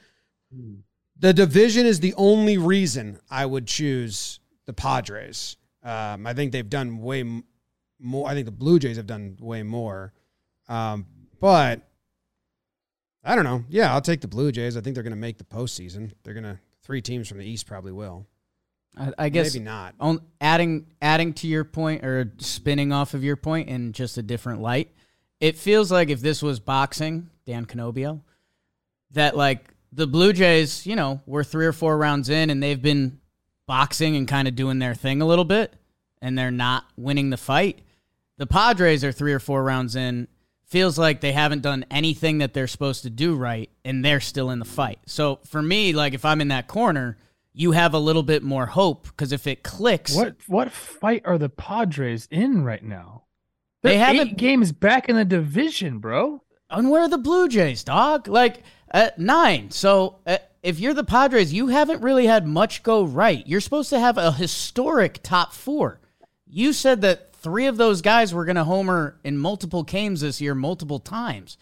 The 1.20 1.34
division 1.34 1.86
is 1.86 2.00
the 2.00 2.14
only 2.16 2.58
reason 2.58 3.20
I 3.30 3.46
would 3.46 3.68
choose 3.68 4.40
the 4.66 4.74
Padres. 4.74 5.58
Um, 5.84 6.26
I 6.28 6.34
think 6.34 6.52
they've 6.52 6.70
done 6.70 7.00
way 7.00 7.22
m- 7.22 7.44
more. 8.00 8.28
I 8.30 8.34
think 8.34 8.46
the 8.46 8.52
Blue 8.52 8.80
Jays 8.80 8.98
have 8.98 9.08
done 9.08 9.38
way 9.40 9.64
more. 9.64 10.14
Um, 10.68 11.06
but 11.40 11.88
I 13.24 13.36
don't 13.36 13.44
know. 13.46 13.64
Yeah, 13.70 13.94
I'll 13.94 14.02
take 14.02 14.22
the 14.22 14.28
Blue 14.28 14.52
Jays. 14.52 14.78
I 14.78 14.82
think 14.82 14.96
they're 14.96 15.04
going 15.04 15.12
to 15.12 15.18
make 15.18 15.38
the 15.38 15.44
postseason. 15.44 16.12
They're 16.24 16.34
going 16.34 16.44
to 16.44 16.60
three 16.84 17.02
teams 17.02 17.28
from 17.28 17.38
the 17.38 17.46
East 17.46 17.68
probably 17.68 17.92
will. 17.92 18.26
I, 18.98 19.14
I 19.18 19.30
guess 19.30 19.54
maybe 19.54 19.64
not. 19.64 19.96
on, 20.00 20.22
adding 20.42 20.88
adding 21.02 21.34
to 21.36 21.48
your 21.48 21.64
point 21.64 22.04
or 22.04 22.34
spinning 22.40 22.92
off 22.92 23.14
of 23.14 23.24
your 23.24 23.38
point 23.38 23.70
in 23.70 23.94
just 23.94 24.18
a 24.18 24.24
different 24.24 24.62
light. 24.62 24.92
It 25.40 25.58
feels 25.58 25.92
like 25.92 26.10
if 26.10 26.20
this 26.20 26.44
was 26.44 26.60
boxing, 26.60 27.30
Dan 27.46 27.66
Canobio, 27.66 28.22
that 29.12 29.36
like 29.38 29.74
the 29.92 30.08
Blue 30.08 30.34
Jays, 30.34 30.86
you 30.86 30.96
know, 30.96 31.22
were 31.26 31.44
three 31.44 31.66
or 31.66 31.74
four 31.74 31.98
rounds 31.98 32.30
in 32.30 32.50
and 32.50 32.62
they've 32.64 32.82
been 32.82 33.20
boxing 33.68 34.16
and 34.16 34.28
kind 34.28 34.48
of 34.48 34.56
doing 34.56 34.80
their 34.80 34.96
thing 34.96 35.22
a 35.22 35.26
little 35.26 35.46
bit 35.46 35.74
and 36.22 36.38
they're 36.38 36.52
not 36.52 36.86
winning 36.98 37.30
the 37.30 37.38
fight. 37.38 37.80
The 38.38 38.48
Padres 38.48 39.04
are 39.04 39.12
three 39.12 39.34
or 39.34 39.40
four 39.40 39.64
rounds 39.64 39.96
in. 39.96 40.28
Feels 40.66 40.98
like 40.98 41.20
they 41.20 41.34
haven't 41.34 41.62
done 41.62 41.86
anything 41.92 42.38
that 42.38 42.54
they're 42.54 42.68
supposed 42.68 43.04
to 43.04 43.10
do 43.10 43.36
right 43.36 43.70
and 43.84 44.04
they're 44.06 44.22
still 44.22 44.50
in 44.50 44.60
the 44.60 44.66
fight. 44.66 45.00
So 45.06 45.40
for 45.46 45.62
me, 45.62 45.92
like 45.92 46.14
if 46.14 46.24
I'm 46.24 46.40
in 46.40 46.48
that 46.48 46.68
corner, 46.68 47.18
you 47.54 47.74
have 47.74 47.94
a 47.94 48.00
little 48.00 48.24
bit 48.24 48.42
more 48.44 48.66
hope 48.68 49.08
because 49.08 49.34
if 49.34 49.46
it 49.48 49.64
clicks, 49.64 50.16
What 50.16 50.38
what 50.48 50.72
fight 50.72 51.24
are 51.26 51.38
the 51.38 51.50
Padres 51.50 52.28
in 52.32 52.64
right 52.64 52.82
now? 52.84 53.24
They 53.84 53.98
They're 53.98 54.06
haven't- 54.06 54.28
eight 54.30 54.38
games 54.38 54.72
back 54.72 55.10
in 55.10 55.18
the 55.18 55.26
division, 55.26 56.00
bro. 56.00 56.42
And 56.70 56.90
where 56.90 57.02
are 57.02 57.10
the 57.10 57.18
Blue 57.18 57.50
Jays, 57.50 57.84
dog? 57.84 58.30
Like 58.30 58.64
at 58.92 59.18
nine. 59.20 59.72
So 59.72 60.18
uh, 60.28 60.38
if 60.64 60.80
you're 60.80 60.94
the 60.94 61.04
Padres, 61.04 61.52
you 61.54 61.68
haven't 61.68 62.02
really 62.02 62.28
had 62.28 62.46
much 62.46 62.84
go 62.84 63.04
right. 63.04 63.46
You're 63.48 63.62
supposed 63.62 63.90
to 63.90 64.00
have 64.00 64.18
a 64.18 64.32
historic 64.32 65.24
top 65.24 65.54
four. 65.54 66.00
You 66.48 66.74
said 66.74 67.02
that 67.02 67.34
three 67.36 67.66
of 67.68 67.78
those 67.78 68.02
guys 68.02 68.34
were 68.34 68.46
going 68.46 68.58
to 68.58 68.64
homer 68.64 69.18
in 69.24 69.38
multiple 69.38 69.84
games 69.84 70.22
this 70.22 70.42
year, 70.42 70.54
multiple 70.54 71.00
times. 71.00 71.58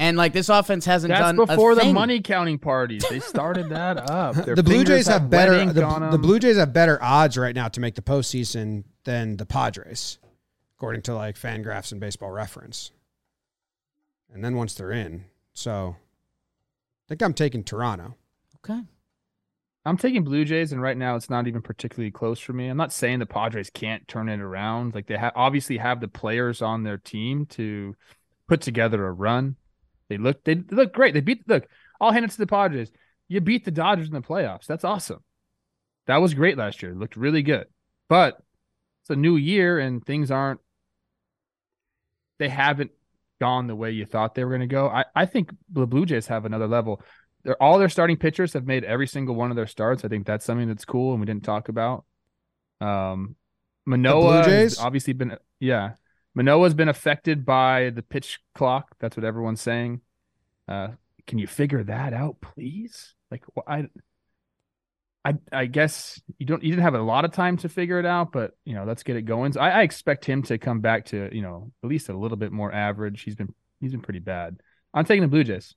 And 0.00 0.16
like 0.16 0.32
this 0.32 0.48
offense 0.48 0.84
hasn't 0.84 1.08
That's 1.10 1.22
done 1.22 1.36
before 1.36 1.72
a 1.72 1.74
the 1.74 1.92
money 1.92 2.20
counting 2.20 2.58
parties. 2.58 3.04
They 3.10 3.18
started 3.18 3.70
that 3.70 3.96
up. 4.10 4.36
Their 4.36 4.54
the 4.54 4.62
Blue 4.62 4.84
Jays 4.84 5.08
have 5.08 5.28
better. 5.28 5.54
ink 5.54 5.72
The, 5.74 5.82
on 5.84 6.02
the 6.02 6.12
'em. 6.12 6.20
Blue 6.20 6.38
Jays 6.38 6.56
have 6.56 6.72
better 6.72 7.02
odds 7.02 7.36
right 7.36 7.54
now 7.54 7.66
to 7.66 7.80
make 7.80 7.96
the 7.96 8.02
postseason 8.02 8.84
than 9.02 9.36
the 9.38 9.44
Padres, 9.46 10.18
according 10.76 11.02
to 11.02 11.14
like 11.14 11.34
Fangraphs 11.36 11.90
and 11.90 12.00
Baseball 12.00 12.30
Reference. 12.30 12.92
And 14.32 14.44
then 14.44 14.54
once 14.54 14.74
they're 14.74 14.92
in, 14.92 15.24
so 15.52 15.96
I 17.08 17.14
think 17.14 17.22
I'm 17.22 17.34
taking 17.34 17.64
Toronto. 17.64 18.16
Okay. 18.56 18.80
I'm 19.84 19.96
taking 19.96 20.24
Blue 20.24 20.44
Jays, 20.44 20.72
and 20.72 20.82
right 20.82 20.96
now 20.96 21.16
it's 21.16 21.30
not 21.30 21.46
even 21.46 21.62
particularly 21.62 22.10
close 22.10 22.38
for 22.38 22.52
me. 22.52 22.68
I'm 22.68 22.76
not 22.76 22.92
saying 22.92 23.20
the 23.20 23.26
Padres 23.26 23.70
can't 23.70 24.06
turn 24.06 24.28
it 24.28 24.40
around. 24.40 24.94
Like 24.94 25.06
they 25.06 25.16
ha- 25.16 25.32
obviously 25.34 25.78
have 25.78 26.00
the 26.00 26.08
players 26.08 26.60
on 26.60 26.82
their 26.82 26.98
team 26.98 27.46
to 27.46 27.96
put 28.48 28.60
together 28.60 29.06
a 29.06 29.12
run. 29.12 29.56
They 30.10 30.18
look 30.18 30.44
they 30.44 30.56
look 30.70 30.92
great. 30.92 31.14
They 31.14 31.20
beat 31.20 31.48
look. 31.48 31.66
I'll 32.00 32.12
hand 32.12 32.26
it 32.26 32.32
to 32.32 32.38
the 32.38 32.46
Padres. 32.46 32.92
You 33.28 33.40
beat 33.40 33.64
the 33.64 33.70
Dodgers 33.70 34.08
in 34.08 34.14
the 34.14 34.20
playoffs. 34.20 34.66
That's 34.66 34.84
awesome. 34.84 35.22
That 36.06 36.18
was 36.18 36.34
great 36.34 36.58
last 36.58 36.82
year. 36.82 36.92
It 36.92 36.98
looked 36.98 37.16
really 37.16 37.42
good. 37.42 37.66
But 38.08 38.38
it's 39.02 39.10
a 39.10 39.16
new 39.16 39.36
year 39.36 39.78
and 39.78 40.04
things 40.04 40.30
aren't 40.30 40.60
they 42.38 42.48
haven't 42.48 42.90
gone 43.40 43.66
the 43.66 43.76
way 43.76 43.90
you 43.90 44.04
thought 44.06 44.34
they 44.34 44.44
were 44.44 44.50
going 44.50 44.60
to 44.60 44.66
go. 44.66 44.88
I, 44.88 45.04
I 45.14 45.26
think 45.26 45.50
the 45.70 45.86
Blue 45.86 46.06
Jays 46.06 46.26
have 46.26 46.44
another 46.44 46.66
level. 46.66 47.02
They're, 47.44 47.60
all 47.62 47.78
their 47.78 47.88
starting 47.88 48.16
pitchers 48.16 48.52
have 48.52 48.66
made 48.66 48.84
every 48.84 49.06
single 49.06 49.34
one 49.34 49.50
of 49.50 49.56
their 49.56 49.66
starts. 49.66 50.04
I 50.04 50.08
think 50.08 50.26
that's 50.26 50.44
something 50.44 50.68
that's 50.68 50.84
cool 50.84 51.12
and 51.12 51.20
we 51.20 51.26
didn't 51.26 51.44
talk 51.44 51.68
about. 51.68 52.04
Um, 52.80 53.36
Manoah 53.86 54.44
Jays? 54.44 54.76
has 54.76 54.78
obviously 54.78 55.12
been 55.14 55.36
yeah. 55.60 55.92
Manoah's 56.34 56.74
been 56.74 56.88
affected 56.88 57.44
by 57.44 57.90
the 57.90 58.02
pitch 58.02 58.38
clock. 58.54 58.94
That's 59.00 59.16
what 59.16 59.24
everyone's 59.24 59.60
saying. 59.60 60.02
Uh, 60.68 60.88
can 61.26 61.38
you 61.38 61.46
figure 61.46 61.82
that 61.84 62.12
out, 62.12 62.40
please? 62.40 63.14
Like 63.30 63.44
wh- 63.56 63.68
I, 63.68 63.88
I, 65.24 65.34
I 65.52 65.66
guess 65.66 66.20
you 66.38 66.46
don't. 66.46 66.62
You 66.62 66.70
didn't 66.70 66.84
have 66.84 66.94
a 66.94 67.02
lot 67.02 67.24
of 67.24 67.32
time 67.32 67.56
to 67.58 67.68
figure 67.68 67.98
it 67.98 68.06
out, 68.06 68.32
but 68.32 68.52
you 68.64 68.74
know, 68.74 68.84
let's 68.84 69.02
get 69.02 69.16
it 69.16 69.22
going. 69.22 69.52
So 69.52 69.60
I, 69.60 69.70
I 69.70 69.82
expect 69.82 70.24
him 70.24 70.42
to 70.44 70.58
come 70.58 70.80
back 70.80 71.06
to 71.06 71.28
you 71.34 71.42
know 71.42 71.72
at 71.82 71.90
least 71.90 72.08
a 72.08 72.16
little 72.16 72.36
bit 72.36 72.52
more 72.52 72.72
average. 72.72 73.22
He's 73.22 73.34
been 73.34 73.52
he's 73.80 73.92
been 73.92 74.00
pretty 74.00 74.20
bad. 74.20 74.60
I'm 74.94 75.04
taking 75.04 75.22
the 75.22 75.28
Blue 75.28 75.44
Jays. 75.44 75.74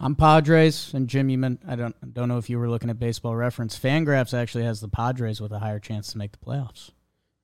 I'm 0.00 0.14
Padres 0.14 0.94
and 0.94 1.08
Jim. 1.08 1.28
You 1.28 1.38
meant 1.38 1.60
I 1.66 1.76
don't 1.76 1.94
don't 2.12 2.28
know 2.28 2.38
if 2.38 2.50
you 2.50 2.58
were 2.58 2.70
looking 2.70 2.90
at 2.90 2.98
Baseball 2.98 3.36
Reference. 3.36 3.78
Fangraphs 3.78 4.34
actually 4.34 4.64
has 4.64 4.80
the 4.80 4.88
Padres 4.88 5.40
with 5.40 5.52
a 5.52 5.58
higher 5.58 5.80
chance 5.80 6.12
to 6.12 6.18
make 6.18 6.32
the 6.32 6.38
playoffs. 6.38 6.90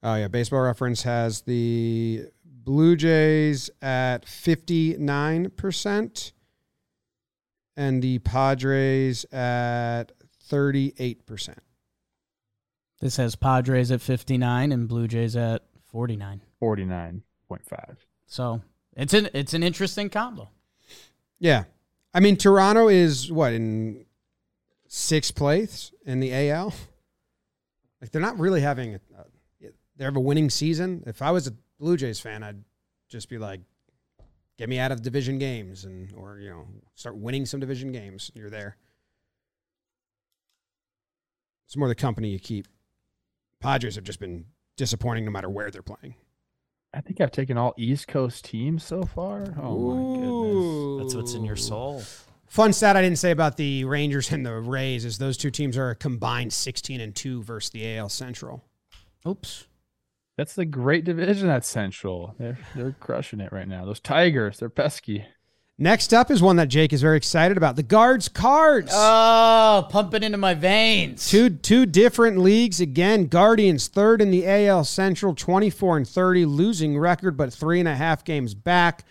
Oh 0.03 0.15
yeah, 0.15 0.29
Baseball 0.29 0.61
Reference 0.61 1.03
has 1.03 1.43
the 1.43 2.27
Blue 2.45 2.97
Jays 2.97 3.71
at 3.81 4.27
59% 4.27 6.33
and 7.79 8.03
the 8.03 8.19
Padres 8.19 9.25
at 9.33 10.07
38%. 10.51 11.55
This 13.01 13.17
has 13.17 13.37
Padres 13.37 13.93
at 13.93 14.01
59 14.03 14.73
and 14.73 14.89
Blue 14.89 15.07
Jays 15.07 15.37
at 15.37 15.63
49. 15.93 16.43
Forty 16.59 16.85
nine 16.85 17.23
point 17.47 17.65
five. 17.65 18.05
So 18.27 18.61
it's 18.97 19.15
an 19.15 19.29
it's 19.33 19.55
an 19.55 19.63
interesting 19.63 20.11
combo. 20.11 20.51
Yeah. 21.39 21.65
I 22.13 22.21
mean, 22.21 22.37
Toronto 22.37 22.89
is 22.89 23.31
what 23.31 23.53
in 23.53 24.05
sixth 24.89 25.37
place 25.37 25.93
in 26.05 26.19
the 26.19 26.51
AL. 26.51 26.75
Like 28.03 28.11
they're 28.11 28.21
not 28.21 28.39
really 28.39 28.61
having 28.61 28.97
a, 28.97 29.01
they 29.97 30.05
have 30.05 30.17
a 30.17 30.21
winning 30.21 30.51
season. 30.51 31.05
If 31.07 31.23
I 31.23 31.31
was 31.31 31.47
a 31.47 31.53
Blue 31.79 31.97
Jays 31.97 32.19
fan, 32.19 32.43
I'd 32.43 32.65
just 33.09 33.29
be 33.29 33.39
like, 33.39 33.61
get 34.59 34.69
me 34.69 34.79
out 34.79 34.93
of 34.93 35.03
division 35.03 35.39
games 35.39 35.85
and 35.85 36.13
or 36.17 36.39
you 36.39 36.51
know 36.51 36.67
start 36.95 37.17
winning 37.17 37.47
some 37.47 37.61
division 37.61 37.93
games. 37.93 38.31
You're 38.35 38.51
there. 38.51 38.77
It's 41.67 41.77
more 41.77 41.89
the 41.89 41.95
company 41.95 42.29
you 42.31 42.39
keep. 42.39 42.67
Padres 43.61 43.95
have 43.97 44.05
just 44.05 44.21
been 44.21 44.47
disappointing 44.77 45.25
no 45.25 45.31
matter 45.31 45.51
where 45.51 45.71
they're 45.71 45.83
playing. 45.83 46.15
I 46.95 47.01
think 47.01 47.21
I've 47.21 47.33
taken 47.33 47.59
all 47.59 47.75
East 47.77 48.09
Coast 48.09 48.47
teams 48.47 48.83
so 48.83 49.03
far. 49.03 49.55
Oh 49.61 49.95
my 49.95 50.17
goodness. 50.21 51.03
That's 51.03 51.15
what's 51.15 51.35
in 51.35 51.45
your 51.45 51.57
soul. 51.57 52.03
Fun 52.47 52.73
stat 52.73 52.97
I 52.97 53.03
didn't 53.03 53.19
say 53.19 53.31
about 53.31 53.59
the 53.59 53.85
Rangers 53.85 54.33
and 54.33 54.47
the 54.47 54.55
Rays 54.55 55.05
is 55.05 55.19
those 55.19 55.37
two 55.37 55.51
teams 55.51 55.77
are 55.77 55.91
a 55.91 55.95
combined 55.95 56.53
16 56.53 56.99
and 56.99 57.15
2 57.15 57.43
versus 57.43 57.69
the 57.71 57.99
AL 57.99 58.09
Central. 58.09 58.65
Oops. 59.27 59.67
That's 60.39 60.55
the 60.55 60.65
great 60.65 61.05
division 61.05 61.49
at 61.49 61.65
Central. 61.65 62.37
They're 62.39 62.57
they're 62.77 62.95
crushing 63.01 63.41
it 63.41 63.53
right 63.53 63.67
now. 63.67 63.85
Those 63.85 63.99
Tigers, 63.99 64.61
they're 64.61 64.71
pesky. 64.71 65.27
Next 65.77 66.15
up 66.15 66.31
is 66.31 66.41
one 66.41 66.55
that 66.57 66.69
Jake 66.69 66.93
is 66.93 67.03
very 67.03 67.17
excited 67.17 67.57
about. 67.57 67.75
The 67.75 67.83
Guards 67.83 68.29
Cards. 68.29 68.93
Oh, 68.95 69.89
pump 69.91 70.15
it 70.15 70.23
into 70.23 70.39
my 70.39 70.55
veins. 70.55 71.29
two 71.29 71.51
two 71.51 71.87
different 71.87 72.39
leagues 72.39 72.81
again. 72.81 73.27
Guardians 73.27 73.89
third 73.89 74.23
in 74.23 74.31
the 74.31 74.47
AL 74.47 74.85
Central, 74.85 75.35
24 75.35 75.97
and 75.97 76.09
30, 76.09 76.45
losing 76.45 76.97
record, 76.97 77.37
but 77.37 77.53
three 77.53 77.81
and 77.81 77.89
a 77.89 77.97
half 77.97 78.25
games 78.25 78.55
back. 78.55 79.05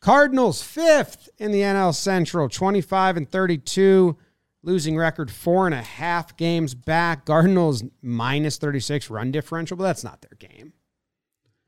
Cardinals 0.00 0.62
fifth 0.62 1.30
in 1.38 1.52
the 1.52 1.62
NL 1.62 1.94
Central, 1.94 2.50
25 2.50 3.16
and 3.16 3.30
32, 3.30 4.18
losing 4.66 4.96
record 4.98 5.30
four 5.30 5.64
and 5.64 5.74
a 5.74 5.80
half 5.80 6.36
games 6.36 6.74
back. 6.74 7.24
Cardinals 7.24 7.82
minus 8.02 8.58
36 8.58 9.08
run 9.08 9.30
differential, 9.30 9.76
but 9.78 9.84
that's 9.84 10.04
not 10.04 10.20
their 10.20 10.36
game. 10.38 10.74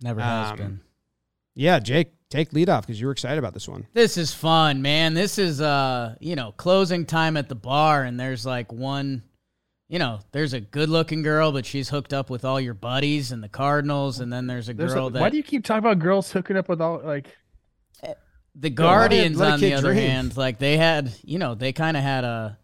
Never 0.03 0.21
has 0.21 0.51
Um, 0.51 0.57
been. 0.59 0.81
Yeah, 1.55 1.79
Jake, 1.79 2.13
take 2.29 2.53
lead 2.53 2.69
off 2.69 2.87
because 2.87 3.01
you 3.01 3.07
were 3.07 3.13
excited 3.13 3.39
about 3.39 3.55
this 3.55 3.67
one. 3.69 3.87
This 3.95 4.17
is 4.17 4.33
fun, 4.35 4.83
man. 4.83 5.15
This 5.15 5.39
is 5.39 5.61
uh, 5.61 6.17
you 6.21 6.37
know, 6.37 6.53
closing 6.53 7.07
time 7.07 7.37
at 7.37 7.49
the 7.49 7.55
bar 7.55 8.05
and 8.05 8.19
there's 8.21 8.45
like 8.45 8.71
one 8.73 9.23
you 9.91 9.99
know, 9.99 10.21
there's 10.33 10.53
a 10.53 10.61
good-looking 10.61 11.23
girl, 11.23 11.51
but 11.51 11.65
she's 11.65 11.89
hooked 11.89 12.13
up 12.13 12.29
with 12.29 12.45
all 12.45 12.61
your 12.61 12.75
buddies 12.75 13.33
and 13.33 13.43
the 13.43 13.49
Cardinals, 13.49 14.21
and 14.21 14.31
then 14.31 14.47
there's 14.47 14.69
a 14.69 14.75
There's 14.75 14.93
girl 14.93 15.07
a- 15.07 15.11
that 15.13 15.21
why 15.23 15.31
do 15.31 15.39
you 15.39 15.43
keep 15.43 15.65
talking 15.65 15.79
about 15.79 15.99
girls 15.99 16.31
hooking 16.31 16.59
up 16.59 16.69
with 16.69 16.83
all 16.83 17.01
like 17.03 17.35
the 18.03 18.09
let 18.55 18.67
it- 18.67 18.75
Guardians, 18.75 19.39
let 19.39 19.49
a 19.49 19.53
on 19.55 19.61
the 19.61 19.73
other 19.73 19.95
dream. 19.95 20.11
hand, 20.11 20.37
like 20.37 20.59
they 20.59 20.77
had, 20.77 21.11
you 21.25 21.39
know, 21.39 21.55
they 21.55 21.73
kind 21.73 21.97
of 21.97 22.03
had 22.03 22.25
a 22.25 22.59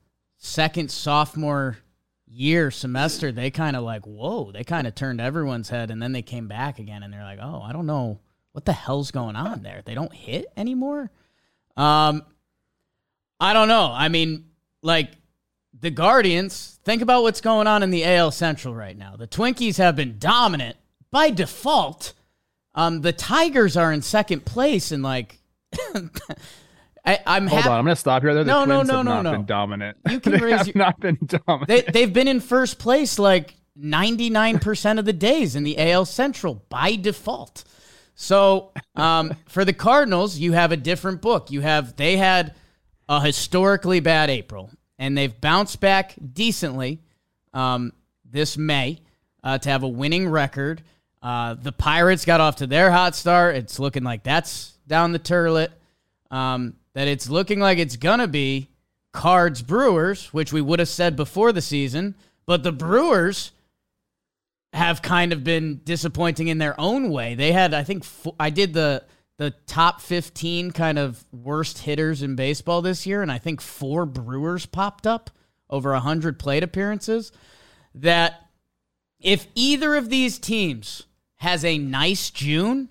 second 0.45 0.90
sophomore 0.90 1.78
year 2.26 2.70
semester. 2.70 3.32
They 3.32 3.51
kind 3.51 3.76
of 3.76 3.82
like, 3.82 4.07
whoa, 4.07 4.53
they 4.53 4.64
kind 4.64 4.86
of 4.86 4.95
turned 4.95 5.20
everyone's 5.20 5.70
head, 5.70 5.90
and 5.90 6.03
then 6.03 6.12
they 6.12 6.22
came 6.22 6.49
back 6.49 6.78
again, 6.78 7.03
and 7.03 7.12
they're 7.12 7.24
like, 7.24 7.38
oh, 7.40 7.62
I 7.62 7.72
don't 7.72 7.86
know 7.86 8.20
what 8.53 8.64
the 8.64 8.72
hell's 8.72 9.11
going 9.11 9.36
on 9.36 9.62
there. 9.62 9.82
They 9.84 9.95
don't 9.95 10.12
hit 10.12 10.47
anymore. 10.57 11.11
Um, 11.76 12.22
I 13.40 13.53
don't 13.53 13.68
know. 13.68 13.90
I 13.92 14.09
mean, 14.09 14.45
like 14.82 15.11
the 15.80 15.90
Guardians. 15.90 16.78
Think 16.84 17.03
about 17.03 17.22
what's 17.22 17.40
going 17.40 17.66
on 17.66 17.82
in 17.82 17.90
the 17.90 18.05
AL 18.05 18.30
Central 18.30 18.74
right 18.74 18.97
now. 18.97 19.16
The 19.16 19.26
Twinkies 19.26 19.78
have 19.78 19.97
been 19.97 20.18
dominant 20.18 20.76
by 21.11 21.30
default. 21.30 22.12
Um, 22.74 23.01
the 23.01 23.12
Tigers 23.12 23.76
are 23.76 23.92
in 23.92 24.03
second 24.03 24.45
place, 24.45 24.92
and 24.92 25.03
like, 25.03 25.38
I, 27.07 27.18
I'm 27.26 27.46
Hold 27.46 27.62
hap- 27.62 27.70
on, 27.72 27.78
I'm 27.78 27.84
going 27.84 27.94
to 27.94 28.00
stop 28.00 28.22
here. 28.22 28.32
The 28.34 28.44
No, 28.44 28.64
no, 28.64 28.82
no, 28.82 28.96
have 28.96 29.05
no, 29.05 29.12
not 29.14 29.22
no. 29.22 29.32
been 29.32 29.44
dominant. 29.46 29.98
You 30.09 30.20
can 30.20 30.32
they 30.38 30.38
raise 30.38 30.59
have 30.59 30.66
your- 30.68 30.76
not 30.76 31.00
been 31.00 31.18
dominant. 31.26 31.68
They 31.68 31.82
they've 31.82 32.12
been 32.12 32.28
in 32.28 32.40
first 32.40 32.78
place 32.78 33.18
like 33.18 33.55
99% 33.78 34.98
of 34.98 35.05
the 35.05 35.12
days 35.12 35.55
in 35.57 35.64
the 35.64 35.78
AL 35.78 36.07
Central 36.07 36.64
by 36.68 36.96
default. 36.96 37.64
So, 38.14 38.70
um, 38.94 39.34
for 39.48 39.64
the 39.64 39.72
Cardinals, 39.72 40.38
you 40.38 40.52
have 40.52 40.70
a 40.72 40.76
different 40.76 41.20
book. 41.20 41.50
You 41.50 41.61
have 41.62 41.96
they 41.96 42.16
had 42.16 42.55
a 43.09 43.20
historically 43.20 44.00
bad 44.00 44.30
April, 44.30 44.70
and 44.98 45.18
they've 45.18 45.38
bounced 45.40 45.80
back 45.80 46.14
decently 46.32 47.00
um, 47.52 47.92
this 48.24 48.57
May 48.57 49.00
uh, 49.42 49.59
to 49.59 49.68
have 49.68 49.82
a 49.82 49.88
winning 49.88 50.28
record. 50.28 50.82
Uh, 51.20 51.55
the 51.55 51.72
Pirates 51.72 52.24
got 52.24 52.40
off 52.40 52.57
to 52.57 52.66
their 52.66 52.90
hot 52.90 53.14
start. 53.16 53.57
It's 53.57 53.78
looking 53.80 54.05
like 54.05 54.22
that's 54.22 54.78
down 54.86 55.11
the 55.12 55.18
turlet. 55.18 55.68
Um, 56.30 56.74
that 56.95 57.09
it's 57.09 57.28
looking 57.28 57.61
like 57.61 57.78
it's 57.78 57.97
gonna 57.97 58.28
be 58.28 58.70
Cards 59.12 59.62
Brewers, 59.62 60.32
which 60.32 60.53
we 60.53 60.61
would 60.61 60.78
have 60.78 60.88
said 60.88 61.16
before 61.16 61.53
the 61.53 61.62
season, 61.62 62.14
but 62.47 62.62
the 62.62 62.72
Brewers 62.72 63.53
have 64.72 65.03
kind 65.03 65.32
of 65.32 65.45
been 65.45 65.80
disappointing 65.84 66.49
in 66.49 66.59
their 66.59 66.78
own 66.80 67.11
way. 67.11 67.34
They 67.36 67.53
had, 67.53 67.72
I 67.72 67.84
think, 67.84 68.05
I 68.40 68.51
did 68.51 68.74
the 68.74 69.05
the 69.36 69.51
top 69.66 70.01
15 70.01 70.70
kind 70.70 70.99
of 70.99 71.24
worst 71.32 71.78
hitters 71.78 72.22
in 72.22 72.36
baseball 72.36 72.82
this 72.82 73.05
year, 73.07 73.20
and 73.20 73.32
I 73.32 73.38
think 73.38 73.61
four 73.61 74.07
Brewers 74.07 74.64
popped 74.66 75.07
up 75.07 75.30
over 75.68 75.90
100 75.92 76.38
plate 76.38 76.62
appearances. 76.62 77.32
That 77.95 78.49
if 79.20 79.47
either 79.55 79.97
of 79.97 80.09
these 80.09 80.38
teams 80.38 81.05
has 81.36 81.64
a 81.64 81.78
nice 81.78 82.30
June, 82.30 82.90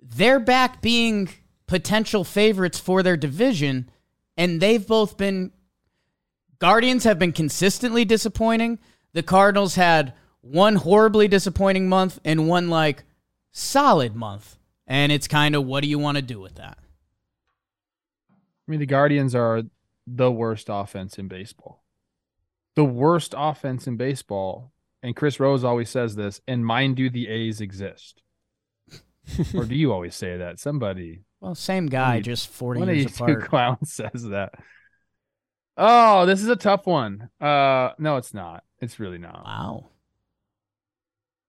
they're 0.00 0.40
back 0.40 0.82
being 0.82 1.28
potential 1.66 2.24
favorites 2.24 2.78
for 2.78 3.02
their 3.02 3.16
division, 3.16 3.90
and 4.36 4.60
they've 4.60 4.86
both 4.86 5.16
been. 5.16 5.52
Guardians 6.58 7.04
have 7.04 7.18
been 7.18 7.32
consistently 7.32 8.04
disappointing. 8.04 8.78
The 9.12 9.22
Cardinals 9.22 9.74
had 9.74 10.14
one 10.40 10.76
horribly 10.76 11.28
disappointing 11.28 11.88
month 11.88 12.18
and 12.24 12.48
one 12.48 12.70
like 12.70 13.04
solid 13.52 14.14
month. 14.14 14.56
And 14.86 15.10
it's 15.10 15.26
kind 15.26 15.56
of 15.56 15.64
what 15.64 15.82
do 15.82 15.88
you 15.88 15.98
want 15.98 16.16
to 16.16 16.22
do 16.22 16.40
with 16.40 16.54
that? 16.56 16.78
I 18.30 18.70
mean, 18.70 18.80
the 18.80 18.86
Guardians 18.86 19.34
are 19.34 19.62
the 20.06 20.30
worst 20.30 20.68
offense 20.70 21.18
in 21.18 21.28
baseball. 21.28 21.82
The 22.74 22.84
worst 22.84 23.34
offense 23.36 23.86
in 23.86 23.96
baseball. 23.96 24.72
And 25.02 25.16
Chris 25.16 25.40
Rose 25.40 25.64
always 25.64 25.88
says 25.88 26.16
this, 26.16 26.40
and 26.46 26.66
mind 26.66 26.98
you, 26.98 27.10
the 27.10 27.28
A's 27.28 27.60
exist. 27.60 28.22
or 29.54 29.64
do 29.64 29.74
you 29.74 29.92
always 29.92 30.14
say 30.14 30.36
that? 30.36 30.58
Somebody, 30.58 31.22
Well, 31.40 31.54
same 31.54 31.86
guy, 31.86 32.16
you- 32.16 32.22
just 32.22 32.48
40 32.48 32.80
one 32.80 32.88
of 32.88 32.96
years 32.96 33.20
you 33.20 33.26
two 33.26 33.36
clowns 33.42 33.92
says 33.92 34.24
that. 34.24 34.54
Oh, 35.76 36.24
this 36.24 36.42
is 36.42 36.48
a 36.48 36.56
tough 36.56 36.86
one. 36.86 37.28
Uh, 37.40 37.90
no, 37.98 38.16
it's 38.16 38.32
not. 38.32 38.64
It's 38.80 38.98
really 38.98 39.18
not. 39.18 39.44
Wow. 39.44 39.90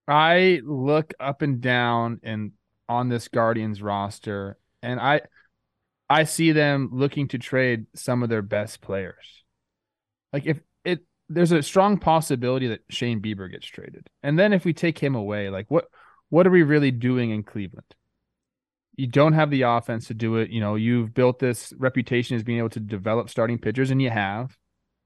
I 0.07 0.61
look 0.63 1.13
up 1.19 1.41
and 1.41 1.61
down 1.61 2.19
and 2.23 2.51
on 2.89 3.09
this 3.09 3.27
Guardians 3.27 3.81
roster, 3.81 4.57
and 4.81 4.99
I 4.99 5.21
I 6.09 6.23
see 6.23 6.51
them 6.53 6.89
looking 6.93 7.27
to 7.29 7.37
trade 7.37 7.85
some 7.93 8.23
of 8.23 8.29
their 8.29 8.41
best 8.41 8.81
players. 8.81 9.43
Like 10.31 10.45
if 10.45 10.59
it 10.85 11.05
there's 11.29 11.51
a 11.51 11.61
strong 11.63 11.97
possibility 11.97 12.67
that 12.67 12.81
Shane 12.89 13.21
Bieber 13.21 13.51
gets 13.51 13.67
traded. 13.67 14.09
And 14.23 14.39
then 14.39 14.53
if 14.53 14.63
we 14.63 14.73
take 14.73 14.99
him 14.99 15.15
away, 15.15 15.49
like 15.49 15.65
what 15.69 15.85
what 16.29 16.47
are 16.47 16.51
we 16.51 16.63
really 16.63 16.91
doing 16.91 17.31
in 17.31 17.43
Cleveland? 17.43 17.93
You 18.97 19.07
don't 19.07 19.33
have 19.33 19.51
the 19.51 19.61
offense 19.61 20.07
to 20.07 20.13
do 20.13 20.37
it. 20.37 20.49
You 20.49 20.59
know, 20.59 20.75
you've 20.75 21.13
built 21.13 21.39
this 21.39 21.73
reputation 21.77 22.35
as 22.35 22.43
being 22.43 22.57
able 22.57 22.69
to 22.71 22.79
develop 22.79 23.29
starting 23.29 23.57
pitchers, 23.57 23.91
and 23.91 24.01
you 24.01 24.09
have. 24.09 24.57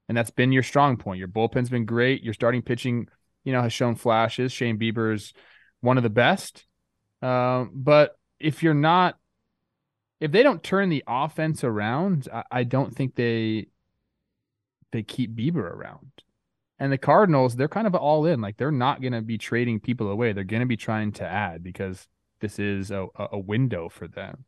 And 0.08 0.16
that's 0.16 0.30
been 0.30 0.50
your 0.50 0.64
strong 0.64 0.96
point. 0.96 1.18
Your 1.18 1.28
bullpen's 1.28 1.70
been 1.70 1.84
great. 1.84 2.22
Your 2.22 2.34
starting 2.34 2.62
pitching 2.62 3.06
you 3.44 3.52
know, 3.52 3.62
has 3.62 3.72
shown 3.72 3.94
flashes. 3.94 4.52
Shane 4.52 4.78
Bieber's 4.78 5.32
one 5.80 5.96
of 5.96 6.02
the 6.02 6.10
best. 6.10 6.64
Um, 7.20 7.70
but 7.74 8.16
if 8.38 8.62
you're 8.62 8.74
not, 8.74 9.18
if 10.20 10.30
they 10.30 10.42
don't 10.42 10.62
turn 10.62 10.88
the 10.88 11.04
offense 11.06 11.64
around, 11.64 12.28
I, 12.32 12.44
I 12.50 12.64
don't 12.64 12.94
think 12.94 13.14
they 13.14 13.66
they 14.92 15.02
keep 15.02 15.34
Bieber 15.34 15.56
around. 15.56 16.10
And 16.78 16.92
the 16.92 16.98
Cardinals, 16.98 17.54
they're 17.56 17.68
kind 17.68 17.86
of 17.86 17.94
all 17.94 18.26
in. 18.26 18.40
Like 18.40 18.56
they're 18.56 18.70
not 18.70 19.00
going 19.00 19.12
to 19.12 19.22
be 19.22 19.38
trading 19.38 19.80
people 19.80 20.08
away. 20.10 20.32
They're 20.32 20.44
going 20.44 20.60
to 20.60 20.66
be 20.66 20.76
trying 20.76 21.12
to 21.12 21.24
add 21.24 21.62
because 21.62 22.06
this 22.42 22.58
is 22.58 22.90
a, 22.90 23.06
a 23.16 23.38
window 23.38 23.88
for 23.88 24.06
them. 24.06 24.44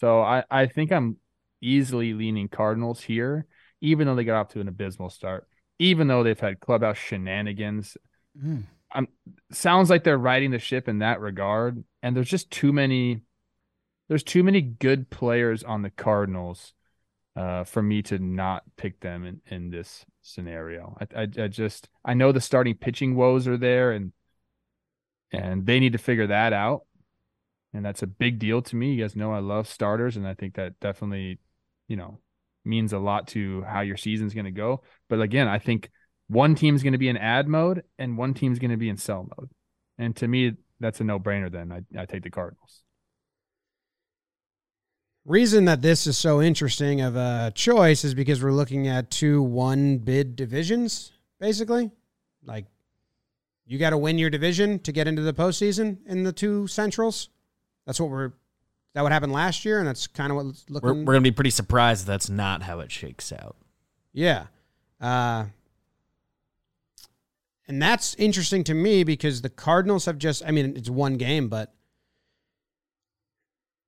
So 0.00 0.22
I, 0.22 0.44
I 0.50 0.66
think 0.66 0.90
I'm 0.90 1.18
easily 1.60 2.14
leaning 2.14 2.48
Cardinals 2.48 3.02
here, 3.02 3.46
even 3.82 4.06
though 4.06 4.14
they 4.14 4.24
got 4.24 4.40
off 4.40 4.48
to 4.52 4.60
an 4.60 4.68
abysmal 4.68 5.10
start 5.10 5.46
even 5.80 6.08
though 6.08 6.22
they've 6.22 6.38
had 6.38 6.60
clubhouse 6.60 6.98
shenanigans. 6.98 7.96
Mm. 8.40 8.64
I'm 8.92 9.08
sounds 9.50 9.88
like 9.88 10.04
they're 10.04 10.18
riding 10.18 10.50
the 10.50 10.58
ship 10.58 10.88
in 10.88 10.98
that 10.98 11.20
regard, 11.20 11.82
and 12.02 12.14
there's 12.14 12.28
just 12.28 12.50
too 12.50 12.72
many. 12.72 13.22
There's 14.08 14.22
too 14.22 14.44
many 14.44 14.60
good 14.60 15.08
players 15.10 15.64
on 15.64 15.82
the 15.82 15.90
Cardinals 15.90 16.74
uh, 17.36 17.64
for 17.64 17.82
me 17.82 18.02
to 18.02 18.18
not 18.18 18.64
pick 18.76 19.00
them 19.00 19.24
in, 19.24 19.40
in 19.46 19.70
this 19.70 20.04
scenario. 20.20 20.96
I, 21.00 21.22
I 21.22 21.22
I 21.22 21.48
just 21.48 21.88
I 22.04 22.14
know 22.14 22.30
the 22.30 22.40
starting 22.40 22.74
pitching 22.74 23.14
woes 23.16 23.48
are 23.48 23.56
there, 23.56 23.92
and 23.92 24.12
and 25.32 25.64
they 25.64 25.80
need 25.80 25.92
to 25.92 25.98
figure 25.98 26.26
that 26.26 26.52
out, 26.52 26.82
and 27.72 27.84
that's 27.84 28.02
a 28.02 28.06
big 28.06 28.38
deal 28.38 28.62
to 28.62 28.76
me. 28.76 28.92
You 28.92 29.04
guys 29.04 29.16
know 29.16 29.32
I 29.32 29.38
love 29.38 29.68
starters, 29.68 30.16
and 30.16 30.26
I 30.26 30.34
think 30.34 30.54
that 30.54 30.78
definitely, 30.80 31.38
you 31.88 31.96
know, 31.96 32.18
means 32.64 32.92
a 32.92 32.98
lot 32.98 33.28
to 33.28 33.62
how 33.62 33.80
your 33.80 33.96
season's 33.96 34.34
going 34.34 34.44
to 34.44 34.50
go. 34.50 34.82
But 35.08 35.20
again, 35.20 35.48
I 35.48 35.58
think 35.58 35.90
one 36.28 36.54
team's 36.54 36.82
going 36.82 36.92
to 36.92 36.98
be 36.98 37.08
in 37.08 37.16
ad 37.16 37.48
mode 37.48 37.82
and 37.98 38.16
one 38.16 38.34
team's 38.34 38.58
going 38.58 38.70
to 38.70 38.76
be 38.76 38.88
in 38.88 38.96
sell 38.96 39.28
mode. 39.36 39.50
And 39.98 40.14
to 40.16 40.28
me, 40.28 40.52
that's 40.78 41.00
a 41.00 41.04
no 41.04 41.18
brainer. 41.18 41.50
Then 41.50 41.72
I, 41.72 42.00
I 42.00 42.06
take 42.06 42.22
the 42.22 42.30
Cardinals. 42.30 42.82
Reason 45.26 45.66
that 45.66 45.82
this 45.82 46.06
is 46.06 46.16
so 46.16 46.40
interesting 46.40 47.00
of 47.02 47.14
a 47.14 47.52
choice 47.54 48.04
is 48.04 48.14
because 48.14 48.42
we're 48.42 48.52
looking 48.52 48.88
at 48.88 49.10
two 49.10 49.42
one 49.42 49.98
bid 49.98 50.34
divisions, 50.34 51.12
basically. 51.38 51.90
Like 52.44 52.66
you 53.66 53.78
got 53.78 53.90
to 53.90 53.98
win 53.98 54.18
your 54.18 54.30
division 54.30 54.78
to 54.80 54.92
get 54.92 55.06
into 55.06 55.22
the 55.22 55.34
postseason 55.34 55.98
in 56.06 56.24
the 56.24 56.32
two 56.32 56.66
centrals. 56.66 57.28
That's 57.86 58.00
what 58.00 58.10
we're. 58.10 58.32
That 58.94 59.02
what 59.02 59.12
happened 59.12 59.32
last 59.32 59.64
year, 59.64 59.78
and 59.78 59.86
that's 59.86 60.08
kind 60.08 60.32
of 60.32 60.36
what 60.36 60.46
it's 60.46 60.68
looking. 60.68 60.88
We're, 60.88 60.94
we're 60.94 61.12
going 61.12 61.22
to 61.22 61.30
be 61.30 61.34
pretty 61.34 61.50
surprised 61.50 62.06
that 62.06 62.12
that's 62.12 62.28
not 62.28 62.62
how 62.62 62.80
it 62.80 62.90
shakes 62.90 63.32
out. 63.32 63.56
Yeah. 64.12 64.46
Uh, 65.00 65.44
and 67.68 67.80
that's 67.80 68.16
interesting 68.16 68.64
to 68.64 68.74
me 68.74 69.04
because 69.04 69.42
the 69.42 69.48
Cardinals 69.48 70.06
have 70.06 70.18
just, 70.18 70.44
I 70.44 70.50
mean, 70.50 70.76
it's 70.76 70.90
one 70.90 71.16
game, 71.16 71.48
but 71.48 71.72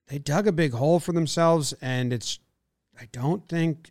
they 0.07 0.21
dug 0.21 0.47
a 0.47 0.53
big 0.53 0.73
hole 0.73 1.01
for 1.01 1.11
themselves. 1.11 1.75
And 1.83 2.13
it's, 2.13 2.39
I 3.01 3.09
don't 3.11 3.49
think 3.49 3.91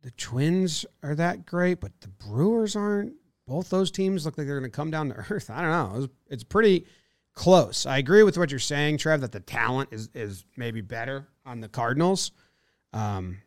the 0.00 0.10
Twins 0.12 0.86
are 1.02 1.14
that 1.14 1.44
great, 1.44 1.80
but 1.80 1.92
the 2.00 2.08
Brewers 2.08 2.74
aren't. 2.74 3.12
Both 3.46 3.68
those 3.68 3.90
teams 3.90 4.24
look 4.24 4.38
like 4.38 4.46
they're 4.46 4.58
going 4.58 4.70
to 4.70 4.74
come 4.74 4.90
down 4.90 5.10
to 5.10 5.16
earth. 5.30 5.50
I 5.50 5.60
don't 5.60 5.70
know. 5.70 6.04
It's, 6.04 6.12
it's 6.30 6.44
pretty 6.44 6.86
close. 7.34 7.86
I 7.86 7.98
agree 7.98 8.22
with 8.22 8.36
what 8.38 8.50
you're 8.50 8.60
saying, 8.60 8.98
Trev, 8.98 9.20
that 9.22 9.32
the 9.32 9.40
talent 9.40 9.90
is, 9.92 10.10
is 10.14 10.44
maybe 10.56 10.80
better 10.80 11.28
on 11.44 11.60
the 11.60 11.68
Cardinals. 11.68 12.32
Um, 12.92 13.38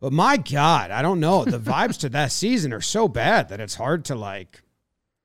but 0.00 0.12
my 0.12 0.36
God, 0.36 0.90
I 0.90 1.02
don't 1.02 1.20
know. 1.20 1.44
The 1.44 1.58
vibes 1.58 1.98
to 2.00 2.08
that 2.10 2.32
season 2.32 2.72
are 2.72 2.80
so 2.80 3.08
bad 3.08 3.48
that 3.48 3.60
it's 3.60 3.74
hard 3.74 4.04
to 4.06 4.14
like 4.14 4.62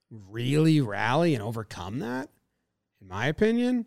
really 0.10 0.82
rally 0.82 1.34
and 1.34 1.44
overcome 1.44 2.00
that, 2.00 2.30
in 3.02 3.08
my 3.08 3.28
opinion. 3.28 3.86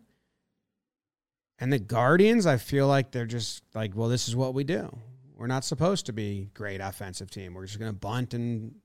And 1.59 1.71
the 1.71 1.79
Guardians, 1.79 2.45
I 2.45 2.57
feel 2.57 2.87
like 2.87 3.11
they're 3.11 3.25
just 3.25 3.63
like, 3.73 3.95
well, 3.95 4.09
this 4.09 4.27
is 4.27 4.35
what 4.35 4.53
we 4.53 4.63
do. 4.63 4.95
We're 5.35 5.47
not 5.47 5.63
supposed 5.63 6.07
to 6.07 6.13
be 6.13 6.49
great 6.53 6.81
offensive 6.81 7.31
team. 7.31 7.53
We're 7.53 7.65
just 7.65 7.79
going 7.79 7.91
to 7.91 7.97
bunt 7.97 8.33
and 8.33 8.75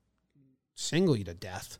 single 0.75 1.15
you 1.15 1.23
to 1.25 1.33
death. 1.33 1.77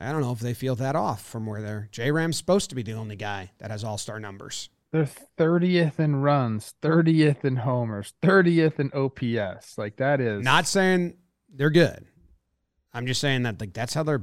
I 0.00 0.12
don't 0.12 0.20
know 0.20 0.32
if 0.32 0.40
they 0.40 0.54
feel 0.54 0.76
that 0.76 0.94
off 0.96 1.24
from 1.24 1.46
where 1.46 1.60
they're. 1.60 1.88
J 1.92 2.10
Ram's 2.12 2.36
supposed 2.36 2.68
to 2.70 2.76
be 2.76 2.82
the 2.82 2.92
only 2.92 3.16
guy 3.16 3.50
that 3.58 3.70
has 3.70 3.82
all 3.84 3.98
star 3.98 4.20
numbers. 4.20 4.68
They're 4.92 5.08
30th 5.36 5.98
in 5.98 6.16
runs, 6.22 6.74
30th 6.82 7.44
in 7.44 7.56
homers, 7.56 8.14
30th 8.22 8.78
in 8.80 8.90
OPS. 8.94 9.76
Like 9.76 9.96
that 9.96 10.20
is 10.20 10.42
Not 10.42 10.66
saying 10.66 11.14
they're 11.52 11.68
good. 11.70 12.06
I'm 12.94 13.06
just 13.06 13.20
saying 13.20 13.42
that 13.42 13.60
like 13.60 13.72
that's 13.74 13.92
how 13.94 14.02
they're 14.02 14.22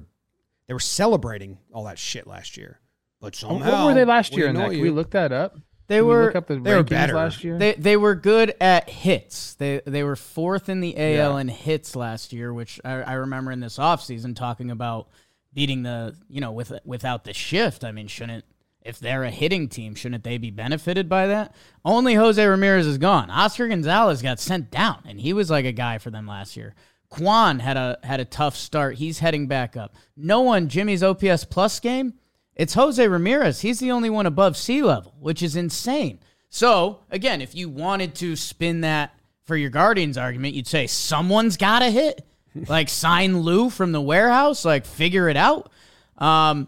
they 0.67 0.73
were 0.73 0.79
celebrating 0.79 1.59
all 1.71 1.83
that 1.85 1.99
shit 1.99 2.25
last 2.25 2.57
year. 2.57 2.79
But 3.21 3.35
Oh, 3.43 3.47
somehow 3.49 3.85
what 3.85 3.87
were 3.89 3.93
they 3.93 4.05
last 4.05 4.31
we 4.33 4.37
year 4.39 4.47
in 4.47 4.55
that? 4.55 4.71
Can 4.71 4.79
we 4.81 4.87
you. 4.87 4.93
look 4.93 5.11
that 5.11 5.31
up? 5.31 5.57
They 5.87 5.97
Can 5.97 6.05
we 6.07 6.13
were 6.15 6.25
look 6.25 6.35
up 6.35 6.47
the 6.47 6.55
they 6.59 6.73
were 6.75 6.83
better. 6.83 7.13
last 7.13 7.43
year. 7.43 7.59
they 7.59 7.73
they 7.73 7.95
were 7.97 8.15
good 8.15 8.55
at 8.59 8.89
hits. 8.89 9.53
They 9.55 9.81
they 9.85 10.03
were 10.03 10.15
fourth 10.15 10.67
in 10.69 10.79
the 10.79 10.97
AL 10.97 11.33
Yeah. 11.35 11.37
in 11.37 11.47
hits 11.47 11.95
last 11.95 12.33
year, 12.33 12.51
which 12.53 12.79
I, 12.83 13.01
I 13.03 13.13
remember 13.13 13.51
in 13.51 13.59
this 13.59 13.77
offseason 13.77 14.35
talking 14.35 14.71
about 14.71 15.09
beating 15.55 15.81
the 15.81 16.15
you 16.29 16.41
know 16.41 16.51
with 16.51 16.71
without 16.85 17.23
the 17.23 17.33
shift. 17.33 17.83
I 17.83 17.91
mean, 17.91 18.07
shouldn't 18.07 18.45
if 18.85 18.99
they're 18.99 19.23
a 19.23 19.31
hitting 19.31 19.67
team, 19.67 19.95
shouldn't 19.95 20.23
they 20.23 20.37
be 20.37 20.51
benefited 20.51 21.09
by 21.09 21.25
that? 21.25 21.55
Only 21.83 22.13
Jose 22.13 22.45
Ramirez 22.45 22.85
is 22.85 22.99
gone. 22.99 23.31
Oscar 23.31 23.67
Gonzalez 23.67 24.21
got 24.21 24.39
sent 24.39 24.69
down, 24.69 25.01
and 25.07 25.19
he 25.19 25.33
was 25.33 25.49
like 25.49 25.65
a 25.65 25.71
guy 25.71 25.97
for 25.97 26.11
them 26.11 26.27
last 26.27 26.55
year. 26.55 26.75
Kwan 27.09 27.59
had 27.59 27.77
a 27.77 27.97
had 28.03 28.19
a 28.19 28.25
tough 28.25 28.55
start. 28.55 28.97
He's 28.97 29.19
heading 29.19 29.47
back 29.47 29.75
up. 29.75 29.95
No 30.15 30.41
one 30.41 30.67
Jimmy's 30.67 31.01
OPS 31.01 31.45
plus 31.45 31.79
game. 31.79 32.13
It's 32.55 32.75
Jose 32.75 33.05
Ramirez. 33.05 33.61
He's 33.61 33.79
the 33.79 33.91
only 33.91 34.09
one 34.09 34.25
above 34.27 34.55
sea 34.55 34.81
level, 34.81 35.15
which 35.19 35.41
is 35.41 35.55
insane. 35.55 36.19
So 36.49 36.99
again, 37.09 37.41
if 37.41 37.55
you 37.55 37.69
wanted 37.69 38.15
to 38.15 38.35
spin 38.35 38.81
that 38.81 39.13
for 39.43 39.57
your 39.57 39.69
Guardians 39.69 40.17
argument, 40.17 40.53
you'd 40.53 40.67
say 40.67 40.87
someone's 40.87 41.57
got 41.57 41.79
to 41.79 41.89
hit. 41.89 42.25
Like 42.67 42.89
sign 42.89 43.39
Lou 43.39 43.69
from 43.69 43.91
the 43.91 44.01
warehouse, 44.01 44.65
like 44.65 44.85
figure 44.85 45.29
it 45.29 45.37
out. 45.37 45.71
Um, 46.17 46.67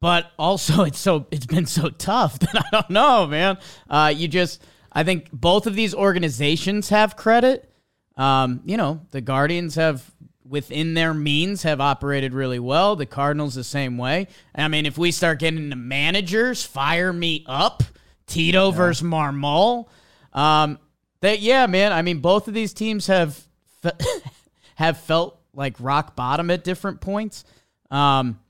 but 0.00 0.30
also 0.38 0.82
it's 0.84 0.98
so 0.98 1.26
it's 1.30 1.46
been 1.46 1.66
so 1.66 1.88
tough 1.88 2.38
that 2.40 2.56
I 2.56 2.64
don't 2.70 2.90
know, 2.90 3.26
man. 3.26 3.58
Uh, 3.88 4.12
you 4.14 4.28
just 4.28 4.62
I 4.92 5.04
think 5.04 5.30
both 5.32 5.66
of 5.66 5.74
these 5.74 5.94
organizations 5.94 6.90
have 6.90 7.16
credit. 7.16 7.70
Um, 8.16 8.62
you 8.64 8.76
know, 8.76 9.00
the 9.10 9.20
Guardians 9.20 9.74
have 9.74 10.08
within 10.46 10.94
their 10.94 11.14
means 11.14 11.62
have 11.62 11.80
operated 11.80 12.34
really 12.34 12.58
well. 12.58 12.96
The 12.96 13.06
Cardinals 13.06 13.54
the 13.54 13.64
same 13.64 13.96
way. 13.96 14.28
I 14.54 14.68
mean, 14.68 14.86
if 14.86 14.98
we 14.98 15.10
start 15.10 15.38
getting 15.40 15.58
into 15.58 15.76
managers, 15.76 16.64
fire 16.64 17.12
me 17.12 17.44
up. 17.48 17.82
Tito 18.26 18.70
yeah. 18.70 18.76
versus 18.76 19.06
Marmol. 19.06 19.88
Um, 20.32 20.78
that 21.20 21.40
yeah, 21.40 21.66
man. 21.66 21.92
I 21.92 22.02
mean, 22.02 22.18
both 22.20 22.48
of 22.48 22.54
these 22.54 22.72
teams 22.72 23.06
have 23.06 23.42
have 24.76 24.98
felt 24.98 25.40
like 25.54 25.76
rock 25.78 26.16
bottom 26.16 26.50
at 26.50 26.64
different 26.64 27.00
points. 27.00 27.44
Um, 27.90 28.40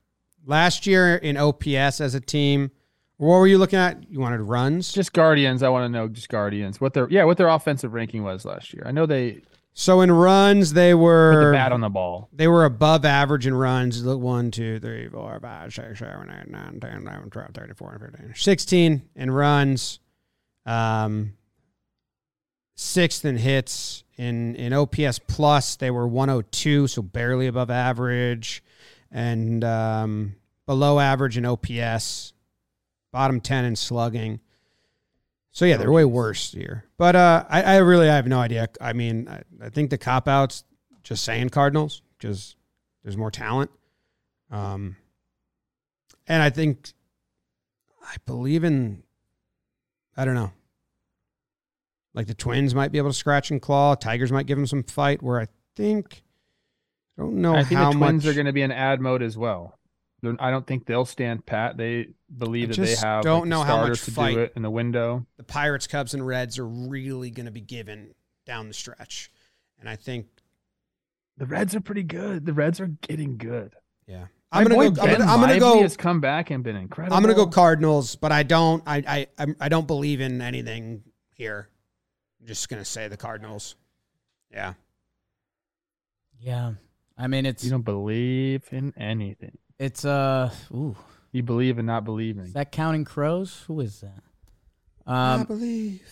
Last 0.47 0.85
year 0.85 1.15
in 1.15 1.37
OPS 1.37 1.99
as 2.01 2.13
a 2.13 2.19
team, 2.19 2.69
what 3.17 3.37
were 3.37 3.47
you 3.47 3.57
looking 3.57 3.79
at? 3.79 4.11
You 4.11 4.19
wanted 4.19 4.41
runs? 4.41 4.91
Just 4.91 5.11
Guardians. 5.11 5.63
I 5.63 5.69
want 5.69 5.85
to 5.85 5.89
know 5.89 6.07
just 6.07 6.29
Guardians. 6.29 6.79
What 6.79 6.93
their 6.93 7.09
yeah, 7.09 7.23
what 7.23 7.37
their 7.37 7.47
offensive 7.47 7.93
ranking 7.93 8.23
was 8.23 8.45
last 8.45 8.71
year. 8.71 8.83
I 8.85 8.91
know 8.91 9.07
they 9.07 9.41
so 9.77 9.99
in 9.99 10.09
runs, 10.09 10.71
they 10.71 10.93
were 10.93 11.47
the 11.47 11.51
bat 11.51 11.73
on 11.73 11.81
the 11.81 11.89
ball. 11.89 12.29
They 12.31 12.47
were 12.47 12.63
above 12.63 13.03
average 13.03 13.45
in 13.45 13.53
runs. 13.53 14.05
Look, 14.05 14.21
one, 14.21 14.49
two, 14.49 14.79
three, 14.79 15.09
four, 15.09 15.37
five, 15.41 15.73
six, 15.73 15.99
seven, 15.99 16.29
eight, 16.29 16.49
nine, 16.49 16.79
10, 16.79 17.01
11, 17.01 17.29
12, 17.29 17.49
13, 17.53 17.75
14, 17.75 18.11
15, 18.11 18.33
16 18.35 19.01
in 19.17 19.31
runs. 19.31 19.99
Um, 20.65 21.33
sixth 22.75 23.25
in 23.25 23.37
hits. 23.37 24.03
In 24.17 24.55
in 24.55 24.71
OPS 24.71 25.19
plus, 25.19 25.75
they 25.75 25.91
were 25.91 26.07
102, 26.07 26.87
so 26.87 27.01
barely 27.01 27.47
above 27.47 27.69
average 27.69 28.63
and 29.11 29.63
um, 29.63 30.35
below 30.65 30.99
average 30.99 31.37
in 31.37 31.45
OPS, 31.45 32.33
bottom 33.11 33.39
10 33.41 33.65
in 33.65 33.75
slugging. 33.75 34.39
So 35.51 35.63
yeah, 35.63 35.77
they're 35.77 35.91
way 35.91 36.03
worse 36.03 36.51
here. 36.51 36.83
But 36.97 37.15
uh, 37.15 37.45
I, 37.49 37.61
I 37.61 37.77
really 37.77 38.09
I 38.09 38.15
have 38.15 38.27
no 38.27 38.39
idea. 38.39 38.67
I 38.81 38.91
mean, 38.91 39.29
I, 39.29 39.41
I 39.65 39.69
think 39.69 39.89
the 39.89 39.97
cop 39.97 40.27
outs 40.27 40.65
just 41.01 41.23
saying 41.23 41.49
Cardinals 41.49 42.01
because 42.17 42.57
there's 43.03 43.15
more 43.15 43.31
talent. 43.31 43.71
Um, 44.51 44.97
and 46.27 46.43
I 46.43 46.49
think 46.49 46.91
I 48.03 48.15
believe 48.25 48.65
in. 48.65 49.03
I 50.17 50.25
don't 50.25 50.35
know. 50.35 50.51
Like 52.15 52.27
the 52.27 52.33
Twins 52.33 52.73
might 52.73 52.91
be 52.91 52.97
able 52.97 53.09
to 53.09 53.13
scratch 53.13 53.51
and 53.51 53.61
claw. 53.61 53.93
Tigers 53.95 54.31
might 54.31 54.45
give 54.47 54.57
them 54.57 54.65
some 54.67 54.83
fight. 54.83 55.21
Where 55.21 55.39
I 55.39 55.47
think 55.75 56.23
I 57.17 57.21
don't 57.21 57.35
know 57.41 57.55
I 57.55 57.63
think 57.63 57.79
how 57.79 57.91
the 57.91 57.97
Twins 57.99 58.23
much, 58.25 58.31
are 58.31 58.33
going 58.35 58.45
to 58.45 58.53
be 58.53 58.61
in 58.61 58.71
ad 58.71 59.01
mode 59.01 59.21
as 59.21 59.37
well. 59.37 59.77
They're, 60.21 60.35
I 60.39 60.49
don't 60.49 60.65
think 60.65 60.85
they'll 60.85 61.05
stand 61.05 61.45
pat. 61.45 61.75
They 61.77 62.07
believe 62.35 62.69
I 62.71 62.75
that 62.75 62.81
they 62.81 62.95
have 62.95 63.23
don't 63.23 63.41
like, 63.41 63.43
the 63.43 63.49
know 63.49 63.63
how 63.63 63.75
much 63.77 63.99
starters 63.99 64.05
to 64.05 64.11
fight- 64.11 64.33
do 64.35 64.39
it 64.41 64.53
in 64.55 64.61
the 64.61 64.69
window. 64.71 65.25
the 65.37 65.43
Pirates, 65.43 65.87
Cubs, 65.87 66.13
and 66.13 66.25
Reds 66.25 66.57
are 66.57 66.65
really 66.67 67.29
going 67.31 67.45
to 67.47 67.51
be 67.51 67.61
given 67.61 68.15
down 68.45 68.67
the 68.69 68.73
stretch. 68.73 69.29
And 69.79 69.89
I 69.89 69.97
think, 69.97 70.27
The 71.37 71.45
Reds 71.45 71.75
are 71.75 71.81
pretty 71.81 72.03
good. 72.03 72.45
The 72.45 72.53
Reds 72.53 72.79
are 72.79 72.87
getting 72.87 73.37
good. 73.37 73.75
yeah, 74.07 74.27
My 74.53 74.61
I'm 74.61 74.67
boy 74.69 74.89
gonna 74.89 74.91
go. 74.91 75.01
I'm 75.01 75.11
gonna, 75.19 75.31
I'm 75.31 75.39
gonna 75.41 75.59
go. 75.59 75.81
has 75.81 75.97
come 75.97 76.21
back 76.21 76.49
and 76.49 76.63
been 76.63 76.77
incredible. 76.77 77.15
I'm 77.17 77.21
gonna 77.21 77.35
go 77.35 77.45
Cardinals, 77.47 78.15
but 78.15 78.31
I 78.31 78.43
don't. 78.43 78.81
I 78.87 79.27
I 79.37 79.47
I 79.59 79.67
don't 79.67 79.85
believe 79.85 80.21
in 80.21 80.41
anything 80.41 81.03
here. 81.33 81.67
I'm 82.45 82.49
just 82.49 82.69
gonna 82.69 82.85
say 82.85 83.07
the 83.07 83.17
Cardinals. 83.17 83.75
Yeah, 84.53 84.73
yeah. 86.39 86.73
I 87.17 87.25
mean, 87.25 87.47
it's 87.47 87.63
You 87.63 87.71
don't 87.71 87.81
believe 87.81 88.61
in 88.71 88.93
anything. 88.97 89.57
it's 89.79 90.05
uh 90.05 90.51
ooh. 90.71 90.95
You 91.31 91.41
believe 91.41 91.79
in 91.79 91.87
not 91.87 92.05
believing. 92.05 92.43
Is 92.45 92.53
that 92.53 92.71
counting 92.71 93.03
crows? 93.03 93.63
Who 93.65 93.79
is 93.79 94.01
that? 94.01 94.21
I 95.07 95.33
Um, 95.33 95.45
believe. 95.45 96.03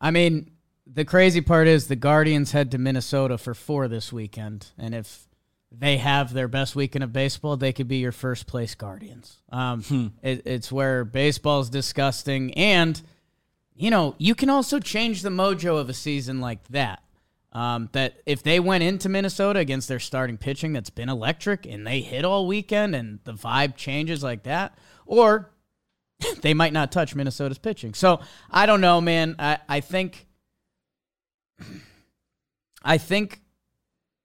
I 0.00 0.10
mean, 0.10 0.50
the 0.92 1.04
crazy 1.04 1.40
part 1.40 1.68
is 1.68 1.86
the 1.86 1.94
Guardians 1.94 2.50
head 2.50 2.72
to 2.72 2.78
Minnesota 2.78 3.38
for 3.38 3.54
four 3.54 3.86
this 3.86 4.12
weekend, 4.12 4.72
and 4.76 4.92
if 4.92 5.28
they 5.70 5.98
have 5.98 6.32
their 6.32 6.48
best 6.48 6.74
weekend 6.74 7.04
of 7.04 7.12
baseball, 7.12 7.56
they 7.56 7.72
could 7.72 7.86
be 7.86 7.98
your 7.98 8.10
first 8.12 8.48
place 8.48 8.74
Guardians. 8.74 9.40
Um, 9.50 10.12
it, 10.20 10.42
it's 10.46 10.72
where 10.72 11.04
baseball 11.04 11.60
is 11.60 11.70
disgusting, 11.70 12.52
and 12.54 13.00
you 13.76 13.90
know 13.90 14.14
you 14.18 14.34
can 14.34 14.50
also 14.50 14.78
change 14.78 15.22
the 15.22 15.28
mojo 15.30 15.78
of 15.78 15.88
a 15.88 15.94
season 15.94 16.40
like 16.40 16.66
that. 16.68 17.02
Um, 17.52 17.88
that 17.92 18.20
if 18.26 18.42
they 18.42 18.60
went 18.60 18.84
into 18.84 19.08
Minnesota 19.08 19.60
against 19.60 19.88
their 19.88 19.98
starting 19.98 20.36
pitching 20.36 20.74
that's 20.74 20.90
been 20.90 21.08
electric 21.08 21.64
and 21.64 21.86
they 21.86 22.00
hit 22.02 22.22
all 22.22 22.46
weekend 22.46 22.94
and 22.94 23.18
the 23.24 23.32
vibe 23.32 23.76
changes 23.76 24.22
like 24.22 24.42
that, 24.42 24.76
or 25.06 25.50
they 26.42 26.52
might 26.52 26.74
not 26.74 26.92
touch 26.92 27.14
Minnesota's 27.14 27.58
pitching. 27.58 27.94
So 27.94 28.20
I 28.50 28.66
don't 28.66 28.80
know, 28.80 29.00
man. 29.00 29.36
I, 29.38 29.58
I 29.68 29.80
think 29.80 30.26
I 32.82 32.98
think 32.98 33.40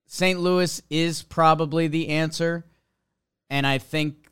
St. 0.07 0.39
Louis 0.39 0.81
is 0.89 1.23
probably 1.23 1.87
the 1.87 2.09
answer. 2.09 2.65
And 3.49 3.65
I 3.65 3.77
think 3.77 4.29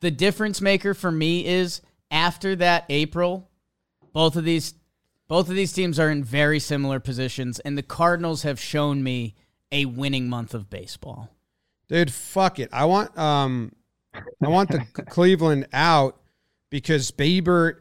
the 0.00 0.10
difference 0.10 0.60
maker 0.60 0.94
for 0.94 1.10
me 1.10 1.46
is 1.46 1.82
after 2.10 2.56
that 2.56 2.84
April, 2.88 3.49
both 4.12 4.36
of 4.36 4.44
these 4.44 4.74
both 5.28 5.48
of 5.48 5.54
these 5.54 5.72
teams 5.72 6.00
are 6.00 6.10
in 6.10 6.24
very 6.24 6.58
similar 6.58 6.98
positions, 6.98 7.60
and 7.60 7.78
the 7.78 7.84
Cardinals 7.84 8.42
have 8.42 8.58
shown 8.58 9.02
me 9.02 9.36
a 9.70 9.84
winning 9.84 10.28
month 10.28 10.54
of 10.54 10.68
baseball. 10.68 11.30
Dude, 11.88 12.12
fuck 12.12 12.58
it. 12.58 12.68
I 12.72 12.84
want 12.86 13.16
um 13.16 13.72
I 14.14 14.48
want 14.48 14.70
the 14.70 14.80
Cleveland 15.08 15.68
out 15.72 16.20
because 16.70 17.10
Bieber 17.10 17.76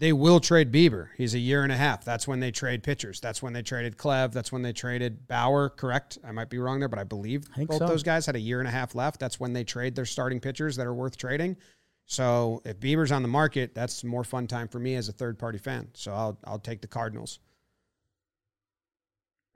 they 0.00 0.14
will 0.14 0.40
trade 0.40 0.72
Bieber. 0.72 1.08
He's 1.18 1.34
a 1.34 1.38
year 1.38 1.62
and 1.62 1.70
a 1.70 1.76
half. 1.76 2.06
That's 2.06 2.26
when 2.26 2.40
they 2.40 2.50
trade 2.50 2.82
pitchers. 2.82 3.20
That's 3.20 3.42
when 3.42 3.52
they 3.52 3.60
traded 3.60 3.98
Clev. 3.98 4.32
That's 4.32 4.50
when 4.50 4.62
they 4.62 4.72
traded 4.72 5.28
Bauer, 5.28 5.68
correct? 5.68 6.16
I 6.24 6.32
might 6.32 6.48
be 6.48 6.56
wrong 6.56 6.80
there, 6.80 6.88
but 6.88 6.98
I 6.98 7.04
believe 7.04 7.44
I 7.54 7.66
both 7.66 7.78
so. 7.78 7.86
those 7.86 8.02
guys 8.02 8.24
had 8.24 8.34
a 8.34 8.40
year 8.40 8.60
and 8.60 8.68
a 8.68 8.70
half 8.70 8.94
left. 8.94 9.20
That's 9.20 9.38
when 9.38 9.52
they 9.52 9.62
trade 9.62 9.94
their 9.94 10.06
starting 10.06 10.40
pitchers 10.40 10.76
that 10.76 10.86
are 10.86 10.94
worth 10.94 11.18
trading. 11.18 11.58
So 12.10 12.60
if 12.64 12.80
Bieber's 12.80 13.12
on 13.12 13.22
the 13.22 13.28
market, 13.28 13.72
that's 13.72 14.02
more 14.02 14.24
fun 14.24 14.48
time 14.48 14.66
for 14.66 14.80
me 14.80 14.96
as 14.96 15.08
a 15.08 15.12
third 15.12 15.38
party 15.38 15.58
fan. 15.58 15.90
So 15.94 16.12
I'll 16.12 16.36
I'll 16.44 16.58
take 16.58 16.80
the 16.80 16.88
Cardinals. 16.88 17.38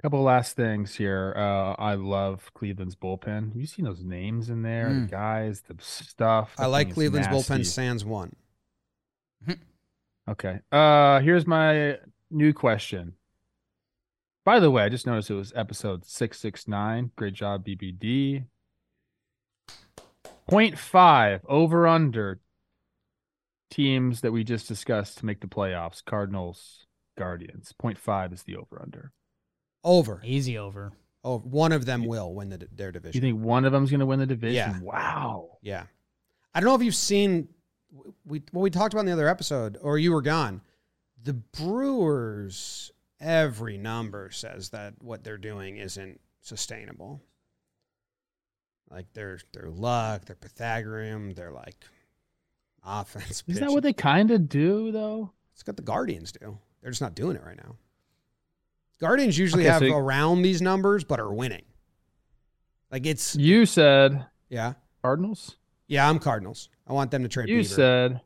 couple 0.01 0.23
last 0.23 0.55
things 0.55 0.95
here. 0.95 1.33
Uh, 1.37 1.73
I 1.81 1.95
love 1.95 2.53
Cleveland's 2.55 2.95
bullpen. 2.95 3.57
You 3.57 3.67
seen 3.67 3.87
those 3.87 4.05
names 4.05 4.51
in 4.51 4.61
there, 4.63 4.89
Mm. 4.91 5.07
the 5.07 5.11
guys, 5.11 5.63
the 5.63 5.75
stuff. 5.81 6.55
I 6.59 6.67
like 6.67 6.93
Cleveland's 6.95 7.27
nasty. 7.29 7.55
bullpen 7.55 7.67
sans 7.67 8.05
one. 8.05 8.37
Okay. 10.29 10.61
Uh, 10.73 11.21
here's 11.21 11.47
my 11.47 11.99
new 12.31 12.53
question. 12.53 13.15
By 14.45 14.61
the 14.61 14.71
way, 14.71 14.83
I 14.85 14.89
just 14.91 15.07
noticed 15.07 15.29
it 15.31 15.35
was 15.35 15.53
episode 15.57 16.05
six 16.07 16.39
six 16.39 16.69
nine. 16.69 17.11
Great 17.17 17.35
job, 17.35 17.65
BBD. 17.67 18.45
Point 20.49 20.79
five 20.79 21.41
over 21.49 21.87
under 21.89 22.41
teams 23.75 24.21
that 24.21 24.33
we 24.33 24.45
just 24.45 24.69
discussed 24.69 25.19
to 25.19 25.27
make 25.27 25.41
the 25.41 25.47
playoffs. 25.47 26.05
Cardinals, 26.05 26.87
Guardians. 27.19 27.73
Point 27.79 27.99
five 27.99 28.33
is 28.33 28.45
the 28.45 28.57
over 28.57 28.81
under. 28.81 29.13
Over. 29.83 30.21
Easy 30.25 30.57
over. 30.57 30.93
Oh, 31.25 31.39
one 31.39 31.73
of 31.73 31.87
them 31.87 32.05
will 32.05 32.35
win 32.35 32.51
the, 32.51 32.69
their 32.71 32.93
division. 32.93 33.15
You 33.15 33.33
think 33.33 33.45
one 33.45 33.65
of 33.65 33.73
them's 33.73 33.91
going 33.91 34.01
to 34.01 34.07
win 34.07 34.21
the 34.21 34.27
division? 34.27 34.55
Yeah. 34.55 34.81
Wow. 34.81 35.59
Yeah. 35.63 35.85
I 36.55 36.61
don't 36.61 36.69
know 36.69 36.75
if 36.75 36.83
you've 36.83 36.95
seen 36.95 37.49
we 38.25 38.43
what 38.53 38.63
we 38.63 38.71
talked 38.71 38.95
about 38.95 39.01
in 39.01 39.07
the 39.07 39.13
other 39.13 39.29
episode, 39.29 39.79
or 39.81 39.99
you 39.99 40.13
were 40.13 40.23
gone. 40.23 40.61
The 41.23 41.33
Brewers, 41.33 42.93
every 43.21 43.79
number 43.79 44.31
says 44.31 44.71
that 44.71 44.95
what 45.01 45.25
they're 45.25 45.39
doing 45.39 45.79
isn't 45.79 46.21
sustainable. 46.43 47.23
Like 48.91 49.13
their 49.15 49.39
their 49.53 49.71
luck, 49.71 50.27
their 50.27 50.37
Pythagorean, 50.37 51.35
their 51.35 51.51
like 51.51 51.85
offense. 52.85 53.43
Isn't 53.47 53.65
that 53.65 53.73
what 53.73 53.83
they 53.83 53.93
kind 53.93 54.31
of 54.31 54.49
do, 54.49 54.93
though? 54.93 55.33
It's 55.55 55.67
what 55.67 55.77
the 55.77 55.83
Guardians 55.83 56.33
do. 56.33 56.59
They're 56.83 56.91
just 56.91 57.01
not 57.03 57.15
doing 57.15 57.37
it 57.37 57.43
right 57.45 57.57
now. 57.57 57.77
Guardians 59.01 59.37
usually 59.39 59.65
Okay, 59.65 59.73
have 59.73 59.79
so 59.81 59.87
you- 59.87 59.95
around 59.97 60.43
these 60.43 60.61
numbers, 60.63 61.05
but 61.05 61.19
are 61.21 61.33
winning. 61.33 61.65
Like 62.91 63.07
it's 63.07 63.35
You 63.37 63.67
said 63.67 64.27
yeah. 64.49 64.75
Cardinals. 65.03 65.57
Yeah, 65.89 66.09
I'm 66.09 66.19
Cardinals. 66.19 66.69
I 66.87 66.93
want 66.93 67.11
them 67.11 67.23
to 67.23 67.29
trade. 67.29 67.49
You 67.49 67.61
Bieber. 67.61 67.67
said 67.67 68.21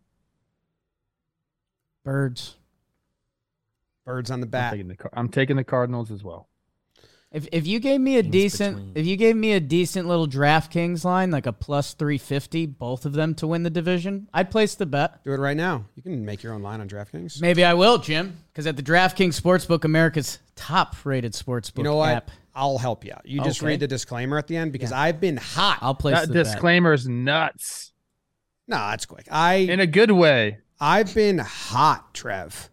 Birds. 2.04 2.56
birds 4.04 4.30
on 4.30 4.40
the 4.40 4.46
I'm 4.46 4.70
taking, 4.70 4.88
the, 4.88 4.96
I'm 5.12 5.28
taking 5.28 5.56
the 5.56 5.64
Cardinals 5.64 6.10
as 6.10 6.22
well. 6.24 6.48
If 7.30 7.46
if 7.52 7.66
you 7.66 7.78
gave 7.78 8.00
me 8.00 8.16
a 8.16 8.22
decent 8.22 8.76
between. 8.76 8.92
if 8.96 9.06
you 9.06 9.16
gave 9.16 9.36
me 9.36 9.52
a 9.52 9.60
decent 9.60 10.08
little 10.08 10.26
DraftKings 10.26 11.04
line 11.04 11.30
like 11.30 11.44
a 11.44 11.52
plus 11.52 11.92
350 11.92 12.64
both 12.66 13.04
of 13.04 13.12
them 13.12 13.34
to 13.34 13.46
win 13.46 13.64
the 13.64 13.70
division, 13.70 14.28
I'd 14.32 14.50
place 14.50 14.74
the 14.74 14.86
bet. 14.86 15.22
Do 15.24 15.32
it 15.32 15.38
right 15.38 15.56
now. 15.56 15.84
You 15.94 16.02
can 16.02 16.24
make 16.24 16.42
your 16.42 16.54
own 16.54 16.62
line 16.62 16.80
on 16.80 16.88
DraftKings. 16.88 17.40
Maybe 17.42 17.64
I 17.64 17.74
will, 17.74 17.98
Jim, 17.98 18.38
cuz 18.54 18.66
at 18.66 18.76
the 18.76 18.82
DraftKings 18.82 19.38
Sportsbook 19.38 19.84
America's 19.84 20.38
top-rated 20.56 21.34
sportsbook 21.34 21.78
You 21.78 21.84
know 21.84 21.96
what? 21.96 22.08
app, 22.14 22.30
I'll 22.54 22.78
help 22.78 23.04
you 23.04 23.12
out. 23.12 23.26
You 23.26 23.42
just 23.42 23.60
Okay. 23.60 23.68
read 23.72 23.80
the 23.80 23.86
disclaimer 23.86 24.38
at 24.38 24.46
the 24.46 24.56
end 24.56 24.72
because 24.72 24.90
I've 24.90 25.20
been 25.20 25.36
hot. 25.36 25.78
I'll 25.82 25.94
place 25.94 26.14
That 26.16 26.28
the 26.28 26.34
bet. 26.34 26.44
disclaimer's 26.46 27.06
nuts 27.08 27.92
no, 28.70 28.76
that's 28.76 29.06
quick. 29.06 29.26
I 29.30 29.54
in 29.56 29.80
a 29.80 29.86
good 29.86 30.10
way. 30.10 30.58
I've 30.80 31.14
been 31.14 31.38
hot, 31.38 32.12
Trev, 32.14 32.68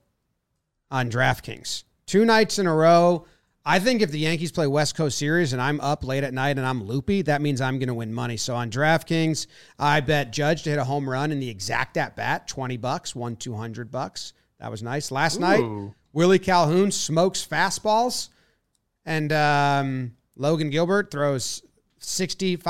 on 0.92 1.10
DraftKings. 1.10 1.84
Two 2.06 2.26
nights 2.26 2.60
in 2.60 2.68
a 2.68 2.76
row. 2.76 3.26
I 3.68 3.80
think 3.80 4.04
if 4.04 4.12
the 4.12 4.20
Yankees 4.20 4.52
play 4.52 4.68
West 4.68 4.96
Coast 4.96 5.18
series 5.18 5.52
and 5.52 5.62
I'm 5.62 5.82
up 5.82 6.04
late 6.04 6.24
at 6.24 6.36
night 6.36 6.58
and 6.58 6.66
I'm 6.68 6.84
loopy, 6.84 7.24
that 7.24 7.42
means 7.42 7.62
I'm 7.62 7.80
going 7.80 7.88
to 7.88 7.96
win 7.96 8.14
money. 8.14 8.38
So 8.38 8.56
on 8.56 8.70
DraftKings, 8.70 9.48
I 9.80 10.02
bet 10.02 10.32
Judge 10.32 10.62
to 10.64 10.70
hit 10.70 10.78
a 10.78 10.84
home 10.84 11.10
run 11.10 11.32
in 11.32 11.40
the 11.40 11.50
exact 11.50 11.98
at 11.98 12.16
bat, 12.16 12.48
20 12.48 12.78
bucks, 12.78 13.16
won 13.16 13.36
200 13.36 13.90
bucks. 13.90 14.34
That 14.60 14.70
was 14.70 14.84
nice. 14.84 15.10
Last 15.12 15.40
night, 15.40 15.64
Willie 16.14 16.38
Calhoun 16.40 16.92
smokes 16.92 17.46
fastballs 17.46 18.30
and 19.04 19.34
um, 19.34 20.14
Logan 20.36 20.70
Gilbert 20.70 21.10
throws 21.10 21.64
65% 22.00 22.62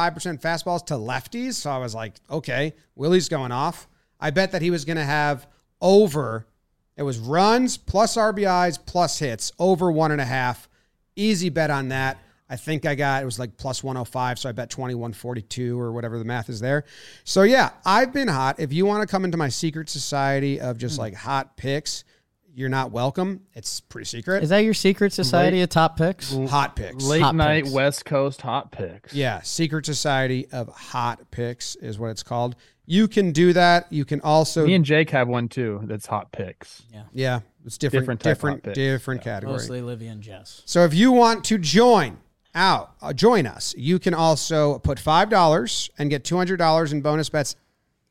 fastballs 0.41 0.86
to 0.86 0.93
lefties. 0.93 1.56
So 1.56 1.72
I 1.72 1.78
was 1.78 1.93
like, 1.93 2.14
okay, 2.30 2.74
Willie's 2.96 3.28
going 3.28 3.52
off. 3.52 3.89
I 4.20 4.30
bet 4.32 4.54
that 4.54 4.62
he 4.62 4.72
was 4.72 4.86
going 4.86 4.98
to 4.98 5.04
have 5.04 5.46
over, 5.82 6.48
it 6.96 7.04
was 7.04 7.20
runs 7.20 7.76
plus 7.76 8.16
RBIs 8.16 8.80
plus 8.86 9.20
hits, 9.20 9.52
over 9.60 9.91
one 9.91 10.12
and 10.12 10.22
a 10.22 10.26
half. 10.26 10.70
Easy 11.16 11.49
bet 11.49 11.70
on 11.70 11.89
that. 11.89 12.18
I 12.47 12.57
think 12.57 12.86
I 12.86 12.93
got, 12.93 13.24
it 13.24 13.26
was 13.26 13.39
like 13.39 13.57
plus 13.57 13.84
105. 13.84 14.39
So 14.39 14.49
I 14.49 14.51
bet 14.51 14.70
2142 14.70 15.80
or 15.80 15.91
whatever 15.91 16.20
the 16.20 16.26
math 16.26 16.49
is 16.49 16.59
there. 16.59 16.86
So 17.24 17.41
yeah, 17.41 17.72
I've 17.86 18.13
been 18.13 18.28
hot. 18.28 18.59
If 18.59 18.72
you 18.72 18.86
want 18.86 19.01
to 19.01 19.07
come 19.07 19.26
into 19.26 19.38
my 19.38 19.49
secret 19.49 19.89
society 19.89 20.59
of 20.59 20.78
just 20.78 20.95
hmm. 20.95 21.01
like 21.01 21.16
hot 21.16 21.57
picks, 21.57 22.03
you're 22.55 22.70
not 22.70 22.91
welcome. 22.91 23.41
It's 23.53 23.82
pretty 23.82 24.05
secret. 24.05 24.41
Is 24.41 24.49
that 24.49 24.59
your 24.59 24.74
secret 24.74 25.11
society 25.11 25.61
of 25.61 25.68
top 25.68 25.97
picks? 25.97 26.32
hot 26.32 26.78
picks. 26.78 27.03
Late 27.03 27.22
Hot 27.22 27.36
night 27.36 27.66
picks. 27.66 27.74
West 27.74 28.05
Coast 28.05 28.41
hot 28.41 28.72
picks. 28.72 29.13
Yeah, 29.13 29.41
Secret 29.41 29.86
Society 29.86 30.47
of 30.53 30.70
Hot 30.70 31.32
Picks 31.32 31.76
is 31.76 31.99
what 31.99 32.11
it's 32.11 32.24
called. 32.24 32.55
You 32.86 33.09
can 33.09 33.34
do 33.34 33.51
that. 33.51 33.91
You 33.91 34.05
can 34.05 34.22
also 34.22 34.66
Me 34.66 34.74
and 34.74 34.86
Jake 34.86 35.09
have 35.09 35.28
one 35.28 35.49
too. 35.49 35.82
That's 35.84 36.05
hot 36.05 36.32
picks. 36.32 36.84
Yeah. 36.93 37.03
Yeah, 37.11 37.39
it's 37.66 37.78
different 37.78 38.03
Different 38.03 38.22
type 38.22 38.32
different 38.32 38.57
hot 38.57 38.63
picks. 38.63 38.76
different 38.76 39.22
category. 39.24 39.57
Mostly 39.57 39.82
Livy 39.82 40.07
and 40.07 40.22
Jess. 40.22 40.61
So 40.66 40.84
if 40.86 40.93
you 40.93 41.11
want 41.11 41.43
to 41.45 41.57
join 41.57 42.18
out, 42.53 42.93
uh, 43.01 43.11
join 43.11 43.47
us. 43.47 43.74
You 43.78 43.99
can 43.99 44.13
also 44.13 44.80
put 44.80 44.99
five 44.99 45.30
dollars 45.30 45.89
and 45.97 46.09
get 46.09 46.24
two 46.24 46.38
hundred 46.38 46.57
dollars 46.57 46.93
in 46.93 47.01
bonus 47.01 47.30
bets 47.30 47.55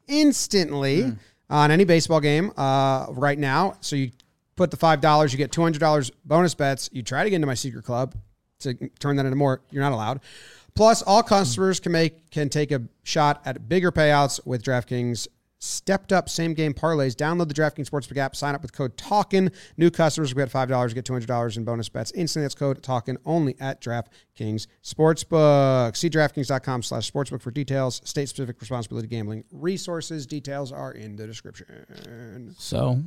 instantly 0.08 1.12
on 1.50 1.70
any 1.70 1.84
baseball 1.84 2.20
game 2.20 2.52
uh, 2.56 3.06
right 3.10 3.38
now. 3.38 3.76
So 3.80 3.96
you 3.96 4.10
put 4.56 4.70
the 4.70 4.76
five 4.76 5.00
dollars, 5.00 5.32
you 5.32 5.38
get 5.38 5.52
two 5.52 5.62
hundred 5.62 5.78
dollars 5.80 6.10
bonus 6.24 6.54
bets. 6.54 6.90
You 6.92 7.02
try 7.02 7.24
to 7.24 7.30
get 7.30 7.36
into 7.36 7.46
my 7.46 7.54
secret 7.54 7.84
club 7.84 8.14
to 8.60 8.74
turn 8.98 9.16
that 9.16 9.26
into 9.26 9.36
more. 9.36 9.62
You're 9.70 9.82
not 9.82 9.92
allowed. 9.92 10.20
Plus, 10.74 11.02
all 11.02 11.22
customers 11.22 11.78
can 11.78 11.92
make 11.92 12.30
can 12.30 12.48
take 12.48 12.72
a 12.72 12.82
shot 13.04 13.40
at 13.44 13.68
bigger 13.68 13.92
payouts 13.92 14.44
with 14.44 14.62
DraftKings 14.62 15.28
stepped 15.64 16.12
up 16.12 16.28
same 16.28 16.54
game 16.54 16.74
parlays. 16.74 17.14
Download 17.14 17.48
the 17.48 17.54
DraftKings 17.54 17.88
Sportsbook 17.88 18.16
app. 18.16 18.36
Sign 18.36 18.54
up 18.54 18.62
with 18.62 18.72
code 18.72 18.96
Talkin. 18.96 19.50
New 19.76 19.90
customers 19.90 20.34
will 20.34 20.42
get 20.42 20.50
five 20.50 20.68
dollars, 20.68 20.94
get 20.94 21.04
two 21.04 21.12
hundred 21.12 21.26
dollars 21.26 21.56
in 21.56 21.64
bonus 21.64 21.88
bets 21.88 22.12
instantly. 22.14 22.44
That's 22.44 22.54
code 22.54 22.82
Talkin 22.82 23.18
only 23.24 23.56
at 23.60 23.80
DraftKings 23.80 24.66
Sportsbook. 24.82 25.96
See 25.96 26.10
DraftKings.com 26.10 26.82
slash 26.82 27.10
sportsbook 27.10 27.40
for 27.40 27.50
details. 27.50 28.00
State 28.04 28.28
specific 28.28 28.60
responsibility 28.60 29.08
gambling 29.08 29.44
resources. 29.50 30.26
Details 30.26 30.72
are 30.72 30.92
in 30.92 31.16
the 31.16 31.26
description. 31.26 32.54
So, 32.58 33.02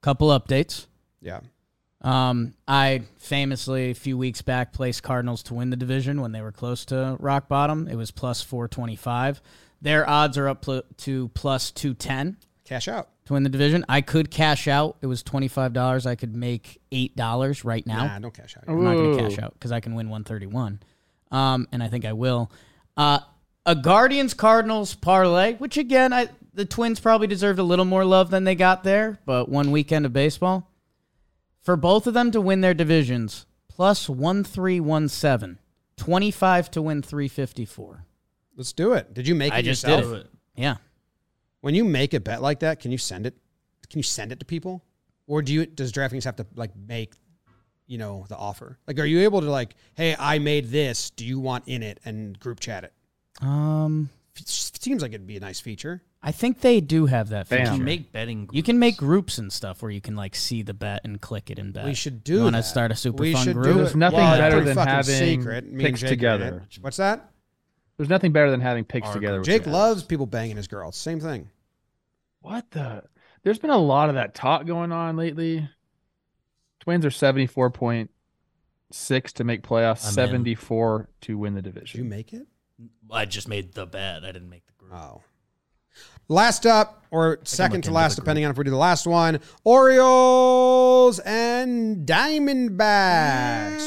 couple 0.00 0.28
updates. 0.28 0.86
Yeah. 1.20 1.40
Um, 2.02 2.54
I 2.68 3.02
famously 3.18 3.90
a 3.90 3.94
few 3.94 4.18
weeks 4.18 4.42
back 4.42 4.72
placed 4.72 5.02
Cardinals 5.02 5.42
to 5.44 5.54
win 5.54 5.70
the 5.70 5.76
division 5.76 6.20
when 6.20 6.32
they 6.32 6.40
were 6.40 6.52
close 6.52 6.84
to 6.86 7.16
rock 7.18 7.48
bottom. 7.48 7.88
It 7.88 7.96
was 7.96 8.10
plus 8.10 8.42
425. 8.42 9.40
Their 9.80 10.08
odds 10.08 10.38
are 10.38 10.48
up 10.48 10.62
pl- 10.62 10.82
to 10.98 11.28
plus 11.28 11.70
210 11.70 12.36
Cash 12.64 12.88
out. 12.88 13.08
to 13.26 13.34
win 13.34 13.42
the 13.42 13.48
division. 13.48 13.84
I 13.88 14.00
could 14.00 14.30
cash 14.30 14.66
out. 14.68 14.96
It 15.00 15.06
was 15.06 15.22
$25. 15.22 16.06
I 16.06 16.14
could 16.14 16.34
make 16.34 16.80
$8 16.90 17.64
right 17.64 17.86
now. 17.86 18.06
Nah, 18.06 18.18
don't 18.18 18.34
cash 18.34 18.56
out. 18.56 18.64
I'm 18.66 18.82
not 18.82 18.94
going 18.94 19.16
to 19.16 19.22
cash 19.22 19.38
out 19.38 19.52
because 19.54 19.72
I 19.72 19.80
can 19.80 19.94
win 19.94 20.08
131. 20.08 20.80
Um, 21.30 21.68
and 21.72 21.82
I 21.82 21.88
think 21.88 22.04
I 22.04 22.12
will. 22.12 22.50
Uh, 22.96 23.20
a 23.66 23.74
Guardians 23.74 24.32
Cardinals 24.32 24.94
parlay, 24.94 25.54
which 25.54 25.76
again, 25.76 26.12
I 26.12 26.28
the 26.54 26.64
Twins 26.64 27.00
probably 27.00 27.26
deserved 27.26 27.58
a 27.58 27.62
little 27.64 27.84
more 27.84 28.04
love 28.04 28.30
than 28.30 28.44
they 28.44 28.54
got 28.54 28.82
there, 28.82 29.18
but 29.26 29.48
one 29.48 29.70
weekend 29.70 30.06
of 30.06 30.12
baseball. 30.12 30.70
For 31.60 31.76
both 31.76 32.06
of 32.06 32.14
them 32.14 32.30
to 32.30 32.40
win 32.40 32.62
their 32.62 32.72
divisions, 32.74 33.44
plus 33.68 34.08
1317, 34.08 35.58
25 35.96 36.70
to 36.70 36.80
win 36.82 37.02
354. 37.02 38.06
Let's 38.56 38.72
do 38.72 38.92
it. 38.94 39.12
Did 39.14 39.28
you 39.28 39.34
make 39.34 39.52
it 39.52 39.56
I 39.56 39.62
just 39.62 39.82
yourself? 39.84 40.04
did 40.12 40.20
it. 40.22 40.26
Yeah. 40.56 40.76
When 41.60 41.74
you 41.74 41.84
make 41.84 42.14
a 42.14 42.20
bet 42.20 42.40
like 42.42 42.60
that, 42.60 42.80
can 42.80 42.90
you 42.90 42.98
send 42.98 43.26
it? 43.26 43.34
Can 43.90 43.98
you 43.98 44.02
send 44.02 44.32
it 44.32 44.40
to 44.40 44.46
people, 44.46 44.82
or 45.26 45.42
do 45.42 45.52
you? 45.52 45.66
Does 45.66 45.92
DraftKings 45.92 46.24
have 46.24 46.36
to 46.36 46.46
like 46.54 46.70
make, 46.76 47.12
you 47.86 47.98
know, 47.98 48.24
the 48.28 48.36
offer? 48.36 48.78
Like, 48.86 48.98
are 48.98 49.04
you 49.04 49.20
able 49.20 49.40
to 49.40 49.50
like, 49.50 49.74
hey, 49.94 50.16
I 50.18 50.38
made 50.38 50.70
this. 50.70 51.10
Do 51.10 51.24
you 51.26 51.38
want 51.38 51.64
in 51.66 51.82
it 51.82 52.00
and 52.04 52.38
group 52.38 52.60
chat 52.60 52.84
it? 52.84 52.92
Um, 53.44 54.08
It 54.38 54.48
seems 54.48 55.02
like 55.02 55.12
it'd 55.12 55.26
be 55.26 55.36
a 55.36 55.40
nice 55.40 55.60
feature. 55.60 56.02
I 56.22 56.32
think 56.32 56.60
they 56.60 56.80
do 56.80 57.06
have 57.06 57.28
that 57.28 57.46
feature. 57.46 57.62
You 57.62 57.68
can 57.70 57.84
make 57.84 58.10
betting. 58.10 58.48
You 58.52 58.62
can 58.62 58.78
make 58.80 58.96
groups 58.96 59.38
and 59.38 59.52
stuff 59.52 59.82
where 59.82 59.90
you 59.92 60.00
can 60.00 60.16
like 60.16 60.34
see 60.34 60.62
the 60.62 60.74
bet 60.74 61.02
and 61.04 61.20
click 61.20 61.50
it 61.50 61.58
and 61.58 61.72
bet. 61.72 61.84
We 61.84 61.94
should 61.94 62.24
do. 62.24 62.34
You 62.38 62.42
want 62.44 62.56
to 62.56 62.62
that. 62.62 62.64
start 62.64 62.90
a 62.90 62.96
super 62.96 63.22
we 63.22 63.32
fun 63.32 63.44
should 63.44 63.54
group? 63.54 63.66
Do 63.66 63.74
There's 63.74 63.94
nothing 63.94 64.18
Well, 64.18 64.32
it's 64.32 64.40
better 64.40 64.56
pretty 64.56 64.66
than 64.66 64.74
fucking 64.74 64.92
having 64.92 65.14
secret. 65.40 65.78
Picks 65.78 66.00
Jake 66.00 66.08
are 66.08 66.12
in 66.12 66.18
together. 66.18 66.62
it. 66.70 66.78
What's 66.80 66.96
that? 66.96 67.30
There's 67.96 68.08
nothing 68.08 68.32
better 68.32 68.50
than 68.50 68.60
having 68.60 68.84
picks 68.84 69.08
Our 69.08 69.14
together. 69.14 69.38
with 69.38 69.46
Jake 69.46 69.66
loves 69.66 70.02
people 70.02 70.26
banging 70.26 70.56
his 70.56 70.68
girls. 70.68 70.96
Same 70.96 71.20
thing. 71.20 71.50
What 72.40 72.70
the? 72.70 73.04
There's 73.42 73.58
been 73.58 73.70
a 73.70 73.78
lot 73.78 74.08
of 74.08 74.16
that 74.16 74.34
talk 74.34 74.66
going 74.66 74.92
on 74.92 75.16
lately. 75.16 75.68
Twins 76.80 77.04
are 77.04 77.10
74.6 77.10 79.32
to 79.32 79.44
make 79.44 79.62
playoffs, 79.62 80.04
I'm 80.04 80.10
in. 80.10 80.14
74 80.14 81.08
to 81.22 81.38
win 81.38 81.54
the 81.54 81.62
division. 81.62 81.98
Did 81.98 82.04
you 82.04 82.10
make 82.10 82.32
it? 82.32 82.46
I 83.10 83.24
just 83.24 83.48
made 83.48 83.74
the 83.74 83.86
bet. 83.86 84.24
I 84.24 84.32
didn't 84.32 84.50
make 84.50 84.66
the 84.66 84.72
group. 84.78 84.92
Oh. 84.92 85.22
Last 86.28 86.66
up, 86.66 87.04
or 87.12 87.38
second 87.44 87.82
to 87.84 87.92
last, 87.92 88.16
depending 88.16 88.44
on 88.44 88.50
if 88.50 88.58
we 88.58 88.64
do 88.64 88.70
the 88.70 88.76
last 88.76 89.06
one. 89.06 89.38
Orioles 89.64 91.20
and 91.20 92.06
Diamondbacks. 92.06 92.76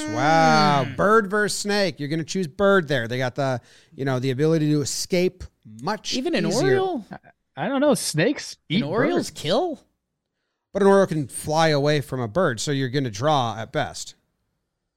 Mm. 0.05 0.13
Wow. 0.15 0.87
Bird 0.95 1.29
versus 1.29 1.59
snake. 1.59 1.99
You're 1.99 2.09
going 2.09 2.19
to 2.19 2.25
choose 2.25 2.47
bird 2.47 2.87
there. 2.87 3.07
They 3.07 3.17
got 3.17 3.35
the, 3.35 3.59
you 3.93 4.05
know, 4.05 4.19
the 4.19 4.31
ability 4.31 4.71
to 4.71 4.81
escape 4.81 5.43
much 5.81 6.13
Even 6.15 6.33
an 6.33 6.45
easier. 6.45 6.79
Oriole? 6.79 7.05
I 7.57 7.67
don't 7.67 7.81
know. 7.81 7.93
Snakes 7.93 8.57
eat 8.69 8.81
Can 8.81 8.89
Orioles 8.89 9.29
birds. 9.29 9.41
kill? 9.41 9.81
But 10.71 10.81
an 10.81 10.87
Oriole 10.87 11.07
can 11.07 11.27
fly 11.27 11.69
away 11.69 11.99
from 11.99 12.21
a 12.21 12.27
bird, 12.27 12.59
so 12.59 12.71
you're 12.71 12.89
going 12.89 13.03
to 13.03 13.11
draw 13.11 13.57
at 13.57 13.71
best. 13.73 14.15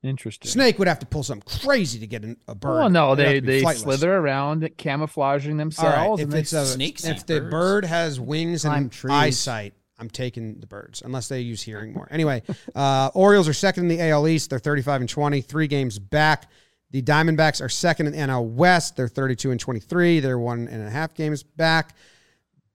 Interesting. 0.02 0.50
Snake 0.50 0.78
would 0.80 0.88
have 0.88 0.98
to 0.98 1.06
pull 1.06 1.22
something 1.22 1.46
crazy 1.64 2.00
to 2.00 2.06
get 2.08 2.24
an, 2.24 2.36
a 2.48 2.54
bird. 2.56 2.82
Oh 2.82 2.88
no, 2.88 3.14
They'd 3.14 3.44
they 3.46 3.60
they 3.60 3.62
flightless. 3.62 3.76
slither 3.82 4.12
around, 4.12 4.68
camouflaging 4.76 5.56
themselves. 5.58 5.96
right, 5.96 6.10
and 6.10 6.20
if 6.20 6.30
they- 6.30 6.40
it's 6.40 6.52
a 6.52 6.66
Snakes 6.66 7.04
if 7.04 7.18
eat 7.18 7.26
the 7.28 7.40
birds. 7.40 7.50
bird 7.50 7.84
has 7.84 8.18
wings 8.18 8.62
Climb 8.62 8.82
and 8.82 8.92
trees. 8.92 9.12
eyesight, 9.12 9.74
I'm 9.98 10.10
taking 10.10 10.58
the 10.58 10.66
birds 10.66 11.02
unless 11.04 11.28
they 11.28 11.40
use 11.40 11.62
hearing 11.62 11.92
more. 11.92 12.08
Anyway, 12.10 12.42
uh, 12.74 13.10
Orioles 13.14 13.46
are 13.48 13.52
second 13.52 13.84
in 13.90 13.96
the 13.96 14.08
AL 14.10 14.26
East. 14.26 14.50
They're 14.50 14.58
35 14.58 15.02
and 15.02 15.08
20, 15.08 15.40
three 15.40 15.68
games 15.68 16.00
back. 16.00 16.50
The 16.90 17.00
Diamondbacks 17.00 17.62
are 17.62 17.68
second 17.68 18.08
in 18.08 18.12
the 18.12 18.18
NL 18.18 18.44
West. 18.50 18.96
They're 18.96 19.06
32 19.08 19.52
and 19.52 19.60
23. 19.60 20.18
They're 20.20 20.38
one 20.38 20.66
and 20.68 20.84
a 20.86 20.90
half 20.90 21.14
games 21.14 21.42
back. 21.44 21.94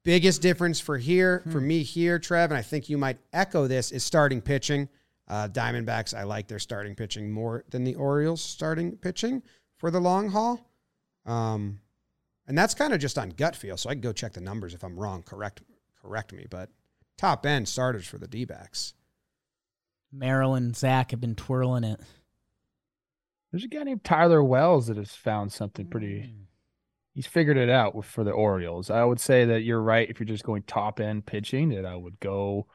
Biggest 0.03 0.41
difference 0.41 0.79
for 0.79 0.97
here, 0.97 1.43
for 1.51 1.59
me 1.59 1.83
here, 1.83 2.17
Trev, 2.17 2.49
and 2.49 2.57
I 2.57 2.61
think 2.61 2.87
you 2.87 2.97
might 2.97 3.17
echo 3.33 3.67
this, 3.67 3.91
is 3.91 4.05
starting 4.05 4.39
pitching. 4.41 4.87
Uh, 5.27 5.47
Diamondbacks, 5.49 6.17
I 6.17 6.23
like 6.23 6.47
their 6.47 6.59
starting 6.59 6.95
pitching 6.95 7.31
more 7.31 7.65
than 7.69 7.83
the 7.83 7.95
Orioles' 7.95 8.41
starting 8.41 8.97
pitching 8.97 9.43
for 9.77 9.91
the 9.91 9.99
long 9.99 10.29
haul. 10.29 10.71
Um, 11.25 11.81
and 12.47 12.57
that's 12.57 12.73
kind 12.73 12.93
of 12.93 12.99
just 12.99 13.17
on 13.17 13.29
gut 13.29 13.55
feel. 13.55 13.75
So 13.75 13.89
I 13.89 13.93
can 13.93 14.01
go 14.01 14.13
check 14.13 14.33
the 14.33 14.41
numbers 14.41 14.73
if 14.73 14.83
I'm 14.83 14.97
wrong. 14.97 15.23
Correct, 15.23 15.61
correct 16.01 16.31
me. 16.31 16.45
But 16.49 16.69
top 17.17 17.45
end 17.45 17.67
starters 17.67 18.07
for 18.07 18.17
the 18.17 18.27
D 18.27 18.45
backs. 18.45 18.93
Merrill 20.11 20.55
and 20.55 20.75
Zac 20.75 21.11
have 21.11 21.19
been 21.19 21.35
twirling 21.35 21.83
it. 21.83 21.99
There's 23.51 23.65
a 23.65 23.67
guy 23.67 23.83
named 23.83 24.03
Tyler 24.03 24.43
Wells 24.43 24.87
that 24.87 24.97
has 24.97 25.11
found 25.11 25.51
something 25.51 25.87
pretty 25.87 26.33
he's 27.17 27.25
figured 27.25 27.57
it 27.57 27.69
out 27.69 28.05
for 28.05 28.23
the 28.23 28.31
Orioles. 28.31 28.91
I 28.91 29.03
would 29.03 29.19
say 29.19 29.43
that 29.45 29.63
you're 29.63 29.81
right 29.81 30.07
if 30.07 30.19
you're 30.19 30.27
just 30.27 30.43
going 30.43 30.61
top 30.63 30.99
end 30.99 31.25
pitching 31.25 31.69
that 31.69 31.83
I 31.85 31.95
would 31.95 32.19
go 32.19 32.67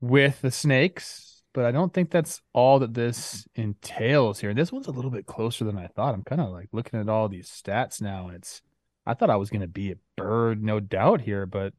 with 0.00 0.40
the 0.40 0.50
Snakes, 0.50 1.33
but 1.54 1.64
I 1.64 1.70
don't 1.70 1.94
think 1.94 2.10
that's 2.10 2.42
all 2.52 2.78
that 2.80 2.92
this 2.92 3.46
entails 3.54 4.40
here. 4.40 4.52
This 4.52 4.72
one's 4.72 4.88
a 4.88 4.92
little 4.92 5.10
bit 5.10 5.24
closer 5.24 5.64
than 5.64 5.78
I 5.78 5.86
thought. 5.86 6.12
I'm 6.14 6.24
kind 6.24 6.40
of 6.42 6.50
like 6.50 6.68
looking 6.72 7.00
at 7.00 7.08
all 7.08 7.28
these 7.30 7.48
stats 7.48 8.02
now 8.02 8.26
and 8.26 8.36
it's 8.36 8.60
I 9.06 9.14
thought 9.14 9.30
I 9.30 9.36
was 9.36 9.50
going 9.50 9.60
to 9.60 9.66
be 9.68 9.92
a 9.92 9.96
bird 10.16 10.62
no 10.62 10.80
doubt 10.80 11.22
here, 11.22 11.46
but 11.46 11.72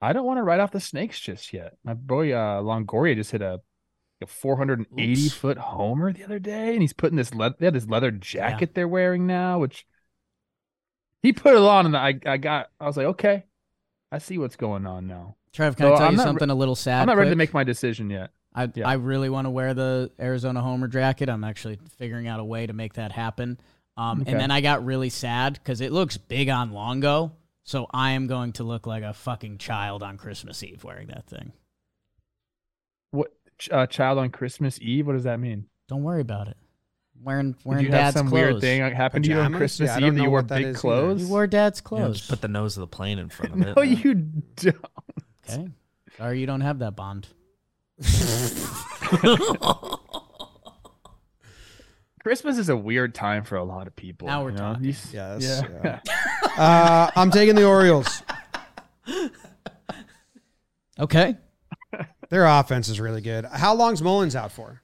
I 0.00 0.12
don't 0.12 0.26
want 0.26 0.38
to 0.38 0.42
write 0.42 0.60
off 0.60 0.70
the 0.72 0.80
Snakes 0.80 1.18
just 1.20 1.52
yet. 1.52 1.76
My 1.84 1.94
boy 1.94 2.32
uh, 2.32 2.60
Longoria 2.60 3.14
just 3.14 3.30
hit 3.30 3.40
a, 3.42 3.60
a 4.20 4.26
480 4.26 5.12
Oops. 5.12 5.32
foot 5.32 5.58
homer 5.58 6.12
the 6.12 6.24
other 6.24 6.38
day, 6.38 6.72
and 6.72 6.82
he's 6.82 6.92
putting 6.92 7.16
this 7.16 7.34
le- 7.34 7.54
they 7.58 7.66
have 7.66 7.74
this 7.74 7.88
leather 7.88 8.10
jacket 8.10 8.74
they're 8.74 8.88
wearing 8.88 9.26
now, 9.26 9.58
which 9.58 9.86
he 11.22 11.32
put 11.32 11.54
it 11.54 11.60
on, 11.62 11.86
and 11.86 11.96
I 11.96 12.18
I 12.26 12.36
got 12.36 12.68
I 12.78 12.86
was 12.86 12.96
like, 12.96 13.06
okay, 13.06 13.44
I 14.10 14.18
see 14.18 14.38
what's 14.38 14.56
going 14.56 14.86
on 14.86 15.06
now. 15.06 15.36
Trev, 15.52 15.76
can 15.76 15.86
So 15.86 15.94
I 15.94 15.96
tell 15.96 16.06
I'm 16.06 16.12
you 16.12 16.16
not 16.18 16.24
re- 16.24 16.28
something 16.28 16.50
a 16.50 16.54
little 16.54 16.74
sad? 16.76 17.00
I'm 17.00 17.06
not 17.06 17.16
ready 17.16 17.30
to 17.30 17.36
make 17.36 17.54
my 17.54 17.64
decision 17.64 18.10
yet. 18.10 18.30
I 18.54 18.70
Yeah. 18.74 18.88
I 18.88 18.94
really 18.94 19.30
want 19.30 19.46
to 19.46 19.50
wear 19.50 19.74
the 19.74 20.10
Arizona 20.20 20.60
Homer 20.60 20.88
jacket. 20.88 21.28
I'm 21.28 21.44
actually 21.44 21.78
figuring 21.98 22.26
out 22.28 22.38
a 22.40 22.44
way 22.44 22.66
to 22.66 22.72
make 22.72 22.94
that 22.94 23.12
happen. 23.12 23.58
Um, 23.96 24.22
Okay. 24.22 24.30
And 24.32 24.40
then 24.40 24.50
I 24.50 24.60
got 24.60 24.84
really 24.84 25.10
sad 25.10 25.54
because 25.54 25.80
it 25.80 25.92
looks 25.92 26.16
big 26.16 26.48
on 26.48 26.72
Longo, 26.72 27.32
so 27.64 27.86
I 27.92 28.12
am 28.12 28.26
going 28.26 28.52
to 28.54 28.64
look 28.64 28.86
like 28.86 29.02
a 29.02 29.12
fucking 29.12 29.58
child 29.58 30.02
on 30.02 30.16
Christmas 30.16 30.62
Eve 30.62 30.82
wearing 30.84 31.08
that 31.08 31.26
thing. 31.26 31.52
What 33.10 33.32
ch- 33.58 33.70
uh, 33.70 33.86
child 33.86 34.18
on 34.18 34.30
Christmas 34.30 34.78
Eve? 34.80 35.06
What 35.06 35.12
does 35.14 35.24
that 35.24 35.40
mean? 35.40 35.66
Don't 35.88 36.02
worry 36.02 36.20
about 36.22 36.48
it. 36.48 36.56
Wearing 37.22 37.52
Did 37.52 37.64
wearing 37.64 37.84
you 37.84 37.90
have 37.92 38.00
dad's 38.00 38.16
some 38.16 38.28
clothes. 38.28 38.40
weird 38.52 38.60
thing 38.60 38.80
happen 38.96 39.22
to 39.22 39.28
you 39.30 39.38
on 39.38 39.54
Christmas 39.54 39.88
Yeah, 39.90 39.96
Eve 39.96 40.00
don't 40.02 40.14
that 40.16 40.22
you 40.22 40.30
wore 40.30 40.38
what 40.40 40.48
that 40.48 40.56
big 40.58 40.66
is 40.66 40.70
either. 40.70 40.78
clothes? 40.80 41.22
You 41.22 41.28
wore 41.28 41.46
dad's 41.46 41.78
You 41.78 41.82
know, 41.98 42.02
clothes. 42.04 42.16
just 42.18 42.30
put 42.30 42.40
the 42.40 42.48
nose 42.48 42.76
of 42.76 42.80
the 42.80 42.86
plane 42.88 43.18
in 43.18 43.28
front 43.28 43.52
of 43.54 43.60
it. 43.68 43.76
no, 43.76 43.82
man. 43.84 43.96
you 44.02 44.14
don't. 44.14 44.76
okay. 45.48 45.68
Sorry, 46.18 46.40
you 46.40 46.46
don't 46.46 46.62
have 46.62 46.80
that 46.80 46.96
bond. 46.96 47.28
Christmas 52.22 52.58
is 52.58 52.68
a 52.68 52.76
weird 52.76 53.14
time 53.14 53.44
for 53.44 53.56
a 53.56 53.64
lot 53.64 53.86
of 53.86 53.96
people. 53.96 54.28
Now 54.28 54.44
we're 54.44 54.50
you 54.50 54.56
know? 54.56 54.72
talking. 54.74 54.84
You 54.84 54.94
Yes, 55.12 55.62
yeah. 55.84 56.00
Uh, 56.56 57.10
I'm 57.16 57.30
taking 57.30 57.54
the 57.54 57.64
Orioles. 57.64 58.22
Okay. 60.98 61.36
Their 62.28 62.46
offense 62.46 62.88
is 62.88 63.00
really 63.00 63.22
good. 63.22 63.46
How 63.46 63.74
long's 63.74 64.02
Mullins 64.02 64.36
out 64.36 64.52
for? 64.52 64.82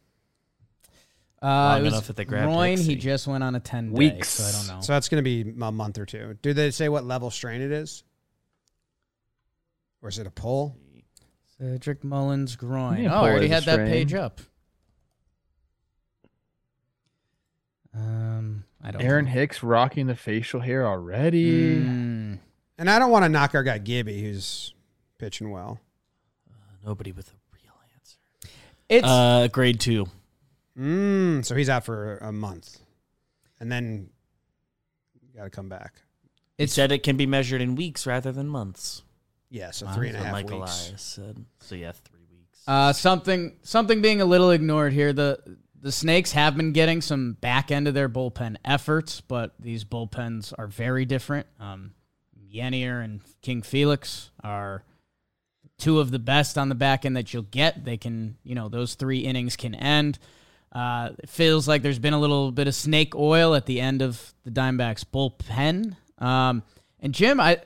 Uh, 1.43 1.47
Long 1.47 1.81
it 1.81 1.85
was 1.85 1.93
enough 1.93 2.07
that 2.07 2.17
they 2.17 2.25
grabbed 2.25 2.47
groin. 2.47 2.79
He 2.79 2.97
Rixey. 2.97 3.01
just 3.01 3.27
went 3.27 3.45
on 3.45 3.55
a 3.55 3.61
ten 3.61 3.93
day, 3.93 3.99
Weeks. 3.99 4.31
so 4.31 4.45
I 4.45 4.53
don't 4.53 4.77
know. 4.77 4.81
So 4.83 4.93
that's 4.95 5.09
going 5.09 5.23
to 5.23 5.45
be 5.45 5.51
a 5.61 5.73
month 5.73 5.99
or 5.99 6.07
two. 6.07 6.37
Do 6.43 6.55
they 6.55 6.71
say 6.71 6.89
what 6.89 7.05
level 7.05 7.31
strain 7.31 7.61
it 7.61 7.71
is? 7.71 8.03
Or 10.03 10.09
is 10.09 10.19
it 10.19 10.27
a 10.27 10.31
pull? 10.31 10.77
Cedric 11.61 12.05
Mullins 12.05 12.57
groin. 12.57 13.03
Yeah, 13.03 13.15
oh, 13.15 13.25
I 13.25 13.31
already 13.31 13.49
had 13.49 13.63
the 13.63 13.67
that 13.67 13.75
strain. 13.75 13.89
page 13.89 14.15
up. 14.15 14.41
Um, 17.95 18.65
I 18.83 18.91
don't. 18.91 19.03
Aaron 19.03 19.25
know. 19.25 19.31
Hicks 19.33 19.63
rocking 19.63 20.07
the 20.07 20.15
facial 20.15 20.61
hair 20.61 20.87
already. 20.87 21.77
Mm, 21.81 22.39
And 22.79 22.91
I 22.91 22.99
don't 22.99 23.11
want 23.11 23.25
to 23.25 23.29
knock 23.29 23.55
our 23.55 23.63
guy 23.63 23.79
Gibby, 23.79 24.23
who's 24.23 24.73
pitching 25.19 25.51
well. 25.51 25.81
Uh, 26.49 26.53
Nobody 26.87 27.13
with 27.13 27.29
a 27.29 27.37
real 27.53 27.75
answer. 27.97 28.19
it's 28.89 29.07
Uh, 29.07 29.49
grade 29.51 29.81
two. 29.81 30.07
Mm, 30.79 31.45
so 31.45 31.57
he's 31.57 31.69
out 31.69 31.85
for 31.85 32.19
a 32.19 32.31
month. 32.31 32.79
And 33.59 33.73
then 33.73 34.11
you 35.21 35.37
got 35.39 35.45
to 35.45 35.51
come 35.51 35.69
back. 35.69 36.03
It 36.57 36.71
said 36.71 36.93
it 36.93 37.03
can 37.03 37.17
be 37.17 37.27
measured 37.27 37.61
in 37.61 37.75
weeks 37.75 38.07
rather 38.07 38.31
than 38.31 38.47
months. 38.49 39.03
Yeah, 39.51 39.71
so 39.71 39.87
Wow. 39.87 39.95
three 39.95 40.09
and 40.09 40.17
a 40.17 40.21
That's 40.21 40.27
half 40.27 40.35
what 40.45 40.51
Mike 40.51 40.61
weeks. 40.61 40.87
Elias 40.89 41.03
said. 41.03 41.45
So 41.61 41.75
yeah, 41.75 41.93
three 41.93 42.21
weeks. 42.31 42.63
uh 42.67 42.93
something 42.93 43.57
something 43.63 44.03
being 44.03 44.21
a 44.21 44.25
little 44.25 44.51
ignored 44.51 44.93
here. 44.93 45.13
The 45.13 45.39
the 45.81 45.93
Snakes 45.93 46.33
have 46.33 46.57
been 46.57 46.73
getting 46.73 47.01
some 47.01 47.35
back 47.41 47.71
end 47.71 47.87
of 47.87 47.95
their 47.95 48.09
bullpen 48.09 48.57
efforts, 48.65 49.21
but 49.21 49.55
these 49.61 49.85
bullpens 49.85 50.53
are 50.59 50.67
very 50.67 51.05
different. 51.05 51.47
Um, 51.61 51.93
Yennier 52.53 53.03
and 53.05 53.21
King 53.43 53.63
Felix 53.63 54.31
are 54.43 54.83
two 55.79 56.01
of 56.01 56.11
the 56.11 56.19
best 56.19 56.59
on 56.59 56.69
the 56.69 56.75
back 56.75 57.05
end 57.05 57.17
that 57.17 57.33
you'll 57.33 57.43
get. 57.45 57.85
They 57.85 57.97
can, 57.97 58.37
you 58.43 58.57
know, 58.57 58.69
those 58.69 58.97
three 58.97 59.21
innings 59.21 59.55
can 59.55 59.75
end. 59.77 60.19
Uh, 60.73 61.11
it 61.23 61.29
feels 61.29 61.69
like 61.69 61.83
there's 61.83 62.01
been 62.01 62.13
a 62.13 62.19
little 62.19 62.51
bit 62.51 62.67
of 62.67 62.75
snake 62.75 63.15
oil 63.15 63.55
at 63.55 63.67
the 63.67 63.81
end 63.81 64.03
of 64.03 64.35
the 64.45 64.51
Dimebacks 64.51 65.05
bullpen. 65.05 65.97
Um, 66.21 66.65
and 66.99 67.15
Jim, 67.15 67.39
I, 67.39 67.59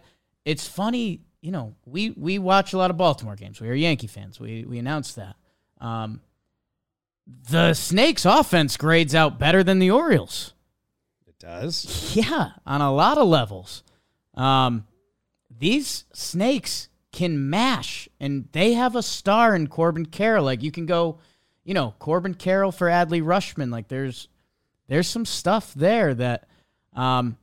it's 0.44 0.66
funny, 0.68 1.22
you 1.43 1.51
know, 1.51 1.74
we 1.84 2.11
we 2.11 2.38
watch 2.38 2.72
a 2.72 2.78
lot 2.78 2.90
of 2.90 2.97
Baltimore 2.97 3.36
games. 3.36 3.61
We 3.61 3.68
are 3.68 3.74
Yankee 3.74 4.07
fans. 4.07 4.40
We 4.40 4.64
we 4.64 4.78
announced 4.78 5.16
that. 5.16 5.36
Um, 5.80 6.20
the 7.51 7.74
Snakes 7.74 8.24
offense 8.24 8.76
grades 8.76 9.14
out 9.14 9.38
better 9.38 9.62
than 9.62 9.80
the 9.80 9.90
Orioles. 9.90 10.55
It 11.26 11.38
does. 11.38 12.12
Yeah, 12.14 12.51
on 12.64 12.80
a 12.80 12.93
lot 12.93 13.18
of 13.18 13.26
levels. 13.26 13.82
Um, 14.34 14.86
these 15.59 16.05
snakes 16.12 16.88
can 17.11 17.51
mash, 17.51 18.09
and 18.20 18.49
they 18.53 18.74
have 18.74 18.97
a 18.97 19.03
star 19.03 19.55
in 19.55 19.66
Corbin 19.66 20.07
Carroll. 20.07 20.45
Like 20.45 20.62
you 20.62 20.70
can 20.70 20.86
go, 20.86 21.18
you 21.64 21.74
know, 21.74 21.95
Corbin 21.99 22.34
Carroll 22.34 22.72
for 22.72 22.86
Adley 22.86 23.22
Rutschman. 23.22 23.70
Like 23.70 23.88
there's 23.88 24.28
there's 24.86 25.09
some 25.09 25.24
stuff 25.24 25.74
there 25.74 26.14
that 26.14 26.49
um 26.95 27.36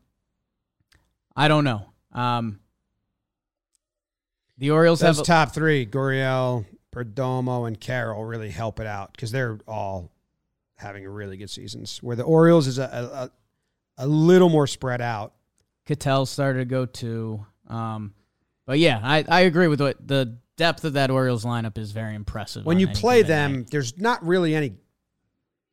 I 1.35 1.49
don't 1.49 1.65
know. 1.65 1.85
Um 2.13 2.59
the 4.59 4.71
Orioles 4.71 4.99
Those 4.99 5.17
have 5.17 5.23
a- 5.23 5.25
top 5.25 5.53
three, 5.53 5.85
Gurriel, 5.85 6.65
Perdomo, 6.93 7.67
and 7.67 7.79
Carroll, 7.79 8.23
really 8.23 8.49
help 8.51 8.79
it 8.79 8.85
out 8.85 9.13
because 9.13 9.31
they're 9.31 9.59
all 9.67 10.11
having 10.75 11.07
really 11.07 11.37
good 11.37 11.49
seasons. 11.49 12.01
Where 12.03 12.15
the 12.15 12.23
Orioles 12.23 12.67
is 12.67 12.77
a, 12.77 12.83
a, 12.83 14.03
a, 14.03 14.05
a 14.05 14.07
little 14.07 14.49
more 14.49 14.67
spread 14.67 15.01
out. 15.01 15.33
Cattell 15.85 16.25
started 16.25 16.59
to 16.59 16.65
go 16.65 16.85
to. 16.85 17.45
Um, 17.67 18.13
but 18.65 18.77
yeah, 18.79 18.99
I, 19.01 19.25
I 19.27 19.39
agree 19.41 19.67
with 19.67 19.81
what 19.81 20.05
the 20.07 20.37
depth 20.57 20.83
of 20.83 20.93
that 20.93 21.09
Orioles 21.09 21.45
lineup 21.45 21.77
is 21.77 21.91
very 21.91 22.13
impressive. 22.13 22.65
When 22.65 22.79
you 22.79 22.87
play 22.87 23.23
them, 23.23 23.57
night. 23.57 23.71
there's 23.71 23.97
not 23.97 24.23
really 24.25 24.53
any 24.53 24.73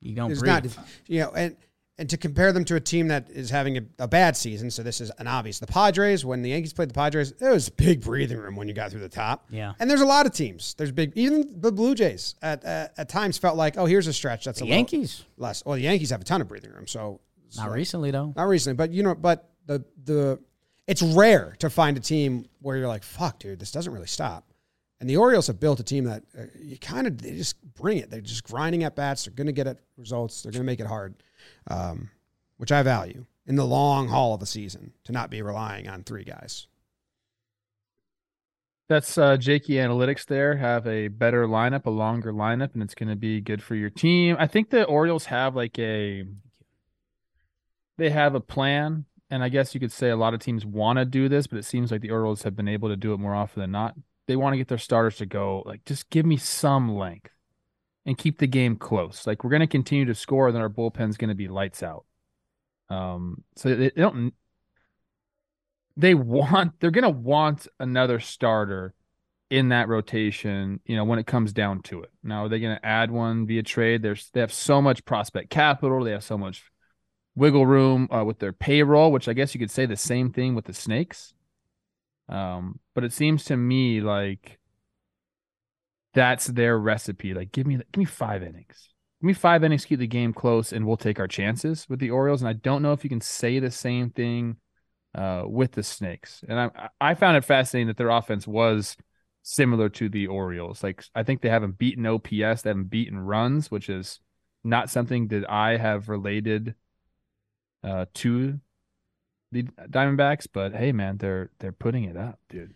you 0.00 0.14
don't 0.14 0.28
There's 0.28 0.40
breathe. 0.40 0.76
not, 0.76 0.86
you 1.06 1.20
know, 1.20 1.32
and 1.34 1.56
and 1.98 2.10
to 2.10 2.16
compare 2.18 2.52
them 2.52 2.64
to 2.66 2.76
a 2.76 2.80
team 2.80 3.08
that 3.08 3.30
is 3.30 3.48
having 3.48 3.78
a, 3.78 3.80
a 4.00 4.06
bad 4.08 4.36
season. 4.36 4.70
So 4.70 4.82
this 4.82 5.00
is 5.00 5.10
an 5.18 5.26
obvious. 5.26 5.58
The 5.60 5.66
Padres, 5.66 6.24
when 6.24 6.42
the 6.42 6.50
Yankees 6.50 6.72
played 6.74 6.90
the 6.90 6.94
Padres, 6.94 7.32
there 7.32 7.52
was 7.52 7.68
big 7.70 8.02
breathing 8.02 8.36
room 8.38 8.54
when 8.56 8.68
you 8.68 8.74
got 8.74 8.90
through 8.90 9.00
the 9.00 9.08
top. 9.08 9.46
Yeah. 9.50 9.72
And 9.78 9.88
there's 9.88 10.02
a 10.02 10.06
lot 10.06 10.26
of 10.26 10.32
teams. 10.32 10.74
There's 10.76 10.92
big. 10.92 11.12
Even 11.16 11.60
the 11.60 11.72
Blue 11.72 11.94
Jays 11.94 12.34
at 12.42 12.64
at, 12.64 12.92
at 12.98 13.08
times 13.08 13.38
felt 13.38 13.56
like, 13.56 13.78
oh, 13.78 13.86
here's 13.86 14.06
a 14.06 14.12
stretch 14.12 14.44
that's 14.44 14.60
the 14.60 14.66
a 14.66 14.68
Yankees. 14.68 15.24
less. 15.38 15.64
Well, 15.64 15.76
the 15.76 15.82
Yankees 15.82 16.10
have 16.10 16.20
a 16.20 16.24
ton 16.24 16.40
of 16.42 16.48
breathing 16.48 16.72
room. 16.72 16.86
So 16.86 17.20
Not 17.56 17.66
so- 17.66 17.72
recently 17.72 18.10
though. 18.10 18.32
not 18.36 18.44
recently, 18.44 18.76
but 18.76 18.90
you 18.92 19.02
know, 19.02 19.14
but 19.14 19.48
the 19.66 19.84
the 20.04 20.38
it's 20.86 21.02
rare 21.02 21.56
to 21.60 21.68
find 21.70 21.96
a 21.96 22.00
team 22.00 22.46
where 22.60 22.76
you're 22.76 22.86
like, 22.88 23.02
fuck, 23.02 23.38
dude, 23.40 23.58
this 23.58 23.72
doesn't 23.72 23.92
really 23.92 24.06
stop. 24.06 24.52
And 25.00 25.10
the 25.10 25.16
Orioles 25.16 25.46
have 25.48 25.58
built 25.60 25.80
a 25.80 25.82
team 25.82 26.04
that 26.04 26.22
uh, 26.38 26.42
you 26.62 26.78
kind 26.78 27.06
of 27.06 27.20
they 27.20 27.32
just 27.36 27.56
bring 27.74 27.98
it. 27.98 28.10
They're 28.10 28.20
just 28.20 28.44
grinding 28.44 28.84
at 28.84 28.94
bats. 28.96 29.24
They're 29.24 29.34
going 29.34 29.46
to 29.48 29.52
get 29.52 29.66
at 29.66 29.78
results. 29.96 30.42
They're 30.42 30.52
going 30.52 30.62
to 30.62 30.66
make 30.66 30.80
it 30.80 30.86
hard, 30.86 31.14
um, 31.68 32.10
which 32.56 32.72
I 32.72 32.82
value 32.82 33.26
in 33.46 33.56
the 33.56 33.66
long 33.66 34.08
haul 34.08 34.34
of 34.34 34.42
a 34.42 34.46
season 34.46 34.92
to 35.04 35.12
not 35.12 35.30
be 35.30 35.42
relying 35.42 35.88
on 35.88 36.02
three 36.02 36.24
guys. 36.24 36.66
That's 38.88 39.18
uh, 39.18 39.36
Jakey 39.36 39.74
Analytics 39.74 40.26
there. 40.26 40.56
Have 40.56 40.86
a 40.86 41.08
better 41.08 41.46
lineup, 41.46 41.86
a 41.86 41.90
longer 41.90 42.32
lineup, 42.32 42.74
and 42.74 42.82
it's 42.82 42.94
going 42.94 43.08
to 43.08 43.16
be 43.16 43.40
good 43.40 43.62
for 43.62 43.74
your 43.74 43.90
team. 43.90 44.36
I 44.38 44.46
think 44.46 44.70
the 44.70 44.84
Orioles 44.84 45.24
have 45.26 45.56
like 45.56 45.76
a, 45.78 46.24
they 47.98 48.10
have 48.10 48.36
a 48.36 48.40
plan, 48.40 49.04
and 49.28 49.42
I 49.42 49.48
guess 49.48 49.74
you 49.74 49.80
could 49.80 49.90
say 49.90 50.10
a 50.10 50.16
lot 50.16 50.34
of 50.34 50.40
teams 50.40 50.64
want 50.64 51.00
to 51.00 51.04
do 51.04 51.28
this, 51.28 51.48
but 51.48 51.58
it 51.58 51.64
seems 51.64 51.90
like 51.90 52.00
the 52.00 52.12
Orioles 52.12 52.44
have 52.44 52.54
been 52.54 52.68
able 52.68 52.88
to 52.88 52.96
do 52.96 53.12
it 53.12 53.18
more 53.18 53.34
often 53.34 53.60
than 53.60 53.72
not. 53.72 53.96
They 54.28 54.36
want 54.36 54.52
to 54.52 54.58
get 54.58 54.68
their 54.68 54.78
starters 54.78 55.16
to 55.16 55.26
go 55.26 55.64
like, 55.66 55.84
just 55.84 56.08
give 56.10 56.24
me 56.24 56.36
some 56.36 56.94
length, 56.94 57.32
and 58.06 58.16
keep 58.16 58.38
the 58.38 58.46
game 58.46 58.76
close. 58.76 59.26
Like 59.26 59.44
we're 59.44 59.50
going 59.50 59.60
to 59.60 59.66
continue 59.66 60.06
to 60.06 60.14
score, 60.14 60.50
then 60.52 60.62
our 60.62 60.70
bullpen's 60.70 61.18
going 61.18 61.28
to 61.28 61.34
be 61.34 61.48
lights 61.48 61.82
out. 61.82 62.04
Um, 62.88 63.42
so 63.56 63.68
they, 63.68 63.90
they 63.90 64.00
don't 64.00 64.32
they 65.96 66.14
want 66.14 66.78
they're 66.78 66.90
gonna 66.90 67.10
want 67.10 67.66
another 67.80 68.20
starter 68.20 68.94
in 69.48 69.68
that 69.68 69.88
rotation, 69.88 70.80
you 70.84 70.96
know, 70.96 71.04
when 71.04 71.18
it 71.18 71.26
comes 71.26 71.52
down 71.52 71.80
to 71.80 72.02
it. 72.02 72.10
Now, 72.22 72.44
are 72.44 72.48
they 72.48 72.60
gonna 72.60 72.80
add 72.82 73.10
one 73.10 73.46
via 73.46 73.62
trade? 73.62 74.02
There's 74.02 74.30
they 74.32 74.40
have 74.40 74.52
so 74.52 74.82
much 74.82 75.04
prospect 75.04 75.50
capital, 75.50 76.04
they 76.04 76.12
have 76.12 76.24
so 76.24 76.36
much 76.36 76.64
wiggle 77.34 77.66
room 77.66 78.08
uh, 78.10 78.24
with 78.24 78.38
their 78.38 78.52
payroll, 78.52 79.12
which 79.12 79.28
I 79.28 79.32
guess 79.32 79.54
you 79.54 79.58
could 79.58 79.70
say 79.70 79.86
the 79.86 79.96
same 79.96 80.32
thing 80.32 80.54
with 80.54 80.66
the 80.66 80.72
snakes. 80.72 81.34
Um, 82.28 82.80
but 82.94 83.04
it 83.04 83.12
seems 83.12 83.44
to 83.44 83.56
me 83.56 84.00
like 84.00 84.58
that's 86.16 86.46
their 86.46 86.78
recipe. 86.78 87.34
Like, 87.34 87.52
give 87.52 87.66
me 87.66 87.76
give 87.76 87.98
me 87.98 88.06
five 88.06 88.42
innings. 88.42 88.88
Give 89.20 89.28
me 89.28 89.34
five 89.34 89.62
innings, 89.62 89.84
keep 89.84 89.98
the 89.98 90.06
game 90.06 90.32
close, 90.32 90.72
and 90.72 90.86
we'll 90.86 90.96
take 90.96 91.20
our 91.20 91.28
chances 91.28 91.86
with 91.88 92.00
the 92.00 92.10
Orioles. 92.10 92.40
And 92.40 92.48
I 92.48 92.54
don't 92.54 92.82
know 92.82 92.92
if 92.92 93.04
you 93.04 93.10
can 93.10 93.20
say 93.20 93.58
the 93.58 93.70
same 93.70 94.10
thing 94.10 94.56
uh, 95.14 95.44
with 95.46 95.72
the 95.72 95.82
Snakes, 95.82 96.42
and 96.48 96.58
I 96.58 96.88
I 97.00 97.14
found 97.14 97.36
it 97.36 97.44
fascinating 97.44 97.88
that 97.88 97.98
their 97.98 98.08
offense 98.08 98.46
was 98.46 98.96
similar 99.42 99.90
to 99.90 100.08
the 100.08 100.26
Orioles. 100.26 100.82
Like 100.82 101.04
I 101.14 101.22
think 101.22 101.42
they 101.42 101.50
haven't 101.50 101.78
beaten 101.78 102.06
OPS, 102.06 102.62
they 102.62 102.70
haven't 102.70 102.90
beaten 102.90 103.18
runs, 103.18 103.70
which 103.70 103.90
is 103.90 104.18
not 104.64 104.90
something 104.90 105.28
that 105.28 105.48
I 105.50 105.76
have 105.76 106.08
related 106.08 106.74
uh, 107.84 108.06
to 108.14 108.58
the 109.52 109.64
Diamondbacks. 109.90 110.46
But 110.50 110.74
hey, 110.74 110.92
man, 110.92 111.18
they're 111.18 111.50
they're 111.58 111.72
putting 111.72 112.04
it 112.04 112.16
up, 112.16 112.40
dude. 112.48 112.74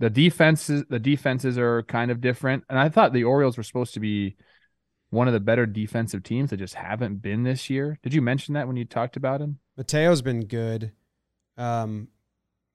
The 0.00 0.10
defenses 0.10 0.84
the 0.88 0.98
defenses 0.98 1.58
are 1.58 1.82
kind 1.82 2.10
of 2.10 2.20
different, 2.20 2.64
and 2.68 2.78
I 2.78 2.88
thought 2.88 3.12
the 3.12 3.24
Orioles 3.24 3.56
were 3.56 3.62
supposed 3.62 3.94
to 3.94 4.00
be 4.00 4.36
one 5.10 5.26
of 5.26 5.34
the 5.34 5.40
better 5.40 5.66
defensive 5.66 6.22
teams 6.22 6.50
that 6.50 6.58
just 6.58 6.74
haven't 6.74 7.22
been 7.22 7.42
this 7.42 7.70
year. 7.70 7.98
Did 8.02 8.14
you 8.14 8.22
mention 8.22 8.54
that 8.54 8.66
when 8.66 8.76
you 8.76 8.84
talked 8.84 9.16
about 9.16 9.40
him? 9.40 9.58
Mateo's 9.76 10.22
been 10.22 10.44
good. 10.44 10.92
Um, 11.56 12.08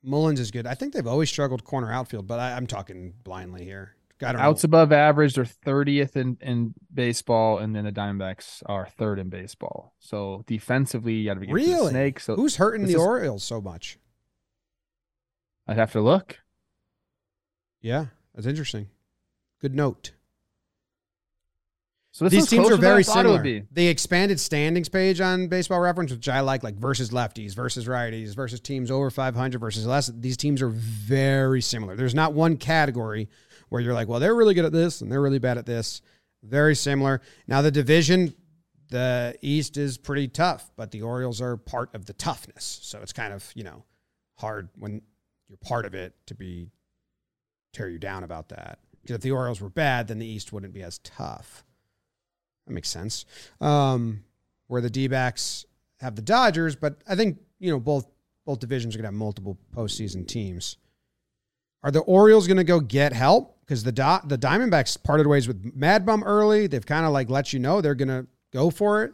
Mullins 0.04 0.40
is 0.40 0.52
good. 0.52 0.68
I 0.68 0.74
think 0.74 0.94
they've 0.94 1.08
always 1.08 1.30
struggled 1.30 1.64
corner 1.64 1.92
outfield, 1.92 2.28
but 2.28 2.40
I, 2.40 2.54
I'm 2.54 2.68
talking 2.68 3.14
blindly 3.24 3.64
here. 3.64 3.96
Outs 4.22 4.64
know. 4.64 4.68
above 4.68 4.92
average, 4.92 5.34
they're 5.34 5.44
30th 5.44 6.16
in, 6.16 6.38
in 6.42 6.74
baseball, 6.94 7.58
and 7.58 7.76
then 7.76 7.84
the 7.84 7.92
Diamondbacks 7.92 8.64
are 8.66 8.88
third 8.88 9.20
in 9.20 9.30
baseball. 9.30 9.94
So 10.00 10.44
defensively, 10.48 11.14
you 11.14 11.30
got 11.30 11.34
to 11.36 11.40
be 11.42 11.52
Really? 11.52 11.90
Snakes. 11.92 12.26
So 12.26 12.36
Who's 12.36 12.56
hurting 12.56 12.86
the 12.86 12.94
is- 12.94 13.00
Orioles 13.00 13.44
so 13.44 13.60
much? 13.62 14.00
I'd 15.68 15.78
have 15.78 15.92
to 15.94 16.02
look. 16.02 16.40
Yeah, 17.84 18.06
that's 18.34 18.48
interesting. 18.48 18.88
Good 19.62 19.76
note. 19.76 20.12
So 22.12 22.26
this 22.26 22.34
These 22.34 22.48
teams 22.48 22.70
are 22.70 22.78
very 22.78 23.04
similar. 23.04 23.42
The 23.72 23.88
expanded 23.88 24.40
standings 24.40 24.88
page 24.88 25.20
on 25.20 25.48
Baseball 25.48 25.80
Reference, 25.80 26.12
which 26.12 26.30
I 26.30 26.42
like, 26.42 26.64
like 26.64 26.76
versus 26.76 27.10
lefties, 27.10 27.56
versus 27.56 27.88
righties, 27.88 28.36
versus 28.36 28.60
teams 28.60 28.92
over 28.92 29.10
500 29.10 29.60
versus 29.60 29.86
less. 29.88 30.08
These 30.08 30.38
teams 30.38 30.62
are 30.62 30.70
very 30.70 31.60
similar. 31.60 31.96
There's 31.96 32.14
not 32.14 32.34
one 32.34 32.58
category 32.58 33.30
where 33.70 33.82
you're 33.82 33.96
like, 33.96 34.08
well, 34.08 34.20
they're 34.20 34.36
really 34.36 34.54
good 34.54 34.66
at 34.66 34.72
this 34.72 35.02
and 35.02 35.12
they're 35.12 35.22
really 35.22 35.40
bad 35.40 35.58
at 35.58 35.66
this. 35.66 36.02
Very 36.44 36.76
similar. 36.76 37.20
Now 37.48 37.64
the 37.64 37.72
division, 37.72 38.36
the 38.90 39.36
East 39.42 39.78
is 39.78 39.98
pretty 39.98 40.28
tough, 40.28 40.70
but 40.76 40.92
the 40.92 41.02
Orioles 41.02 41.42
are 41.42 41.58
part 41.58 41.96
of 41.96 42.06
the 42.06 42.14
toughness. 42.14 42.80
So 42.84 43.00
it's 43.02 43.14
kind 43.14 43.34
of 43.34 43.52
you 43.56 43.64
know 43.64 43.84
hard 44.36 44.70
when 44.78 45.02
you're 45.50 45.58
part 45.58 45.86
of 45.86 45.96
it 45.96 46.14
to 46.28 46.36
be 46.36 46.70
tear 47.74 47.90
you 47.90 48.00
down 48.00 48.24
about 48.24 48.50
that. 48.50 48.80
Because 49.02 49.16
if 49.16 49.22
the 49.22 49.32
Orioles 49.32 49.60
were 49.60 49.70
bad, 49.70 50.08
then 50.08 50.20
the 50.20 50.26
East 50.26 50.54
wouldn't 50.54 50.74
be 50.74 50.84
as 50.84 51.00
tough. 51.00 51.66
That 52.66 52.74
makes 52.74 52.90
sense. 52.90 53.26
Um, 53.60 54.24
where 54.68 54.82
the 54.82 54.90
D 54.90 55.08
backs 55.08 55.66
have 56.00 56.16
the 56.16 56.22
Dodgers, 56.22 56.76
but 56.76 56.98
I 57.08 57.16
think, 57.16 57.40
you 57.60 57.72
know, 57.72 57.80
both 57.80 58.08
both 58.46 58.60
divisions 58.60 58.94
are 58.94 58.98
gonna 58.98 59.08
have 59.08 59.14
multiple 59.14 59.58
postseason 59.76 60.28
teams. 60.28 60.78
Are 61.82 61.92
the 61.92 62.02
Orioles 62.02 62.48
gonna 62.48 62.64
go 62.64 62.80
get 62.80 63.14
help? 63.14 63.60
Because 63.62 63.84
the 63.84 63.92
Do- 63.92 64.26
the 64.26 64.38
Diamondbacks 64.38 65.02
parted 65.02 65.28
ways 65.28 65.48
with 65.48 65.74
Mad 65.76 66.06
Bum 66.06 66.24
early. 66.24 66.68
They've 66.68 66.86
kind 66.86 67.06
of 67.06 67.12
like 67.12 67.30
let 67.30 67.54
you 67.54 67.60
know 67.60 67.82
they're 67.82 67.96
gonna 67.96 68.28
go 68.52 68.70
for 68.70 69.04
it, 69.04 69.14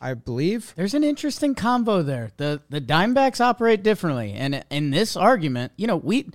I 0.00 0.14
believe. 0.14 0.74
There's 0.76 0.94
an 0.94 1.04
interesting 1.04 1.54
combo 1.54 2.02
there. 2.02 2.30
The 2.36 2.60
the 2.68 2.80
Dimebacks 2.80 3.40
operate 3.40 3.82
differently, 3.82 4.32
and 4.32 4.64
in 4.70 4.90
this 4.90 5.16
argument, 5.16 5.72
you 5.76 5.86
know, 5.86 5.96
we 5.96 6.30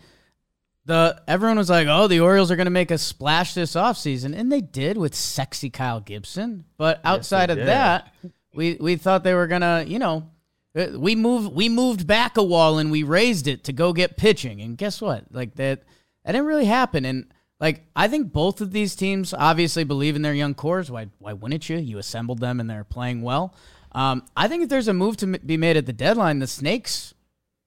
the 0.85 1.21
everyone 1.27 1.57
was 1.57 1.69
like, 1.69 1.87
"Oh, 1.89 2.07
the 2.07 2.19
Orioles 2.19 2.51
are 2.51 2.55
going 2.55 2.65
to 2.65 2.71
make 2.71 2.91
a 2.91 2.97
splash 2.97 3.53
this 3.53 3.73
offseason," 3.73 4.37
and 4.37 4.51
they 4.51 4.61
did 4.61 4.97
with 4.97 5.15
sexy 5.15 5.69
Kyle 5.69 5.99
Gibson. 5.99 6.65
But 6.77 7.01
outside 7.03 7.49
of 7.49 7.57
did. 7.57 7.67
that, 7.67 8.13
we 8.53 8.77
we 8.79 8.95
thought 8.95 9.23
they 9.23 9.33
were 9.33 9.47
going 9.47 9.61
to, 9.61 9.83
you 9.87 9.99
know, 9.99 10.29
uh, 10.75 10.87
we 10.95 11.15
moved 11.15 11.53
we 11.53 11.69
moved 11.69 12.05
back 12.05 12.37
a 12.37 12.43
wall 12.43 12.77
and 12.77 12.91
we 12.91 13.03
raised 13.03 13.47
it 13.47 13.63
to 13.65 13.73
go 13.73 13.93
get 13.93 14.17
pitching. 14.17 14.61
And 14.61 14.77
guess 14.77 15.01
what? 15.01 15.25
Like 15.31 15.55
that 15.55 15.83
that 16.23 16.31
didn't 16.31 16.47
really 16.47 16.65
happen 16.65 17.05
and 17.05 17.27
like 17.59 17.83
I 17.95 18.07
think 18.07 18.31
both 18.31 18.61
of 18.61 18.71
these 18.71 18.95
teams 18.95 19.33
obviously 19.33 19.85
believe 19.85 20.15
in 20.15 20.21
their 20.21 20.33
young 20.33 20.53
cores. 20.53 20.91
Why 20.91 21.07
why 21.19 21.33
wouldn't 21.33 21.69
you? 21.69 21.77
You 21.77 21.97
assembled 21.97 22.39
them 22.39 22.59
and 22.59 22.69
they're 22.69 22.83
playing 22.83 23.21
well. 23.21 23.55
Um, 23.93 24.25
I 24.35 24.47
think 24.47 24.63
if 24.63 24.69
there's 24.69 24.89
a 24.89 24.93
move 24.93 25.17
to 25.17 25.25
m- 25.25 25.41
be 25.45 25.55
made 25.55 25.77
at 25.77 25.85
the 25.85 25.93
deadline, 25.93 26.39
the 26.39 26.47
Snakes, 26.47 27.13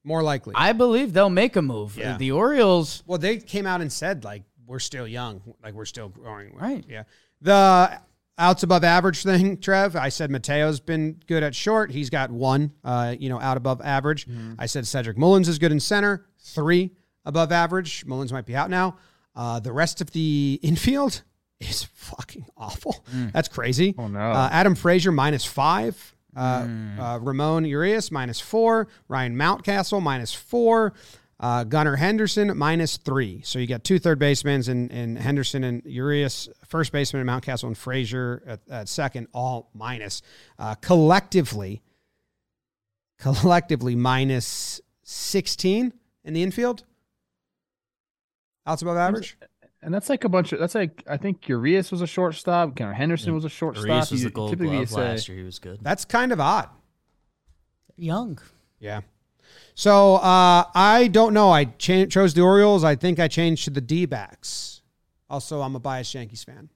More 0.09 0.23
likely. 0.23 0.55
I 0.57 0.73
believe 0.73 1.13
they'll 1.13 1.29
make 1.31 1.55
a 1.57 1.63
move. 1.63 1.97
Yeah. 1.99 2.17
The 2.17 2.33
Orioles, 2.33 3.03
Well, 3.07 3.19
they 3.19 3.37
came 3.37 3.67
out 3.67 3.83
and 3.83 3.93
said 3.93 4.25
like 4.25 4.43
we're 4.67 4.79
still 4.79 5.07
young, 5.07 5.43
like 5.63 5.75
we're 5.75 5.85
still 5.85 6.09
growing. 6.09 6.57
Right. 6.57 6.83
Yeah. 6.89 7.03
The 7.43 8.01
outs 8.39 8.63
above 8.63 8.85
average 8.85 9.23
thing, 9.23 9.59
Trev. 9.59 9.95
I 9.97 10.09
said 10.09 10.31
Mateo's 10.31 10.81
been 10.81 11.21
good 11.27 11.43
at 11.43 11.55
short. 11.55 11.91
He's 11.91 12.09
got 12.11 12.31
one, 12.31 12.73
uh, 12.83 13.15
you 13.19 13.29
know, 13.29 13.39
out 13.39 13.57
above 13.59 13.81
average. 13.83 14.27
I 14.59 14.65
said 14.67 14.87
Cedric 14.87 15.19
Mullins 15.19 15.47
is 15.49 15.59
good 15.59 15.73
in 15.73 15.79
center, 15.81 16.25
three 16.39 16.91
above 17.25 17.53
average. 17.53 18.07
Mullins 18.07 18.33
might 18.33 18.47
be 18.47 18.57
out 18.57 18.71
now. 18.71 18.97
Uh, 19.37 19.61
the 19.61 19.73
rest 19.73 20.01
of 20.01 20.11
the 20.13 20.59
infield 20.65 21.23
is 21.61 21.85
fucking 21.85 22.47
awful. 22.57 23.05
That's 23.33 23.49
crazy. 23.49 23.95
Oh, 23.99 24.09
no. 24.09 24.19
Uh, 24.21 24.49
Adam 24.51 24.75
Frazier 24.75 25.13
minus 25.13 25.45
five. 25.45 26.15
Uh, 26.39 26.69
uh, 27.01 27.19
Ramon 27.21 27.65
Urias 27.65 28.11
minus 28.13 28.41
four. 28.41 28.89
Ryan 29.09 29.37
Mountcastle 29.37 30.01
minus 30.01 30.33
four. 30.33 30.95
Uh, 31.41 31.65
Gunnar 31.65 31.97
Henderson 31.97 32.57
minus 32.57 32.97
three. 32.97 33.43
So 33.45 33.59
you 33.59 33.67
got 33.67 33.85
two 33.85 33.99
third 33.99 34.19
basemen 34.19 34.63
and, 34.69 34.91
and 34.91 35.19
Henderson 35.19 35.65
and 35.65 35.83
Urias, 35.85 36.49
first 36.67 36.91
baseman, 36.93 37.21
and 37.21 37.31
Mountcastle 37.31 37.69
and 37.69 37.79
Frazier 37.79 38.43
at, 38.47 38.61
at 38.69 38.89
second, 38.89 39.29
all 39.33 39.71
minus. 39.73 40.23
Uh, 40.59 40.75
collectively, 40.77 41.83
collectively 43.19 43.95
minus 43.95 44.81
16 45.05 45.93
in 46.25 46.35
the 46.35 46.43
infield. 46.43 46.85
Outs 48.67 48.83
above 48.83 48.97
average. 48.97 49.37
And 49.81 49.95
that's 49.95 50.09
like 50.09 50.25
a 50.25 50.29
bunch 50.29 50.53
of 50.53 50.59
that's 50.59 50.75
like 50.75 51.05
I 51.07 51.17
think 51.17 51.47
Urias 51.49 51.93
was 51.93 52.03
a 52.03 52.07
shortstop, 52.07 52.75
Gunnar 52.75 52.95
Henderson 52.95 53.35
was 53.35 53.45
a 53.45 53.49
shortstop. 53.49 53.87
Urias 53.87 54.11
was 54.11 54.23
You- 54.23 54.29
the 54.29 54.35
gold 54.35 54.59
glove 54.59 54.91
last 54.93 55.29
year. 55.29 55.39
He 55.39 55.45
was 55.45 55.59
good. 55.59 55.79
That's 55.83 56.05
kind 56.05 56.33
of 56.33 56.41
odd. 56.41 56.69
young. 57.97 58.39
Yeah. 58.81 59.01
So 59.75 60.17
uh, 60.17 60.65
I 60.75 61.09
don't 61.13 61.33
know. 61.33 61.51
I 61.51 61.67
cha- 61.67 62.07
chose 62.07 62.35
the 62.35 62.41
Orioles. 62.43 62.83
I 62.85 62.97
think 62.97 63.19
I 63.21 63.29
changed 63.29 63.65
to 63.65 63.71
the 63.71 63.81
D 63.81 64.05
backs. 64.07 64.83
Also, 65.31 65.61
I'm 65.63 65.77
a 65.77 65.81
biased 65.81 66.15
Yankees 66.15 66.43
fan, 66.43 66.71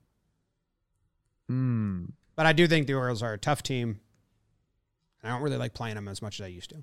Hmm. 1.49 2.05
but 2.37 2.47
I 2.47 2.53
do 2.53 2.67
think 2.69 2.87
the 2.87 2.95
Orioles 2.95 3.23
are 3.23 3.33
a 3.33 3.39
tough 3.39 3.63
team. 3.63 4.01
And 5.23 5.31
I 5.31 5.35
don't 5.35 5.43
really 5.43 5.57
like 5.57 5.75
playing 5.75 5.95
them 5.97 6.07
as 6.09 6.21
much 6.23 6.39
as 6.41 6.45
I 6.45 6.49
used 6.49 6.71
to. 6.71 6.83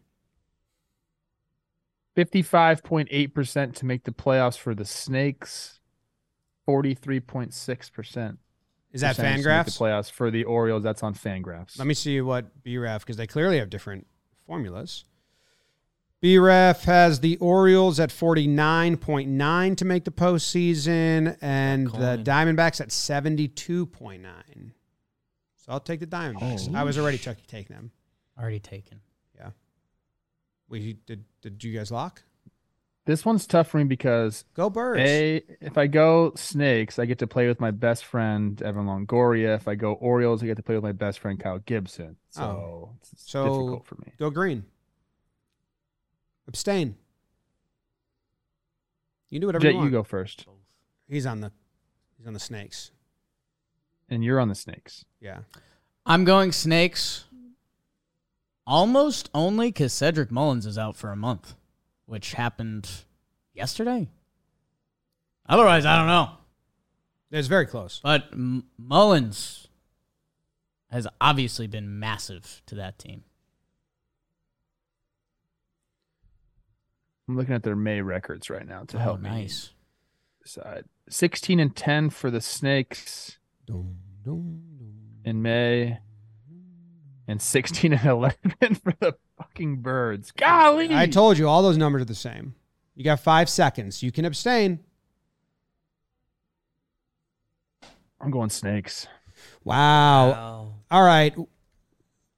55.8% 2.16 3.76
to 3.76 3.86
make 3.86 4.04
the 4.04 4.12
playoffs 4.12 4.58
for 4.58 4.74
the 4.76 4.86
Snakes. 4.86 5.79
43.6%. 6.70 8.38
Is 8.92 9.02
that 9.02 9.16
percentage 9.16 9.44
to 9.44 9.50
Fangraphs? 9.50 9.66
The 9.66 9.72
playoffs 9.72 10.12
for 10.12 10.32
the 10.32 10.44
Orioles. 10.44 10.84
That's 10.84 11.04
on 11.04 11.14
Fangraphs. 11.14 11.78
Let 11.78 11.88
me 11.88 11.94
see 11.94 12.22
what 12.22 12.64
BREF 12.64 13.00
because 13.00 13.18
they 13.18 13.28
clearly 13.28 13.60
have 13.60 13.70
different 13.70 14.08
formulas. 14.46 15.06
BREF 16.22 16.84
has 16.84 17.22
the 17.22 17.38
Orioles 17.38 18.00
at 18.00 18.10
49.9 18.10 19.78
to 19.78 19.86
make 19.86 20.04
the 20.04 20.12
postseason 20.12 21.38
and 21.42 21.88
the 21.88 22.22
Diamondbacks 22.24 22.82
at 22.82 22.90
72.9. 22.90 24.72
So 25.56 25.72
I'll 25.72 25.80
take 25.80 26.02
the 26.02 26.08
Diamondbacks. 26.08 26.70
Oh. 26.74 26.78
I 26.78 26.84
was 26.84 26.98
already 26.98 27.18
took, 27.18 27.38
taking 27.48 27.76
them. 27.76 27.92
Already 28.38 28.60
taken. 28.60 29.00
Yeah. 29.38 29.52
We 30.68 30.94
did 31.06 31.26
did 31.42 31.64
you 31.64 31.78
guys 31.78 31.92
lock? 31.92 32.24
This 33.10 33.26
one's 33.26 33.48
tough 33.48 33.70
for 33.70 33.80
me 33.80 33.86
because 33.86 34.46
Go 34.54 34.70
Birds. 34.70 35.00
A, 35.02 35.42
if 35.62 35.80
I 35.80 35.88
go 35.88 36.32
Snakes, 36.36 37.00
I 37.00 37.06
get 37.06 37.18
to 37.18 37.26
play 37.28 37.48
with 37.48 37.60
my 37.60 37.72
best 37.72 38.06
friend 38.06 38.62
Evan 38.62 38.86
Longoria. 38.86 39.56
If 39.56 39.68
I 39.68 39.74
go 39.74 39.94
Orioles, 39.94 40.44
I 40.44 40.46
get 40.46 40.58
to 40.58 40.62
play 40.62 40.76
with 40.76 40.84
my 40.84 40.92
best 40.92 41.18
friend 41.18 41.40
Kyle 41.40 41.58
Gibson. 41.58 42.18
So 42.30 42.44
Oh. 42.44 42.90
it's, 43.02 43.14
it's 43.14 43.32
So- 43.32 43.46
difficult 43.46 43.86
for 43.88 43.96
me. 43.96 44.14
Go 44.20 44.30
Green. 44.30 44.64
Abstain. 46.48 46.98
You 49.32 49.40
do 49.40 49.48
whatever 49.48 49.64
Jet, 49.64 49.70
you 49.72 49.78
want. 49.78 49.86
you 49.86 49.92
go 49.92 50.04
first, 50.04 50.46
He's 51.08 51.26
on 51.26 51.42
the 51.42 51.52
he's 52.20 52.28
on 52.28 52.34
the 52.34 52.40
snakes. 52.40 52.92
and 54.08 54.24
you're 54.24 54.40
on 54.40 54.50
the 54.50 54.56
Snakes. 54.56 55.04
Yeah. 55.20 55.40
I'm 56.06 56.26
going 56.26 56.52
Snakes 56.52 57.26
almost 58.68 59.32
only 59.34 59.70
because 59.70 59.94
Cedric 59.94 60.30
Mullins 60.30 60.68
is 60.68 60.78
out 60.78 60.96
for 60.96 61.12
a 61.12 61.16
month, 61.16 61.56
which 62.10 62.34
happened 62.34 62.90
yesterday. 63.54 64.10
Otherwise, 65.48 65.86
I 65.86 65.96
don't 65.96 66.08
know. 66.08 66.32
It's 67.32 67.48
very 67.48 67.68
close. 67.68 68.00
But 68.04 68.30
M- 68.34 68.66
Mullins 68.78 69.68
has 70.90 71.08
obviously 71.22 71.68
been 71.68 72.00
massive 72.00 72.64
to 72.66 72.76
that 72.76 72.98
team. 72.98 73.24
I'm 77.28 77.38
looking 77.38 77.54
at 77.54 77.62
their 77.64 77.76
May 77.76 78.02
records 78.02 78.50
right 78.50 78.68
now 78.68 78.84
to 78.86 78.98
Oh, 78.98 79.00
help 79.00 79.20
me 79.22 79.30
nice. 79.30 79.70
decide. 80.44 80.86
16 81.10 81.60
and 81.60 81.76
10 81.76 82.10
for 82.10 82.32
the 82.32 82.42
Snakes 82.42 83.38
Dum, 83.66 83.98
dum, 84.26 84.62
dum. 84.80 85.22
in 85.26 85.42
May, 85.44 86.00
and 87.30 87.40
16 87.40 87.94
and 87.94 88.06
11 88.06 88.36
for 88.84 88.94
the 89.00 89.16
fucking 89.38 89.78
birds. 89.78 90.32
Golly. 90.32 90.90
I 90.92 91.06
told 91.06 91.38
you 91.38 91.48
all 91.48 91.62
those 91.62 91.78
numbers 91.78 92.02
are 92.02 92.06
the 92.06 92.16
same. 92.16 92.56
You 92.96 93.04
got 93.04 93.20
five 93.20 93.48
seconds. 93.50 94.02
You 94.02 94.12
can 94.12 94.26
abstain. 94.26 94.80
I'm 98.20 98.32
going 98.32 98.50
snakes. 98.50 99.08
Wow. 99.64 100.30
Wow. 100.32 100.74
All 100.90 101.04
right. 101.04 101.36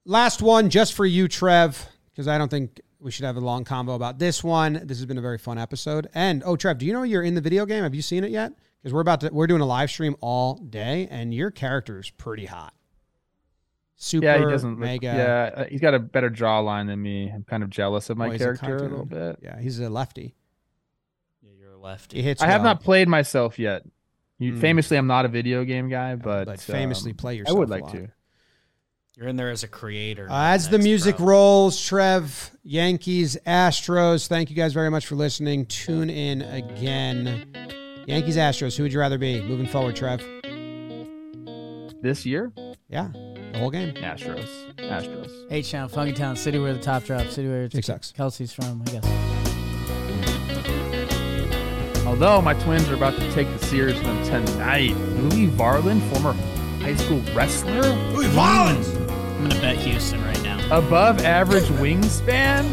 Last 0.03 0.41
one 0.41 0.69
just 0.69 0.93
for 0.93 1.05
you, 1.05 1.29
Trev, 1.29 1.87
because 2.11 2.27
I 2.27 2.37
don't 2.37 2.49
think 2.49 2.81
we 2.99 3.11
should 3.11 3.25
have 3.25 3.37
a 3.37 3.39
long 3.39 3.63
combo 3.63 3.93
about 3.93 4.19
this 4.19 4.43
one. 4.43 4.73
This 4.83 4.97
has 4.97 5.05
been 5.05 5.17
a 5.17 5.21
very 5.21 5.37
fun 5.37 5.57
episode. 5.57 6.09
And 6.13 6.43
oh, 6.45 6.57
Trev, 6.57 6.79
do 6.79 6.85
you 6.85 6.91
know 6.91 7.03
you're 7.03 7.23
in 7.23 7.33
the 7.33 7.41
video 7.41 7.65
game? 7.65 7.83
Have 7.83 7.95
you 7.95 8.01
seen 8.01 8.25
it 8.25 8.29
yet? 8.29 8.51
Because 8.81 8.93
we're 8.93 9.01
about 9.01 9.21
to 9.21 9.29
we're 9.31 9.47
doing 9.47 9.61
a 9.61 9.65
live 9.65 9.89
stream 9.89 10.17
all 10.21 10.55
day, 10.55 11.07
and 11.09 11.33
your 11.33 11.49
character 11.49 11.99
is 11.99 12.09
pretty 12.09 12.45
hot. 12.45 12.73
Super 14.03 14.25
yeah, 14.25 14.39
he 14.39 14.45
doesn't. 14.45 14.71
Look, 14.71 14.79
mega. 14.79 15.05
yeah, 15.05 15.61
uh, 15.61 15.65
he's 15.65 15.79
got 15.79 15.93
a 15.93 15.99
better 15.99 16.31
jawline 16.31 16.87
than 16.87 16.99
me. 16.99 17.29
I'm 17.29 17.43
kind 17.43 17.61
of 17.61 17.69
jealous 17.69 18.09
of 18.09 18.17
my 18.17 18.29
Oh, 18.29 18.31
he's 18.31 18.41
a 18.41 18.43
character 18.45 18.77
a, 18.77 18.81
little 18.81 19.05
bit. 19.05 19.37
Yeah, 19.43 19.59
he's 19.59 19.79
a 19.79 19.89
lefty. 19.91 20.33
Yeah, 21.43 21.51
you're 21.59 21.73
a 21.73 21.77
lefty. 21.77 22.17
He 22.17 22.23
hits. 22.23 22.41
I 22.41 22.47
have 22.47 22.63
not 22.63 22.81
played 22.81 23.07
myself 23.07 23.59
yet. 23.59 23.83
You, 24.39 24.53
Hmm. 24.53 24.59
Famously, 24.59 24.97
I'm 24.97 25.05
not 25.05 25.25
a 25.25 25.27
video 25.27 25.63
game 25.65 25.87
guy, 25.87 26.15
but, 26.15 26.45
but 26.45 26.59
famously 26.59 27.11
um, 27.11 27.17
play 27.17 27.35
yourself. 27.35 27.55
I 27.55 27.59
yourself. 27.61 27.69
would 27.69 27.69
a 27.69 27.71
like 27.71 27.83
lot. 27.83 27.91
to. 27.93 28.11
You're 29.17 29.27
in 29.27 29.35
there 29.35 29.51
as 29.51 29.61
a 29.63 29.67
creator. 29.67 30.27
Uh, 30.27 30.45
as 30.53 30.67
the 30.69 30.79
music 30.79 31.17
pro. 31.17 31.25
rolls, 31.27 31.79
Trev, 31.79 32.49
Yankees, 32.63 33.37
Astros. 33.45 34.25
Thank 34.27 34.49
you 34.49 34.55
guys 34.55 34.73
very 34.73 34.89
much 34.89 35.05
for 35.05 35.13
listening. 35.13 35.67
Tune 35.67 36.09
in 36.09 36.41
again. 36.41 37.53
Yankees, 38.07 38.35
Astros. 38.37 38.75
Who 38.77 38.81
would 38.81 38.93
you 38.93 38.99
rather 38.99 39.19
be 39.19 39.41
moving 39.43 39.67
forward, 39.67 39.95
Trev? 39.95 40.21
This 42.01 42.25
year, 42.25 42.51
Yeah, 42.89 43.11
the 43.51 43.59
whole 43.59 43.69
game. 43.71 43.93
Astros. 43.95 44.73
Astros. 44.77 45.31
H 45.49 45.71
Town, 45.71 45.89
Funky 45.89 46.13
Town, 46.13 46.35
City 46.35 46.59
where 46.59 46.73
the 46.73 46.79
top 46.79 47.03
drops, 47.03 47.33
City 47.35 47.47
where 47.47 47.67
Jake 47.67 47.83
sucks. 47.85 48.11
Kelsey's 48.11 48.53
from, 48.53 48.81
I 48.87 48.91
guess. 48.91 49.05
Although 52.05 52.41
my 52.41 52.53
twins 52.55 52.89
are 52.89 52.95
about 52.95 53.15
to 53.15 53.31
take 53.31 53.47
the 53.57 53.65
series 53.65 53.95
to 53.99 54.03
them 54.03 54.23
tonight. 54.25 54.95
Louie 55.17 55.47
Varland, 55.47 56.01
former 56.11 56.33
high 56.81 56.95
school 56.95 57.21
wrestler, 57.33 57.81
Louis 58.13 58.27
Rollins. 58.29 58.87
I'm 58.95 59.47
gonna 59.47 59.61
bet 59.61 59.77
Houston 59.77 60.21
right 60.25 60.41
now. 60.43 60.57
above 60.77 61.21
average 61.23 61.63
wingspan, 61.79 62.63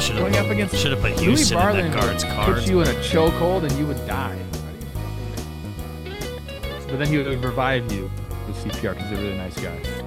Should 0.00 0.16
going 0.16 0.36
up 0.36 0.46
against 0.46 0.76
should 0.76 0.92
have 0.92 1.00
put 1.00 1.16
Louis 1.16 1.24
Houston 1.24 1.58
in 1.58 1.64
Varland 1.64 1.92
that 1.92 2.00
guard's 2.00 2.24
would 2.24 2.32
cards. 2.34 2.68
you 2.68 2.80
in 2.80 2.88
a 2.88 2.92
chokehold 3.00 3.62
and 3.64 3.72
you 3.72 3.86
would 3.86 4.06
die. 4.06 4.38
But 6.88 6.98
then 6.98 7.08
he 7.08 7.18
would 7.18 7.44
revive 7.44 7.90
you 7.92 8.02
with 8.04 8.19
CPR 8.60 8.94
he's 8.94 9.18
a 9.18 9.22
really 9.22 9.36
nice 9.36 9.58
guy. 9.58 9.99